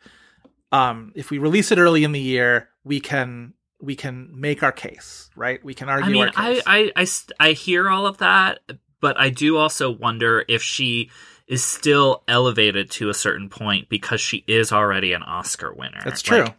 [0.71, 4.71] um, if we release it early in the year, we can we can make our
[4.71, 5.63] case, right?
[5.63, 6.63] We can argue I mean, our I, case.
[6.65, 8.59] I, I, I hear all of that,
[9.01, 11.09] but I do also wonder if she
[11.47, 16.01] is still elevated to a certain point because she is already an Oscar winner.
[16.03, 16.43] That's true.
[16.43, 16.57] Like,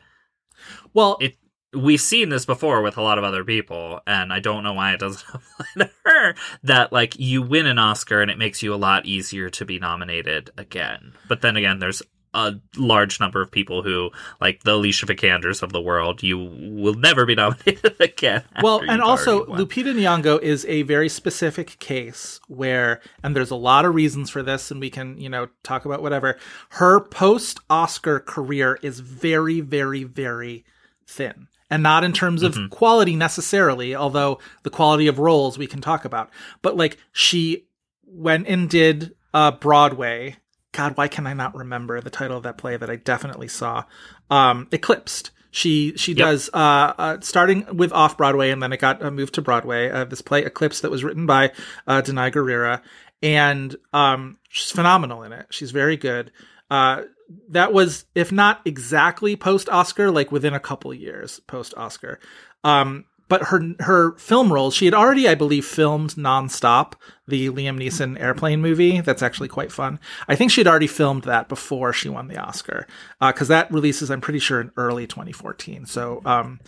[0.94, 1.36] well, it
[1.76, 4.94] we've seen this before with a lot of other people, and I don't know why
[4.94, 6.34] it doesn't apply to her.
[6.62, 9.78] That like you win an Oscar and it makes you a lot easier to be
[9.78, 11.12] nominated again.
[11.28, 12.02] But then again, there's
[12.36, 14.10] a large number of people who,
[14.42, 18.44] like the Alicia Vikanders of the world, you will never be nominated again.
[18.62, 23.86] well and also lupita nyong'o is a very specific case where and there's a lot
[23.86, 26.36] of reasons for this and we can you know talk about whatever.
[26.70, 30.64] Her post oscar career is very very very
[31.06, 31.48] thin.
[31.70, 36.04] And not in terms of quality necessarily although the quality of roles we can talk
[36.04, 36.28] about.
[36.60, 37.66] But like she
[38.04, 40.36] went and did uh broadway
[40.77, 43.85] god why can i not remember the title of that play that i definitely saw?
[44.31, 45.31] Um eclipsed.
[45.51, 49.35] She she does uh, uh starting with off broadway and then it got uh, moved
[49.35, 51.53] to broadway uh, this play eclipse that was written by
[51.86, 52.82] uh Danai Gurira
[53.23, 55.47] and um she's phenomenal in it.
[55.51, 56.31] She's very good.
[56.70, 57.05] Uh
[57.48, 62.20] that was if not exactly post oscar like within a couple years post oscar
[62.62, 66.93] um but her her film roles, she had already, I believe, filmed nonstop
[67.27, 69.01] the Liam Neeson airplane movie.
[69.01, 69.98] That's actually quite fun.
[70.28, 72.86] I think she had already filmed that before she won the Oscar,
[73.20, 75.86] because that releases, I'm pretty sure, in early 2014.
[75.86, 76.61] So, um,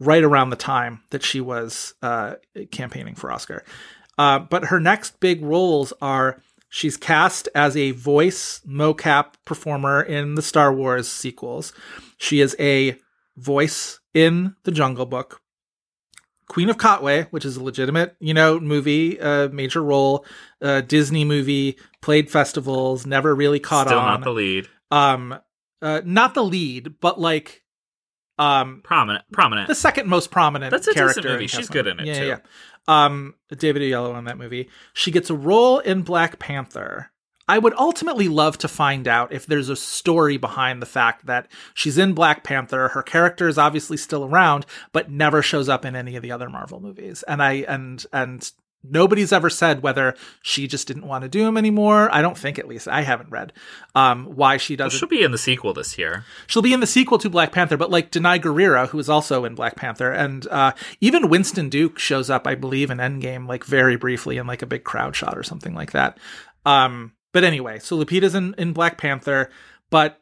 [0.00, 2.34] right around the time that she was uh,
[2.70, 3.64] campaigning for Oscar.
[4.18, 10.34] Uh, but her next big roles are she's cast as a voice mocap performer in
[10.34, 11.72] the Star Wars sequels.
[12.18, 12.96] She is a
[13.36, 15.40] voice in The Jungle Book.
[16.54, 20.24] Queen of Katwe, which is a legitimate, you know, movie, uh, major role,
[20.62, 24.20] uh, Disney movie, played festivals, never really caught Still on.
[24.20, 24.68] not the lead.
[24.92, 25.36] um,
[25.82, 27.64] uh, not the lead, but like,
[28.38, 29.24] um, Prominent.
[29.32, 29.66] Prominent.
[29.66, 31.22] the second most prominent That's a character.
[31.22, 31.46] decent movie.
[31.48, 32.26] She's good in it, yeah, too.
[32.26, 32.38] Yeah.
[32.86, 34.68] Um, David Oyelowo in that movie.
[34.92, 37.10] She gets a role in Black Panther.
[37.46, 41.48] I would ultimately love to find out if there's a story behind the fact that
[41.74, 42.88] she's in Black Panther.
[42.88, 46.48] Her character is obviously still around, but never shows up in any of the other
[46.48, 47.22] Marvel movies.
[47.24, 48.50] And I and and
[48.84, 52.08] nobody's ever said whether she just didn't want to do them anymore.
[52.12, 53.52] I don't think, at least, I haven't read
[53.94, 54.98] um, why she doesn't.
[54.98, 56.24] she'll be in the sequel this year.
[56.46, 59.44] She'll be in the sequel to Black Panther, but like Danai Gurira, who is also
[59.44, 63.64] in Black Panther, and uh, even Winston Duke shows up, I believe, in Endgame, like
[63.64, 66.18] very briefly in like a big crowd shot or something like that.
[66.66, 69.50] Um, but anyway, so Lupita's in, in Black Panther,
[69.90, 70.20] but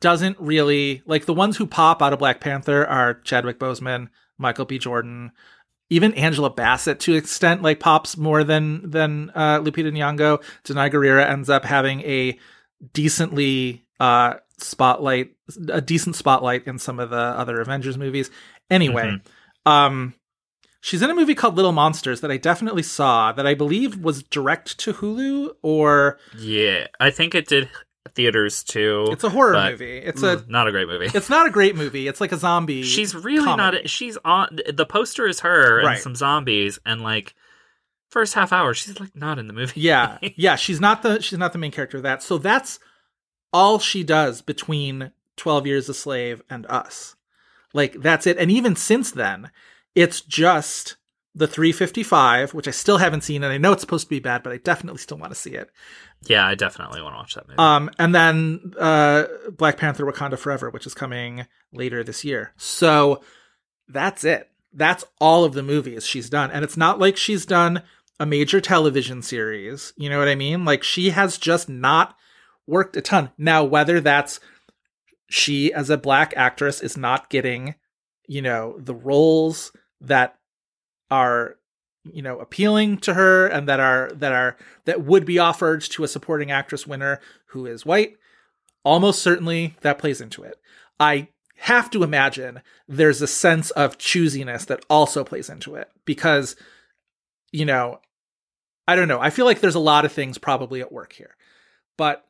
[0.00, 4.08] doesn't really like the ones who pop out of Black Panther are Chadwick Boseman,
[4.38, 4.78] Michael B.
[4.78, 5.32] Jordan,
[5.90, 10.40] even Angela Bassett to an extent like pops more than than uh, Lupita Nyong'o.
[10.64, 12.38] Danai Gurira ends up having a
[12.92, 15.32] decently uh, spotlight,
[15.68, 18.30] a decent spotlight in some of the other Avengers movies.
[18.70, 19.18] Anyway,
[19.66, 20.14] um,
[20.82, 24.22] she's in a movie called Little Monsters that I definitely saw that I believe was
[24.24, 27.70] direct to Hulu or Yeah, I think it did
[28.14, 29.06] theaters too.
[29.10, 29.96] it's a horror but, movie.
[29.98, 31.06] It's a mm, not a great movie.
[31.14, 32.08] it's not a great movie.
[32.08, 32.82] It's like a zombie.
[32.82, 33.78] she's really comedy.
[33.78, 33.88] not.
[33.88, 35.98] She's on the poster is her and Right.
[35.98, 37.34] some zombies, and like
[38.10, 39.80] first half hour, she's like not in the movie.
[39.80, 42.78] yeah yeah she's not the she's not the main character of that so that's
[43.54, 47.16] all she does between 12 years a slave and us
[47.72, 49.50] like that's it and even since then
[49.94, 50.96] it's just
[51.34, 54.42] the 355 which i still haven't seen and i know it's supposed to be bad
[54.42, 55.70] but i definitely still want to see it.
[56.24, 57.58] Yeah, I definitely want to watch that movie.
[57.58, 59.24] um and then uh
[59.56, 62.52] black panther wakanda forever which is coming later this year.
[62.56, 63.22] So
[63.88, 64.50] that's it.
[64.74, 67.82] That's all of the movies she's done and it's not like she's done
[68.20, 70.64] a major television series you know what i mean?
[70.64, 72.14] Like she has just not
[72.66, 73.30] worked a ton.
[73.38, 74.38] Now whether that's
[75.30, 77.74] she as a black actress is not getting
[78.28, 79.72] you know the roles
[80.02, 80.38] that
[81.10, 81.56] are
[82.04, 86.04] you know appealing to her and that are that are that would be offered to
[86.04, 88.16] a supporting actress winner who is white
[88.84, 90.60] almost certainly that plays into it.
[90.98, 96.56] I have to imagine there's a sense of choosiness that also plays into it because
[97.52, 98.00] you know
[98.88, 99.20] i don't know.
[99.20, 101.36] I feel like there's a lot of things probably at work here.
[101.96, 102.24] But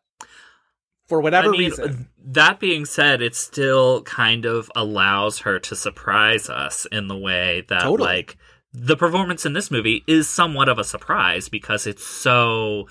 [1.13, 5.77] for whatever I mean, reason That being said, it still kind of allows her to
[5.77, 8.09] surprise us in the way that, Totally.
[8.09, 8.39] like,
[8.73, 12.89] the performance in this movie is somewhat of a surprise because it's so.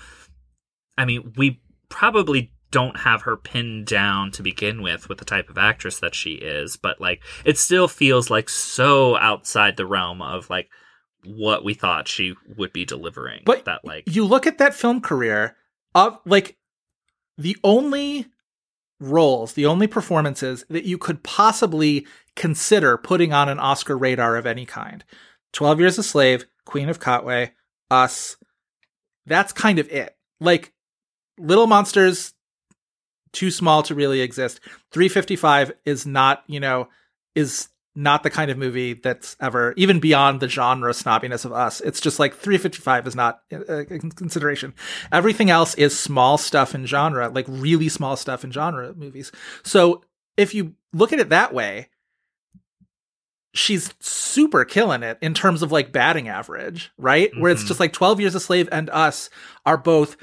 [0.96, 5.50] I mean, we probably don't have her pinned down to begin with with the type
[5.50, 10.22] of actress that she is, but, like, it still feels like so outside the realm
[10.22, 10.68] of, like,
[11.24, 13.42] what we thought she would be delivering.
[13.44, 15.56] But that, like, you look at that film career
[15.94, 16.56] of like
[17.42, 18.26] the only
[19.00, 22.06] roles, the only performances that you could possibly
[22.36, 25.04] consider putting on an Oscar radar of any kind.
[25.52, 27.50] 12 Years a Slave, Queen of Katwe,
[27.90, 28.36] Us.
[29.26, 30.16] That's kind of it.
[30.40, 30.72] Like
[31.38, 32.34] Little Monsters
[33.32, 34.60] too small to really exist.
[34.92, 36.88] 355 is not, you know,
[37.34, 41.80] is not the kind of movie that's ever even beyond the genre snobbiness of us.
[41.82, 44.72] It's just like 355 is not a a consideration.
[45.12, 49.30] Everything else is small stuff in genre, like really small stuff in genre movies.
[49.62, 50.02] So
[50.38, 51.88] if you look at it that way,
[53.54, 57.30] she's super killing it in terms of like batting average, right?
[57.38, 57.68] Where it's Mhm.
[57.68, 59.28] just like 12 Years a Slave and Us
[59.66, 60.16] are both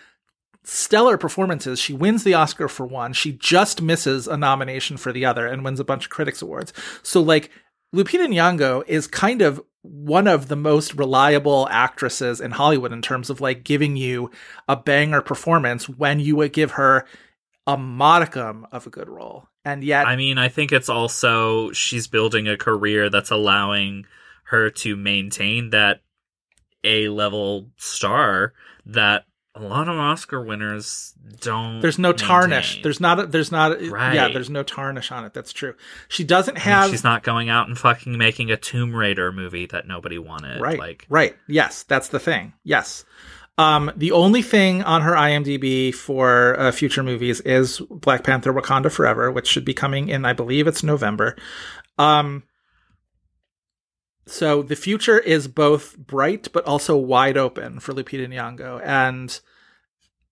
[0.63, 1.79] stellar performances.
[1.79, 3.13] She wins the Oscar for one.
[3.13, 6.73] She just misses a nomination for the other and wins a bunch of critics awards.
[7.03, 7.49] So like
[7.95, 13.29] Lupita Nyong'o is kind of one of the most reliable actresses in Hollywood in terms
[13.29, 14.29] of like giving you
[14.67, 17.05] a banger performance when you would give her
[17.65, 19.47] a modicum of a good role.
[19.63, 24.05] And yet I mean, I think it's also she's building a career that's allowing
[24.43, 26.01] her to maintain that
[26.83, 28.53] A level star
[28.85, 29.25] that
[29.59, 31.79] a lot of Oscar winners don't.
[31.81, 32.69] There's no tarnish.
[32.75, 32.83] maintain.
[32.83, 33.19] There's not.
[33.19, 33.73] A, there's not.
[33.81, 35.33] a- Yeah, there's no tarnish on it.
[35.33, 35.75] That's true.
[36.07, 36.89] She doesn't have.
[36.89, 40.61] she's not going out and fucking making a Tomb Raider movie that nobody wanted.
[40.61, 40.79] right.
[40.79, 41.35] Like, right.
[41.47, 42.53] Yes, that's the thing.
[42.63, 43.05] Yes.
[43.57, 48.89] Um, the only thing on her IMDb for uh, future movies is Black Panther: Wakanda
[48.89, 51.35] Forever, which should be coming in, I believe it's November.
[51.97, 52.43] Um,
[54.29, 59.39] so the future is both bright but also wide open for Lupita Nyong'o, and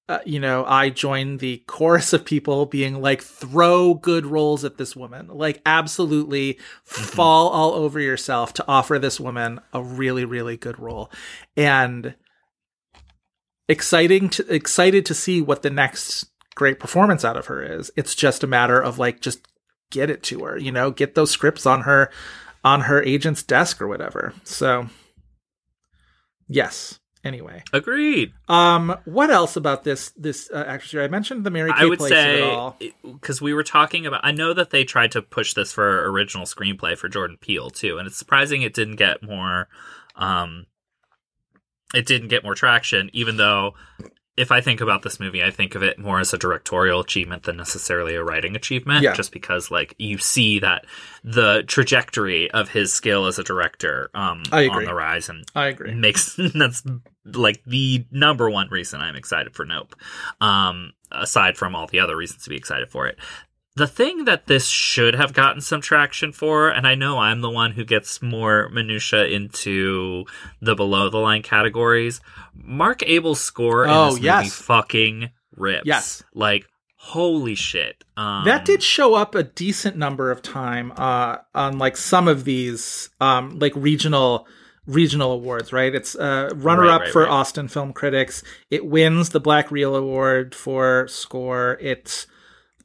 [0.08, 4.78] uh, you know I join the chorus of people being like, "Throw good roles at
[4.78, 5.28] this woman!
[5.28, 11.12] Like, absolutely fall all over yourself to offer this woman a really, really good role."
[11.56, 12.16] And
[13.68, 16.26] exciting to excited to see what the next
[16.56, 17.92] great performance out of her is.
[17.96, 19.48] It's just a matter of like just
[19.92, 22.10] get it to her, you know, get those scripts on her
[22.64, 24.34] on her agent's desk or whatever.
[24.44, 24.88] So
[26.48, 27.00] yes.
[27.24, 28.32] Anyway, agreed.
[28.48, 31.02] um, what else about this this uh, actress here?
[31.02, 32.78] I mentioned the Mary Kay I would place say all.
[33.04, 34.22] because we were talking about.
[34.24, 37.98] I know that they tried to push this for original screenplay for Jordan Peele too,
[37.98, 39.68] and it's surprising it didn't get more.
[40.16, 40.68] Um,
[41.94, 43.74] it didn't get more traction, even though
[44.38, 47.44] if I think about this movie, I think of it more as a directorial achievement
[47.44, 49.02] than necessarily a writing achievement.
[49.02, 49.14] Yeah.
[49.14, 50.86] Just because, like, you see that
[51.24, 55.96] the trajectory of his skill as a director um, on the rise, and I agree.
[55.96, 56.84] makes that's
[57.26, 59.96] like the number one reason I'm excited for Nope.
[60.40, 63.18] Um, aside from all the other reasons to be excited for it.
[63.78, 67.50] The thing that this should have gotten some traction for, and I know I'm the
[67.50, 70.26] one who gets more minutia into
[70.62, 72.20] the below the line categories.
[72.56, 74.54] Mark Abel's score in Oh, this movie yes.
[74.54, 75.86] fucking rips.
[75.86, 76.24] Yes.
[76.34, 78.04] like holy shit.
[78.18, 82.44] Um, that did show up a decent number of time uh, on like some of
[82.46, 84.48] these um, like regional
[84.88, 87.30] regional awards right it's uh, runner Right, up right, for right.
[87.30, 88.42] austin film critics
[88.72, 92.26] it wins the black reel award for score it's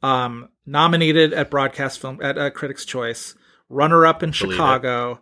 [0.03, 3.35] um, nominated at broadcast film at uh, critics choice
[3.69, 5.19] runner up in Believe chicago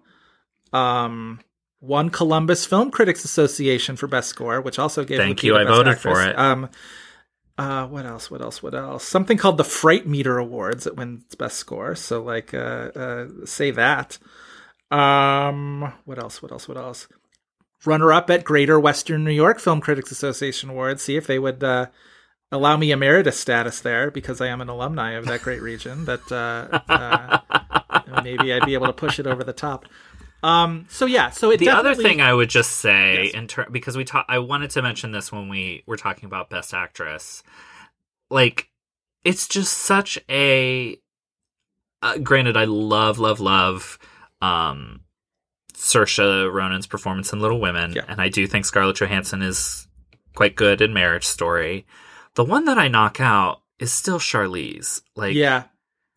[0.73, 1.39] um,
[1.79, 5.97] won columbus film critics association for best score which also gave Thank you, I voted
[5.97, 6.37] for it.
[6.37, 6.69] um,
[7.57, 8.31] uh, what else?
[8.31, 8.63] What else?
[8.63, 9.03] What else?
[9.07, 11.93] Something called the Fright Meter Awards that wins best score.
[11.93, 12.57] So like, uh,
[12.95, 14.17] uh, say that.
[14.89, 16.41] Um, what else?
[16.41, 16.67] What else?
[16.67, 17.07] What else?
[17.85, 21.03] Runner up at Greater Western New York Film Critics Association Awards.
[21.03, 21.87] See if they would uh,
[22.51, 26.05] allow me emeritus status there because I am an alumni of that great region.
[26.05, 29.85] That uh, uh, maybe I'd be able to push it over the top.
[30.43, 31.29] Um, so yeah.
[31.29, 33.33] So it the other thing I would just say Yes.
[33.33, 36.49] in ter- because we talk, I wanted to mention this when we were talking about
[36.49, 37.43] Best Actress.
[38.29, 38.69] Like,
[39.23, 40.97] it's just such a.
[42.01, 43.99] Uh, granted, I love, love, love,
[44.41, 45.01] um,
[45.75, 48.05] Saoirse Ronan's performance in Little Women, Yeah.
[48.07, 49.87] and I do think Scarlett Johansson is
[50.33, 51.85] quite good in Marriage Story.
[52.35, 55.01] The one that I knock out is still Charlize.
[55.15, 55.63] Like, yeah,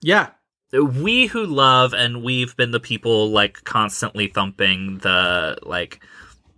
[0.01, 0.31] yeah,
[0.73, 6.03] we who love and we've been the people like constantly thumping the like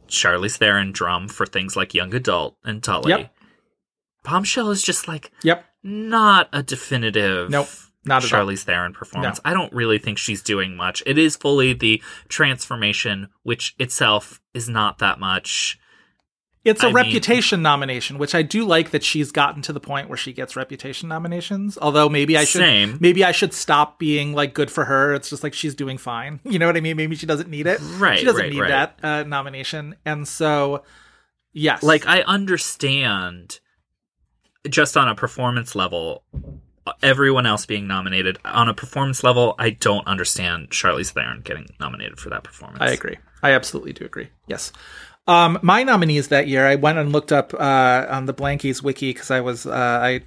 [0.08, 3.10] Charlize Theron drum for things like Young Adult and Tully.
[3.10, 3.32] Yep.
[4.24, 5.64] Bombshell is just like yep.
[5.82, 7.68] not a definitive Nope,
[8.04, 8.40] not at all.
[8.40, 9.40] Charlize Theron performance.
[9.44, 9.50] No.
[9.50, 11.02] I don't really think she's doing much.
[11.06, 15.78] It is fully the transformation, which itself is not that much.
[16.66, 19.78] It's a I mean- reputation nomination, which I do like that she's gotten to the
[19.80, 21.78] point where she gets reputation nominations.
[21.80, 22.98] Although maybe I should Same.
[23.00, 25.14] maybe I should stop being like good for her.
[25.14, 26.40] It's just like she's doing fine.
[26.56, 26.96] You know what I mean?
[26.96, 27.78] Maybe she doesn't need it.
[27.98, 28.68] Right, She doesn't right, need right.
[28.98, 29.94] that uh, nomination.
[30.04, 30.82] And so
[31.52, 31.82] yes.
[31.82, 33.60] Like I understand
[34.68, 36.24] just on a performance level
[37.02, 42.18] everyone else being nominated on a performance level I don't understand Charlize Theron getting nominated
[42.18, 42.80] for that performance.
[42.80, 43.18] I agree.
[43.42, 44.28] I absolutely do agree.
[44.46, 44.72] Yes.
[45.26, 49.10] Um, my nominees that year, I went and looked up uh, on the Blankies wiki
[49.12, 49.70] because I was uh,
[50.02, 50.20] I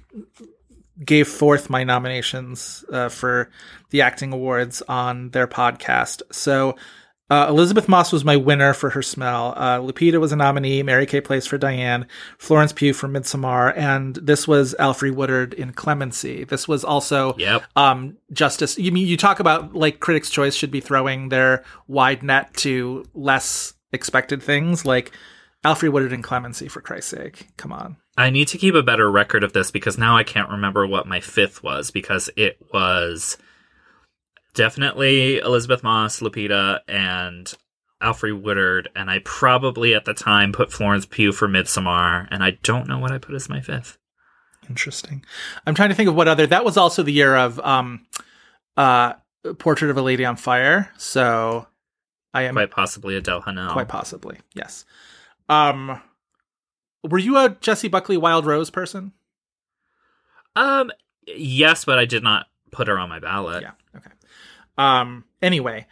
[1.04, 3.50] gave forth my nominations uh, for
[3.90, 6.20] the acting awards on their podcast.
[6.30, 6.76] So
[7.30, 9.54] uh, Elisabeth Moss was my winner for her smell.
[9.56, 10.82] Uh, Lupita was a nominee.
[10.82, 12.06] Mary Kay Place for Diane.
[12.38, 16.44] Florence Pugh for Midsommar, and this was Alfre Woodard in Clemency.
[16.44, 17.62] This was also Yep.
[17.76, 18.76] um, justice.
[18.78, 23.04] You mean you talk about like Critics' Choice should be throwing their wide net to
[23.14, 25.12] less expected things, like
[25.64, 26.68] Alfre Woodard and Clemency.
[26.68, 27.96] For Christ's sake, come on.
[28.16, 31.06] I need to keep a better record of this because now I can't remember what
[31.06, 33.38] my fifth was because it was
[34.54, 37.52] definitely Elisabeth Moss, Lupita, and
[38.02, 42.52] Alfre Woodard, and I probably at the time put Florence Pugh for Midsommar, and I
[42.62, 43.98] don't know what I put as my fifth.
[44.68, 45.24] Interesting.
[45.66, 46.46] I'm trying to think of what other.
[46.46, 48.06] That was also the year of um,
[48.76, 49.14] uh,
[49.58, 50.90] Portrait of a Lady on Fire.
[50.96, 51.66] So
[52.32, 53.72] I am Quite possibly Adèle Haenel.
[53.72, 54.84] quite possibly yes.
[55.48, 56.00] Um,
[57.02, 59.12] were you a Jessie Buckley Wild Rose person?
[60.56, 60.90] Um,
[61.26, 63.62] yes, but I did not put her on my ballot.
[63.62, 63.72] Yeah.
[63.96, 64.10] Okay.
[64.78, 65.24] Um.
[65.42, 65.86] Anyway,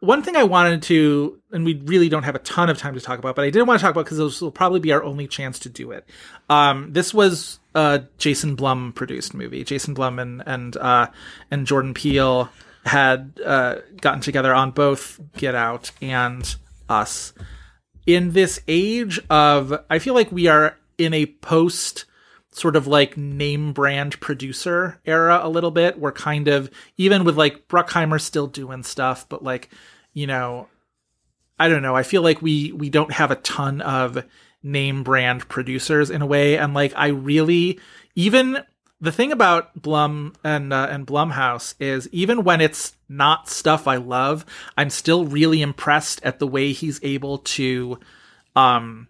[0.00, 3.00] one thing I wanted to, and we really don't have a ton of time to
[3.00, 5.02] talk about, but I did want to talk about because this will probably be our
[5.02, 6.08] only chance to do it.
[6.48, 6.92] Um.
[6.92, 9.64] This was a Jason Blum produced movie.
[9.64, 11.06] Jason Blum and and uh
[11.50, 12.50] and Jordan Peele
[12.84, 16.54] had uh gotten together on both Get Out and
[16.88, 17.32] Us.
[18.06, 22.04] In this age of, I feel like we are in a post
[22.54, 25.98] sort of like name brand producer era a little bit.
[25.98, 29.70] We're kind of even with like Bruckheimer still doing stuff, but like,
[30.12, 30.68] you know,
[31.58, 31.96] I don't know.
[31.96, 34.24] I feel like we we don't have a ton of
[34.62, 37.80] name brand producers in a way, and like I really
[38.14, 38.58] even
[39.04, 43.96] the thing about Blum and uh, and Blumhouse is even when it's not stuff I
[43.96, 44.46] love,
[44.78, 48.00] I'm still really impressed at the way he's able to
[48.56, 49.08] um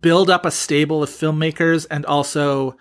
[0.00, 2.76] build up a stable of filmmakers and also,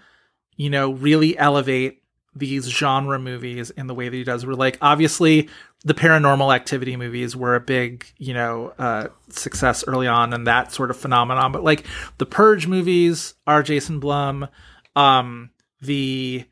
[0.56, 2.01] you know, really elevate
[2.34, 4.46] these genre movies in the way that he does.
[4.46, 5.50] We're like, obviously,
[5.84, 10.72] the paranormal activity movies were a big, you know, uh, success early on and that
[10.72, 11.52] sort of phenomenon.
[11.52, 11.86] But like
[12.18, 14.48] the Purge movies are Jason Blum.
[14.96, 15.50] Um,
[15.82, 16.46] the,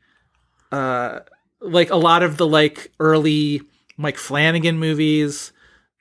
[0.72, 1.20] uh,
[1.60, 3.62] like a lot of the like early
[3.96, 5.52] Mike Flanagan movies,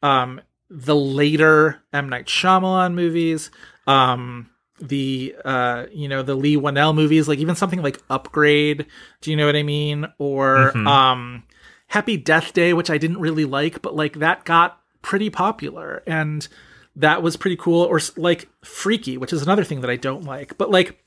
[0.01, 2.10] um, the later M.
[2.10, 3.51] Night Shyamalan movies,
[3.88, 4.49] um,
[4.81, 8.85] the uh you know the Leigh Whannell movies like even something like Upgrade
[9.22, 10.88] do you know what I mean or Mhm.
[10.88, 11.43] um
[11.88, 16.47] Happy Death Day which I didn't really like but like that got pretty popular and
[16.95, 20.57] that was pretty cool or like Freaky which is another thing that I don't like
[20.57, 21.03] but like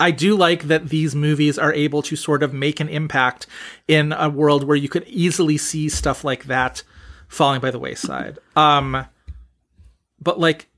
[0.00, 3.46] I do like that these movies are able to sort of make an impact
[3.88, 6.82] in a world where you could easily see stuff like that
[7.26, 8.38] falling by the wayside.
[8.56, 9.06] Um
[10.20, 10.68] but like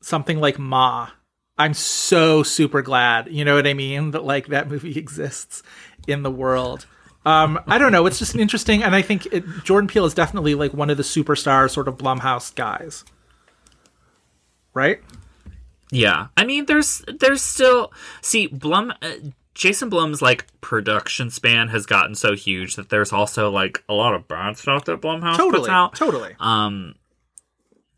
[0.00, 1.08] something like Ma,
[1.56, 5.62] I'm so super glad, you know what I mean, that like that movie exists
[6.06, 6.86] in the world.
[7.24, 8.06] Um, I don't know.
[8.06, 10.96] It's just an interesting, and I think it, Jordan Peele is definitely like one of
[10.96, 13.04] the superstar sort of Blumhouse guys,
[14.72, 15.00] right?
[15.90, 17.92] Yeah, I mean, there's there's still
[18.22, 18.92] see Blum.
[19.02, 19.10] Uh,
[19.54, 24.14] Jason Blum's like production span has gotten so huge that there's also like a lot
[24.14, 25.94] of bad stuff that Blumhouse puts Totally, out.
[25.96, 26.36] totally.
[26.38, 26.94] Um,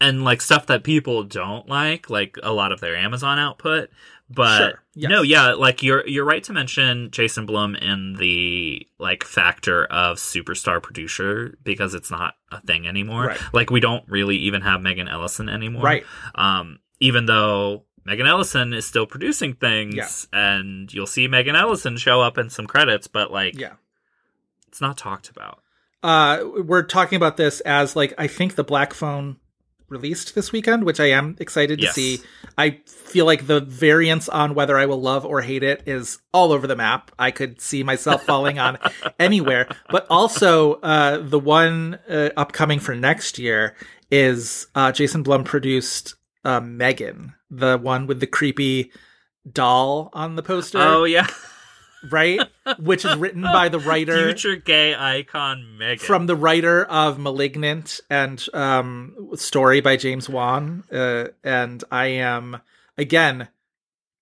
[0.00, 3.90] and like stuff that people don't like, like a lot of their Amazon output.
[4.32, 5.10] But Sure, yes.
[5.10, 10.18] no, yeah, like you're you're right to mention Jason Blum in the like factor of
[10.18, 13.26] superstar producer because it's not a thing anymore.
[13.26, 13.40] Right.
[13.52, 15.82] Like we don't really even have Megan Ellison anymore.
[15.82, 16.04] Right.
[16.36, 20.06] Um, even though Megan Ellison is still producing things, Yeah.
[20.32, 23.72] and you'll see Megan Ellison show up in some credits, but like Yeah.
[24.68, 25.60] it's not talked about.
[26.04, 29.38] Uh, we're talking about this as like I think the Black Phone
[29.90, 31.94] released this weekend, which I am excited to Yes.
[31.94, 32.20] see.
[32.56, 36.52] I feel like the variance on whether I will love or hate it is all
[36.52, 37.10] over the map.
[37.18, 38.78] I could see myself falling on
[39.18, 39.68] anywhere.
[39.90, 43.74] But also, uh, the one uh, upcoming for next year
[44.10, 46.14] is uh, Jason Blum produced
[46.44, 48.92] uh, Megan, the one with the creepy
[49.50, 51.26] doll on the poster, Oh yeah,
[52.08, 52.40] right?
[52.78, 58.00] Which is written by the writer future gay icon Megan from the writer of *Malignant*
[58.08, 62.60] and um, story by James Wan, uh, and I am
[62.96, 63.48] again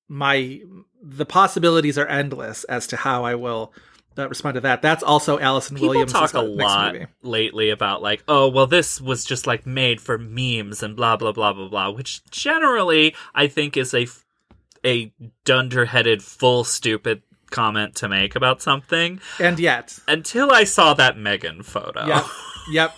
[0.08, 0.60] my
[1.02, 3.72] the possibilities are endless as to how I will
[4.16, 4.82] uh, respond to that.
[4.82, 6.12] That's also Allison People Williams.
[6.12, 10.82] talk a lot lately about like, oh, well, this was just like made for memes
[10.82, 14.08] and blah blah blah blah blah, which generally I think is a
[14.84, 15.12] a
[15.44, 19.20] dunderheaded, full stupid comment to make about something.
[19.40, 22.24] and yet, Until I saw that Megan photo, yep,
[22.70, 22.94] yep,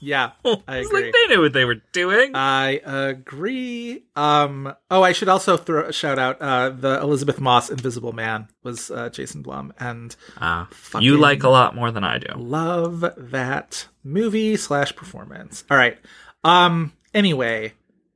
[0.00, 1.04] yeah, I It's agree.
[1.04, 2.32] like they knew what they were doing.
[2.34, 4.02] I agree.
[4.16, 4.74] Um.
[4.90, 6.40] Oh, I should also throw a shout out.
[6.40, 11.42] Uh, the Elisabeth Moss Invisible Man was uh, Jason Blum, and Ah, fucking- you like
[11.44, 12.32] a lot more than I do.
[12.36, 15.64] love that movie slash performance.
[15.70, 15.98] All right.
[16.44, 16.92] Um.
[17.14, 17.74] Anyway,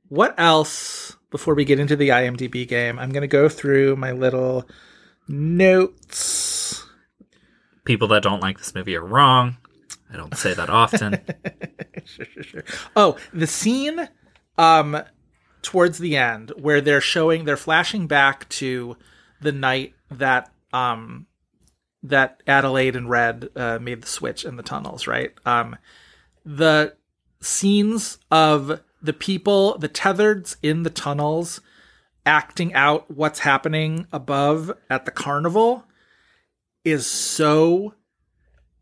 [0.09, 1.15] what else?
[1.29, 4.67] Before we get into the IMDb game, I'm gonna go through my little
[5.27, 6.85] notes.
[7.85, 9.57] People that don't like this movie are wrong.
[10.11, 11.19] I don't say that often.
[12.05, 12.63] sure, sure, sure.
[12.95, 14.09] Oh, the scene
[14.57, 15.01] um
[15.61, 18.97] towards the end where they're showing they're flashing back to
[19.41, 21.27] the night that um
[22.03, 25.33] that Adelaide and Red uh, made the switch in the tunnels, right?
[25.45, 25.75] Um
[26.45, 26.95] the
[27.41, 31.61] scenes of the people, the tethereds in the tunnels
[32.27, 35.85] acting out what's happening above at the carnival
[36.83, 37.93] is so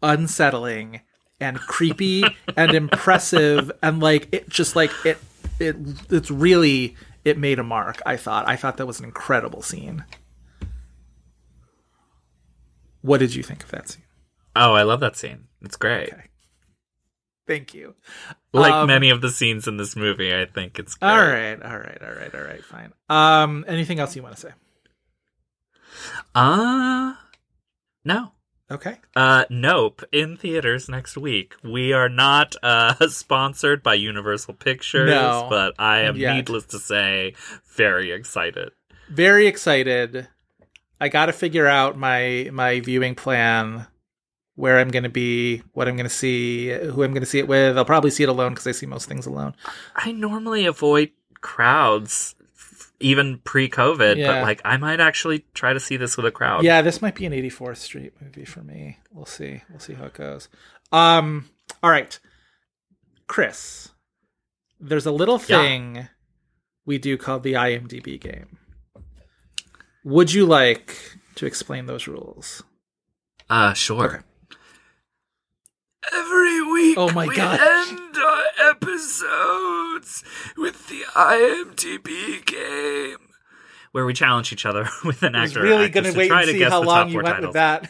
[0.01, 1.01] unsettling
[1.39, 2.23] and creepy
[2.57, 5.17] and impressive and like it just like it
[5.59, 5.75] it
[6.09, 8.01] it's really it made a mark.
[8.05, 8.47] I thought.
[8.47, 10.05] I thought that was an incredible scene.
[13.01, 14.03] What did you think of that scene?
[14.55, 15.47] Oh, I love that scene.
[15.61, 16.13] It's great.
[16.13, 16.23] Okay.
[17.47, 17.93] Thank you.
[18.53, 21.09] Like Um, many of the scenes in this movie, I think it's great.
[21.11, 22.63] All right, all right, all right, all right.
[22.63, 22.91] Fine.
[23.09, 24.53] Um, anything else you want to say?
[26.33, 27.13] Uh
[28.03, 28.31] no.
[28.69, 28.97] Okay.
[29.15, 30.03] Uh nope.
[30.11, 31.55] In theaters next week.
[31.63, 36.35] We are not uh sponsored by Universal Pictures, No, but I am yet.
[36.35, 37.35] needless to say
[37.75, 38.71] very excited.
[39.09, 40.27] Very excited.
[40.99, 43.85] I got to figure out my my viewing plan,
[44.55, 47.39] where I'm going to be, what I'm going to see, who I'm going to see
[47.39, 47.77] it with.
[47.77, 49.53] I'll probably see it alone because I see most things alone.
[49.95, 51.11] I normally avoid
[51.41, 52.35] crowds
[53.01, 54.27] even pre-COVID, Yeah.
[54.31, 56.63] but like I might actually try to see this with a crowd.
[56.63, 58.97] Yeah, this might be an 84th Street movie for me.
[59.11, 59.61] We'll see.
[59.69, 60.47] We'll see how it goes.
[60.93, 61.49] Um.
[61.83, 62.17] All right,
[63.27, 63.89] Chris.
[64.79, 65.61] There's a little Yeah.
[65.61, 66.07] thing
[66.85, 68.57] we do called the IMDb game.
[70.03, 70.95] Would you like
[71.35, 72.63] to explain those rules?
[73.49, 74.05] Uh sure.
[74.05, 74.23] Okay.
[76.13, 77.59] Every week Oh my we God.
[77.59, 80.23] end our episodes
[80.57, 83.17] with the IMDb game.
[83.91, 85.63] Where we challenge each other with an I was actor.
[85.63, 87.47] really going to wait try and to see guess how the long you went titles.
[87.47, 87.89] with that.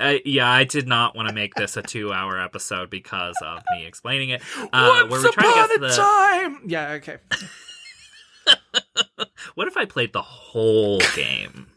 [0.00, 3.86] Uh, yeah, I did not want to make this a two-hour episode because of me
[3.86, 4.42] explaining it.
[4.72, 5.88] Uh, where Once we try to upon guess a the.
[6.02, 6.60] time.
[6.66, 6.90] Yeah.
[6.94, 7.18] Okay.
[9.54, 11.68] What if I played the whole game?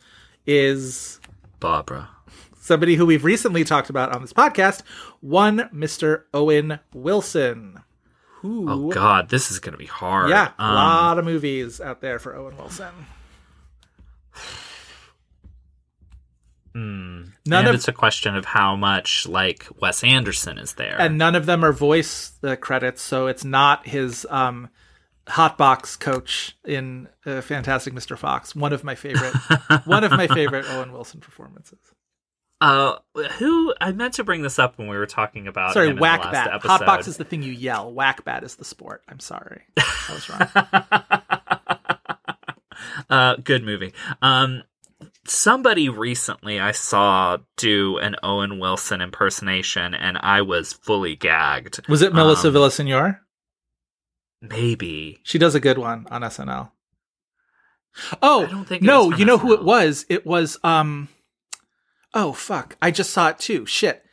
[0.48, 1.20] is
[1.60, 2.10] Barbara.
[2.60, 4.82] somebody who we've recently talked about on this podcast,
[5.20, 6.24] one Mr.
[6.34, 7.82] Owen Wilson.
[8.42, 10.30] Who Oh God, this is gonna be hard.
[10.30, 12.90] Yeah, a Um, lot of movies out there for Owen Wilson.
[16.76, 20.96] mm, None and of it's a question of how much like Wes Anderson is there.
[21.00, 24.70] and none of them are voice uh, credits, so it's not his um
[25.28, 28.18] hotbox coach in uh, Fantastic Mr.
[28.18, 28.56] Fox.
[28.56, 29.36] One of my favorite
[29.86, 31.80] one of my favorite Owen Wilson performances.
[32.62, 32.98] Uh,
[33.40, 35.96] who I meant to bring this up when we were talking about Sorry, him in
[35.98, 36.50] the whack bat.
[36.54, 36.70] episode.
[36.82, 37.92] Hotbox is the thing you yell.
[37.92, 39.04] Whack bat is the sport.
[39.10, 39.64] I'm sorry.
[39.78, 40.48] I was wrong.
[43.10, 43.94] uh, good movie.
[44.22, 44.64] Um,
[45.26, 51.88] somebody recently I saw do an Owen Wilson impersonation, and I was fully gagged.
[51.90, 53.20] Was it Melissa Um, Villasenor?
[54.42, 55.20] Maybe.
[55.24, 56.72] She does a good one on SNL.
[58.22, 60.06] Oh, I don't think no, you know who it was?
[60.10, 61.10] It was um
[62.14, 62.78] Oh fuck.
[62.82, 63.66] I just saw it too.
[63.66, 64.06] Shit.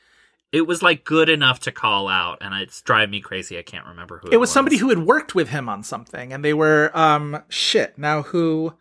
[0.51, 3.59] It was like good enough to call out, and it's driving me crazy.
[3.59, 4.35] I can't remember who it, was.
[4.35, 7.99] It was somebody who had worked with him on something and they were um shit.
[7.99, 8.75] Now who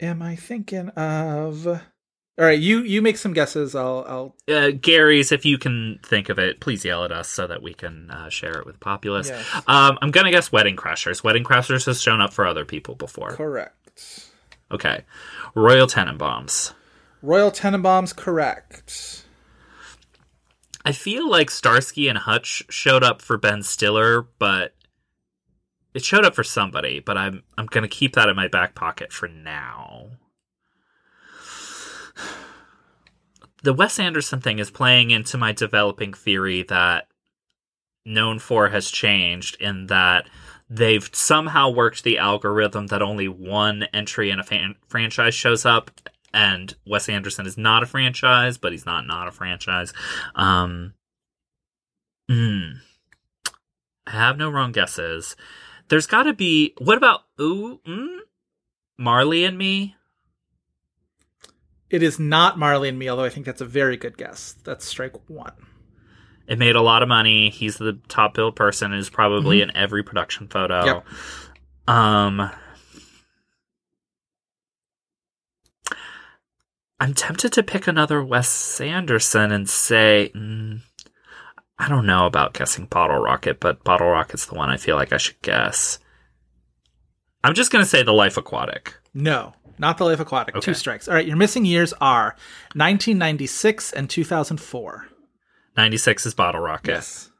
[0.00, 1.66] am I thinking of?
[2.38, 3.74] All right, you you make some guesses.
[3.74, 5.32] I'll I'll uh, Gary's.
[5.32, 8.28] If you can think of it, please yell at us so that we can uh,
[8.28, 9.28] share it with Populous.
[9.28, 9.62] Yes.
[9.66, 11.24] Um, I'm gonna guess Wedding Crashers.
[11.24, 13.30] Wedding Crashers has shown up for other people before.
[13.30, 14.28] correct.
[14.70, 15.04] Okay,
[15.54, 16.74] Royal Tenenbaums.
[17.26, 19.24] Royal Tenenbaums correct.
[20.84, 24.76] I feel like Starsky and Hutch showed up for Ben Stiller, but
[25.92, 27.00] it showed up for somebody.
[27.00, 30.10] But I'm I'm gonna keep that in my back pocket for now.
[33.64, 37.08] The Wes Anderson thing is playing into my developing theory that
[38.04, 40.28] known for has changed in that
[40.70, 45.90] they've somehow worked the algorithm that only one entry in a fan- franchise shows up
[46.32, 49.92] and Wes Anderson is not a franchise, but he's not not a franchise.
[50.34, 50.94] Um,
[52.30, 52.74] mm,
[54.06, 55.36] I have no wrong guesses.
[55.88, 56.74] There's got to be.
[56.78, 58.18] What about ooh, mm,
[58.98, 59.96] Marley and Me?
[61.88, 64.56] It is not Marley and Me, although I think that's a very good guess.
[64.64, 65.52] That's strike one.
[66.48, 67.50] It made a lot of money.
[67.50, 68.92] He's the top billed person.
[68.92, 70.84] Is probably in every production photo.
[70.84, 71.06] Yep.
[71.88, 72.50] Um,
[76.98, 80.80] I'm tempted to pick another Wes Anderson and say, mm,
[81.78, 85.12] I don't know about guessing Bottle Rocket, but Bottle Rocket's the one I feel like
[85.12, 85.98] I should guess.
[87.44, 88.94] I'm just gonna say The Life Aquatic.
[89.12, 90.58] No, not The Life Aquatic.
[90.60, 91.06] Two strikes.
[91.06, 92.34] All right, your missing years are
[92.74, 95.08] 1996 and 2004.
[95.76, 96.92] 96 is Bottle Rocket.
[96.92, 97.30] Yes.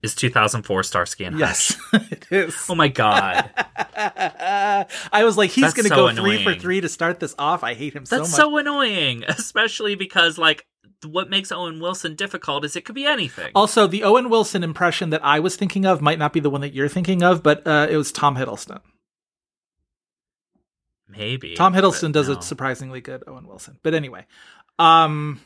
[0.00, 1.40] Is 2004 Starsky and Hutch?
[1.40, 1.76] Yes,
[2.12, 2.66] it is.
[2.68, 3.50] Oh my god.
[3.96, 7.64] I was like, he's That's to so go three for three to start this off.
[7.64, 8.36] I hate him so That's much.
[8.36, 10.64] so annoying, especially because like
[11.04, 13.50] what makes Owen Wilson difficult is it could be anything.
[13.56, 16.60] Also, the Owen Wilson impression that I was thinking of might not be the one
[16.60, 18.80] that you're thinking of, but uh, it was Tom Hiddleston.
[21.08, 22.36] Maybe Tom Hiddleston does no.
[22.36, 23.78] a surprisingly good Owen Wilson.
[23.82, 24.26] But anyway,
[24.78, 25.40] um,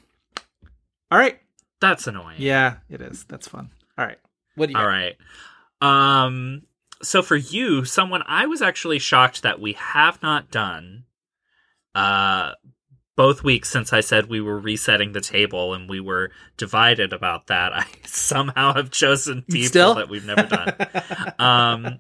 [1.11, 1.39] all right,
[1.81, 2.37] That's annoying.
[2.39, 3.25] yeah, it is.
[3.25, 3.71] That's fun.
[3.97, 4.19] All right,
[4.55, 4.79] what do you?
[4.79, 4.89] All got?
[4.91, 5.17] right.
[5.81, 6.63] Um.
[7.03, 11.05] So for you, someone I was actually shocked that we have not done.
[11.95, 12.53] Uh,
[13.17, 17.49] both weeks since I said we were resetting the table and we were divided about
[17.49, 19.95] that, I somehow have chosen people Still?
[19.95, 21.35] that we've never done.
[21.39, 21.99] um,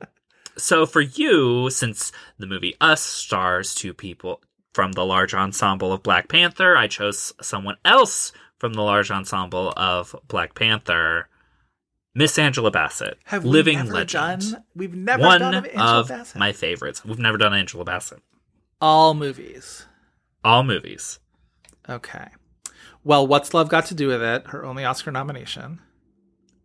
[0.56, 4.40] so for you, since the movie Us stars two people
[4.72, 9.72] from the large ensemble of Black Panther, I chose someone else from the large ensemble
[9.76, 11.28] of Black Panther,
[12.14, 14.42] Miss Angela Bassett, Have living we never legend.
[14.52, 14.64] done?
[14.74, 16.38] We've never One done of Angela of Bassett.
[16.38, 17.04] my favorites.
[17.04, 18.20] We've never done Angela Bassett.
[18.80, 19.86] all movies.
[20.44, 21.20] All movies.
[21.88, 22.26] Okay.
[23.04, 24.48] Well, what's love got to do with it?
[24.48, 25.80] Her only Oscar nomination.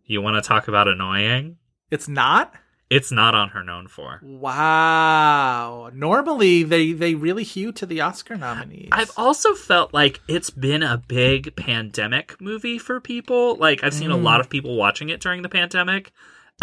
[0.04, 1.56] You want to talk about annoying?
[1.90, 2.52] It's not.
[2.90, 4.20] It's not on her known for.
[4.22, 5.90] Wow.
[5.94, 8.88] Normally, they they really hew to the Oscar nominees.
[8.92, 13.56] I've also felt like it's been a big pandemic movie for people.
[13.56, 14.22] Like I've seen a Mm.
[14.22, 16.12] lot of people watching it during the pandemic,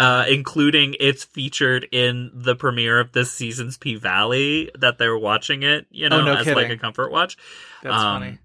[0.00, 5.62] uh, including it's featured in the premiere of this season's P Valley that they're watching
[5.62, 5.86] it.
[5.90, 7.36] You know, Oh, no as like a comfort watch.
[7.84, 8.38] That's um, funny.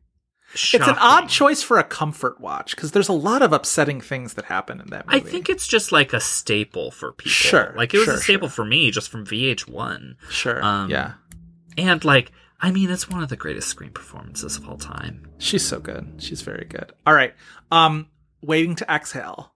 [0.54, 4.34] It's an odd choice for a comfort watch because there's a lot of upsetting things
[4.36, 5.18] that happen in that movie.
[5.18, 7.32] I think it's just like a staple for people.
[7.32, 8.56] Sure, like it was sure, a staple sure.
[8.56, 10.16] for me just from VH1.
[10.30, 10.64] sure.
[10.64, 11.14] um, yeah,
[11.78, 15.28] And like, I mean, it's one of the greatest screen performances of all time.
[15.38, 16.16] she's so good.
[16.20, 16.92] She's very good.
[17.08, 17.34] All right.
[17.72, 18.08] Um,
[18.42, 19.54] waiting to exhale.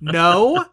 [0.00, 0.64] No,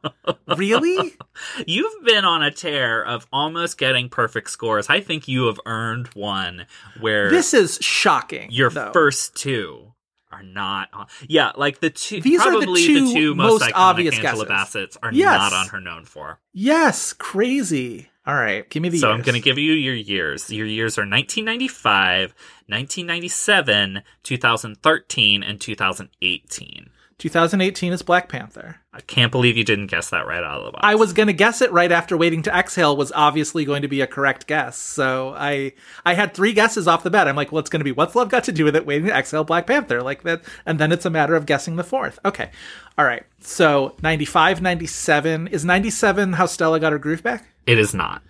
[0.58, 1.14] really?
[1.68, 4.88] You've been on a tear of almost getting perfect scores.
[4.90, 6.66] I think you have earned one
[7.00, 8.52] where This is shocking.
[8.52, 8.92] your though.
[8.92, 9.94] first two
[10.32, 11.08] are not on.
[11.28, 14.74] Yeah, like the two, These are the probably two most, most obvious Angela guesses.
[14.76, 15.38] Bassett's are Yes.
[15.40, 16.40] not on her known for.
[16.54, 18.10] Yes, crazy.
[18.28, 19.00] All right, give me the.
[19.00, 20.52] So I'm going to give you your years.
[20.52, 22.36] Your years are 1995,
[22.68, 26.90] 1997, 2013, and 2018.
[27.20, 28.78] 2018 is Black Panther.
[28.94, 30.82] I can't believe you didn't guess that right out of the box.
[30.84, 33.90] I was going to guess it right after waiting to exhale was obviously going to
[33.90, 34.78] be a correct guess.
[34.78, 35.74] So I
[36.06, 37.28] I had three guesses off the bat.
[37.28, 38.86] I'm like, well, it's going to be what's love got to do with it?
[38.86, 41.84] Waiting to exhale, Black Panther, like that, and then it's a matter of guessing the
[41.84, 42.20] fourth.
[42.24, 42.50] Okay,
[42.98, 43.24] all right.
[43.42, 47.46] So 95, 97 is 97 how Stella got her groove back.
[47.66, 48.24] It is not.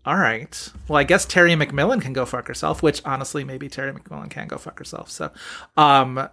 [0.04, 0.68] All right.
[0.88, 4.48] Well, I guess Terry McMillan can go fuck herself, which honestly, maybe Terry McMillan can
[4.48, 5.08] go fuck herself.
[5.08, 5.30] So,
[5.76, 6.28] um,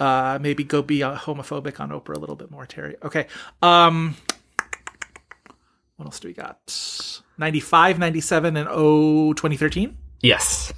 [0.00, 2.96] uh, maybe go be homophobic on Oprah a little bit more, Terry.
[3.02, 3.26] Okay.
[3.62, 4.16] Um,
[5.96, 7.22] what else do we got?
[7.38, 9.96] 95, 97, and oh, 2013?
[10.20, 10.72] Yes.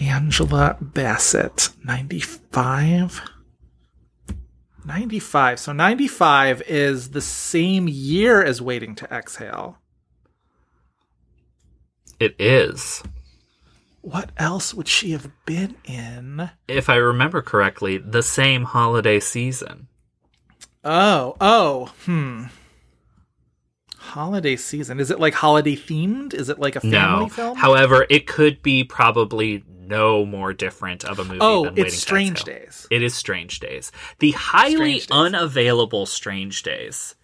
[0.00, 3.22] Angela Bassett, 95.
[4.84, 5.60] 95.
[5.60, 9.78] So 95 is the same year as Waiting to Exhale.
[12.20, 13.02] It is.
[14.04, 16.50] What else would she have been in?
[16.68, 19.88] If I remember correctly, the same holiday season.
[20.84, 22.44] Oh, oh, hmm.
[23.96, 25.00] Holiday season.
[25.00, 26.34] Is it like holiday themed?
[26.34, 27.28] Is it like a family no.
[27.30, 27.56] film?
[27.56, 31.96] However, it could be probably no more different of a movie oh, than Waiting it's
[31.96, 32.86] Strange Days.
[32.90, 33.90] It is Strange Days.
[34.18, 35.16] The highly Strange Days.
[35.16, 37.14] unavailable Strange Days.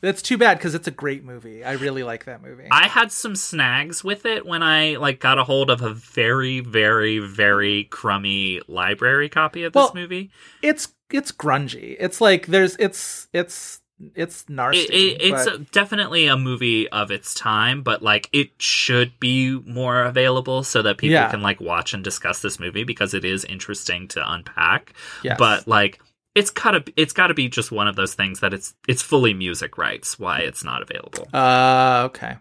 [0.00, 1.62] That's too bad because it's a great movie.
[1.64, 2.68] I really like that movie.
[2.70, 6.60] I had some snags with it when I like got a hold of a very,
[6.60, 10.30] very, very crummy library copy of this Well, movie.
[10.62, 11.96] it's it's grungy.
[12.00, 13.80] It's like there's it's it's
[14.14, 14.78] it's nasty.
[14.84, 19.12] It, it, it's but- a, definitely a movie of its time, but like it should
[19.20, 21.30] be more available so that people Yeah.
[21.30, 24.94] can like watch and discuss this movie because it is interesting to unpack.
[25.22, 25.36] Yes.
[25.38, 26.00] But like
[26.34, 29.76] it's gotta it's gotta be just one of those things that it's it's fully music
[29.78, 31.28] rights why it's not available.
[31.32, 32.36] uh okay.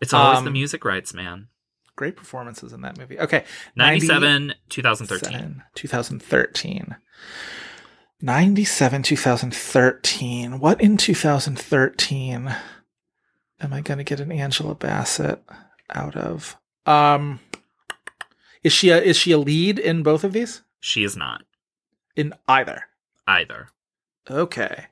[0.00, 1.48] It's always the um, music rights, man.
[1.96, 3.18] great performances in that movie.
[3.18, 3.44] Okay,
[3.76, 5.32] 90 97, 2013.
[5.32, 6.96] 97, 2013.
[8.20, 10.58] 97, 2013.
[10.60, 12.54] What in 2013
[13.60, 15.42] am I going to get an Angela Bassett
[15.90, 16.56] out of?
[16.86, 17.40] Um,
[18.62, 20.62] is she a, is she a lead in both of these?
[20.80, 21.42] She is not
[22.16, 22.84] In either.
[23.26, 23.68] Either.
[24.30, 24.86] Okay.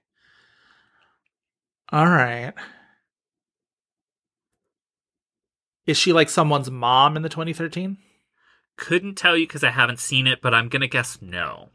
[1.90, 2.52] All right.
[5.86, 7.98] Is she like someone's mom in the 2013?
[8.76, 11.70] Couldn't tell you because I haven't seen it, but I'm going to guess no.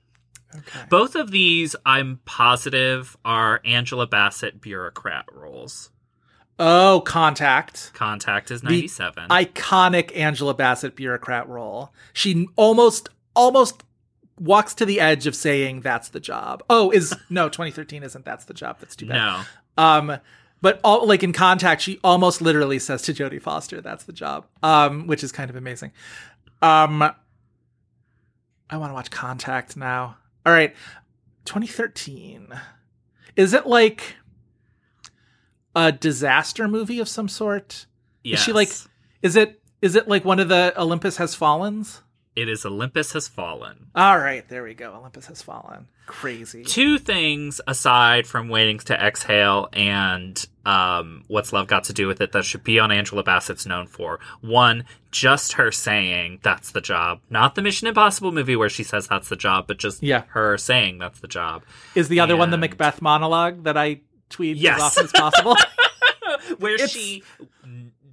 [0.55, 0.79] Okay.
[0.89, 5.91] Both of these, I'm positive, are Angela Bassett bureaucrat roles.
[6.57, 7.91] Oh, Contact.
[7.93, 9.27] Contact is The 97.
[9.29, 11.93] iconic Angela Bassett bureaucrat role.
[12.13, 13.83] She almost almost
[14.39, 16.63] walks to the edge of saying that's the job.
[16.69, 18.77] Oh, is no 2013 isn't that's the job.
[18.79, 19.15] That's too bad.
[19.15, 19.43] no.
[19.83, 20.17] Um
[20.61, 24.45] but all like in Contact she almost literally says to Jodie Foster that's the job.
[24.63, 25.91] Um which is kind of amazing.
[26.61, 27.01] Um
[28.69, 30.17] I want to watch Contact now.
[30.45, 30.75] All right.
[31.45, 32.47] 2013.
[33.35, 34.15] Is it like
[35.75, 37.85] a disaster movie of some sort?
[38.23, 38.39] Yes.
[38.39, 38.71] Is she like
[39.21, 42.01] is it is it like one of the Olympus Has Fallens?
[42.37, 43.87] It is Olympus Has Fallen.
[43.95, 44.93] All right, there we go.
[44.93, 45.87] Olympus Has Fallen.
[46.05, 46.63] Crazy.
[46.63, 52.21] Two things aside from Waiting to Exhale and um, What's Love Got to Do with
[52.21, 54.19] It that should be on Angela Bassett's known for.
[54.41, 57.21] One, just her saying that's the job.
[57.31, 60.23] Not the Mission Impossible movie where she says that's the job, but just Yeah.
[60.27, 61.63] her saying that's the job.
[61.95, 64.77] Is the other one the Macbeth monologue that I tweet Yes.
[64.77, 65.55] as often as possible?
[66.59, 67.23] Where It's- she,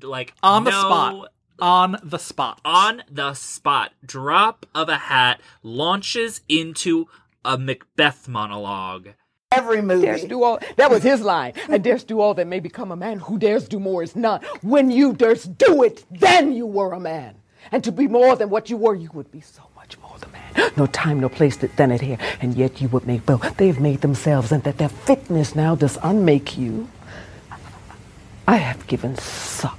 [0.02, 1.28] like, On the no- spot.
[1.60, 2.60] On the spot.
[2.64, 7.06] on the spot, drop of a hat, launches into
[7.44, 9.10] a Macbeth monologue.
[9.52, 10.06] every movie.
[10.06, 11.52] Dares do all that was his line.
[11.68, 13.20] I dares do all that may become a man.
[13.20, 14.40] Who dares do more is none.
[14.62, 17.36] When you durst do it, then you were a man.
[17.70, 20.26] And to be more than what you were, you would be so much more the
[20.28, 20.72] man.
[20.76, 22.18] No time, no place that done it here.
[22.40, 23.56] And yet you would make both.
[23.56, 26.88] They've made themselves, and that their fitness now does unmake you.
[28.46, 29.78] I have given suck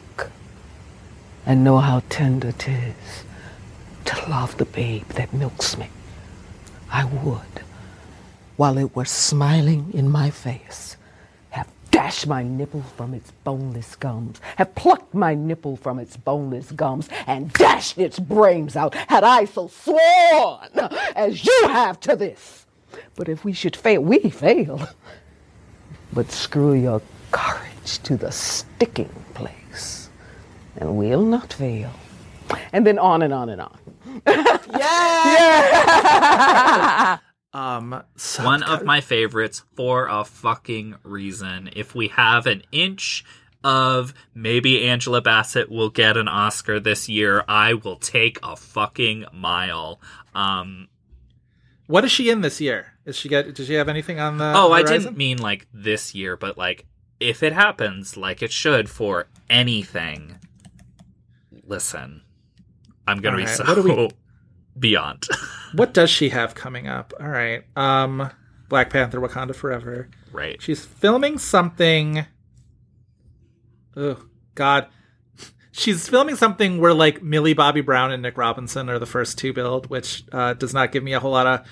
[1.46, 3.24] and know how tender 'tis
[4.06, 5.90] to love the babe that milks me.
[6.92, 7.56] I would
[8.58, 10.96] while it were smiling in my face,
[11.50, 16.72] have dashed my nipple from its boneless gums, have plucked my nipple from its boneless
[16.72, 22.66] gums, and dashed its brains out, had I so sworn as you have to this.
[23.16, 24.88] But if we should fail, we fail.
[26.14, 27.02] But screw your
[27.32, 29.10] courage to the sticking
[30.78, 31.92] and we'll not fail.
[32.72, 33.78] And then on and on and on.
[37.54, 41.70] Um so One of my favorites for a fucking reason.
[41.74, 43.24] If we have an inch
[43.64, 49.26] of maybe Angela Bassett will get an Oscar this year, I will take a fucking
[49.32, 50.02] mile.
[50.36, 50.90] Um,
[51.88, 52.88] What is she in this year?
[53.06, 56.14] Is she get does she have anything on the oh, I didn't mean like this
[56.14, 56.86] year, but like
[57.22, 60.40] if it happens, like it should for anything.
[61.66, 62.22] Listen,
[63.08, 64.10] I'm gonna be Alright, so what we-
[64.80, 65.28] beyond.
[65.74, 67.14] What does she have coming up?
[67.20, 67.64] All right.
[67.76, 68.30] Um
[68.70, 70.10] Black Panther Wakanda Forever.
[70.32, 70.62] right.
[70.62, 72.26] She's filming something.
[73.98, 74.26] Oh
[74.56, 74.88] God,
[75.72, 79.54] she's filming something where like Millie Bobby Brown and Nick Robinson are the first two
[79.54, 81.68] build, which uh, does not give me a whole lot of.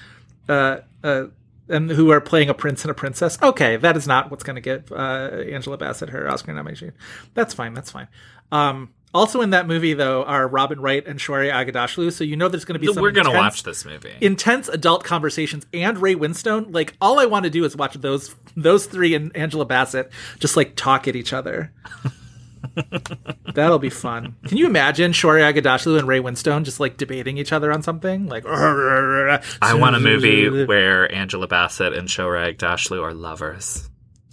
[0.50, 1.26] Uh, uh,
[1.70, 3.38] and who are playing a prince and a princess?
[3.42, 6.92] Okay, that is not what's going to get uh, Angela Bassett her Oscar nomination.
[7.36, 7.74] That's fine.
[7.74, 8.10] That's fine.
[8.52, 12.48] Um, also in that movie though are Robin Wright and Shohreh Aghdashloo, so you know
[12.50, 14.14] there's going to be some We're gonna intense- watch this movie.
[14.22, 16.74] intense adult conversations and Ray Winstone.
[16.74, 20.58] Like all I want to do is watch those those three and Angela Bassett just
[20.58, 21.72] like talk at each other.
[23.54, 24.36] That'll be fun.
[24.48, 28.28] Can you imagine Shohreh Aghdashloo and Ray Winstone just like debating each other on something?
[28.28, 33.90] Like I want a movie where Angela Bassett and Shohreh Aghdashloo are lovers.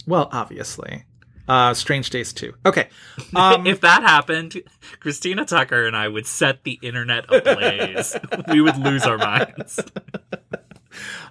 [0.07, 1.03] Well, obviously.
[1.51, 2.53] Uh Strange Days 2.
[2.65, 2.87] Okay.
[3.35, 4.61] Um if that happened,
[5.01, 8.15] Christina Tucker and I would set the internet ablaze.
[8.47, 9.79] we would lose our minds.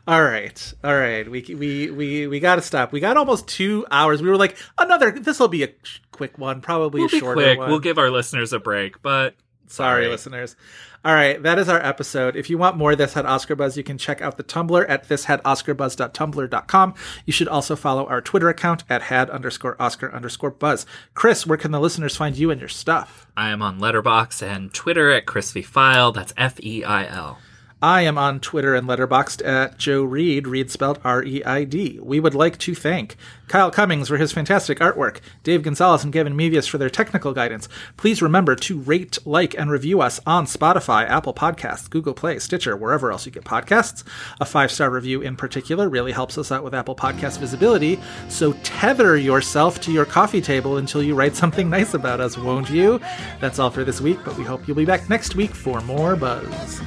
[0.07, 1.31] All right, all right.
[1.31, 2.93] We we we we got to stop.
[2.93, 4.23] We got almost two hours.
[4.23, 5.11] We were like another.
[5.13, 5.69] This will be a
[6.13, 7.59] quick one, probably We'll a shorter quick.
[7.59, 7.69] one.
[7.71, 9.35] We'll give our listeners a break, but
[9.71, 10.57] Sorry, listeners.
[11.03, 12.37] All right, that is our episode.
[12.37, 14.85] If you want more of This Had Oscar Buzz, you can check out the Tumblr
[14.87, 16.95] at thishadoscarbuzz.tumblr.com.
[17.25, 20.85] You should also follow our Twitter account at had underscore Oscar underscore Buzz.
[21.15, 23.27] Chris, where can the listeners find you and your stuff?
[23.37, 26.13] I am on Letterboxd and Twitter at Chris V Feil.
[26.13, 27.39] That's F E I L.
[27.82, 31.98] I am on Twitter and Letterboxd at Joe Reid, Reid spelled R E I D.
[32.02, 33.16] We would like to thank
[33.48, 37.70] Kyle Cummings for his fantastic artwork, Dave Gonzalez and Gavin Mevius for their technical guidance.
[37.97, 42.77] Please remember to rate, like, and review us on Spotify, Apple Podcasts, Google Play, Stitcher,
[42.77, 44.05] wherever else you get podcasts.
[44.40, 47.98] A five star review in particular really helps us out with Apple Podcast visibility.
[48.28, 52.69] So tether yourself to your coffee table until you write something nice about us, won't
[52.69, 53.01] you?
[53.40, 56.15] That's all for this week, but we hope you'll be back next week for more
[56.15, 56.82] buzz.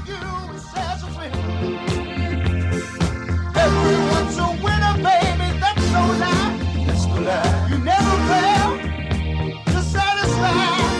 [9.93, 10.92] satisfied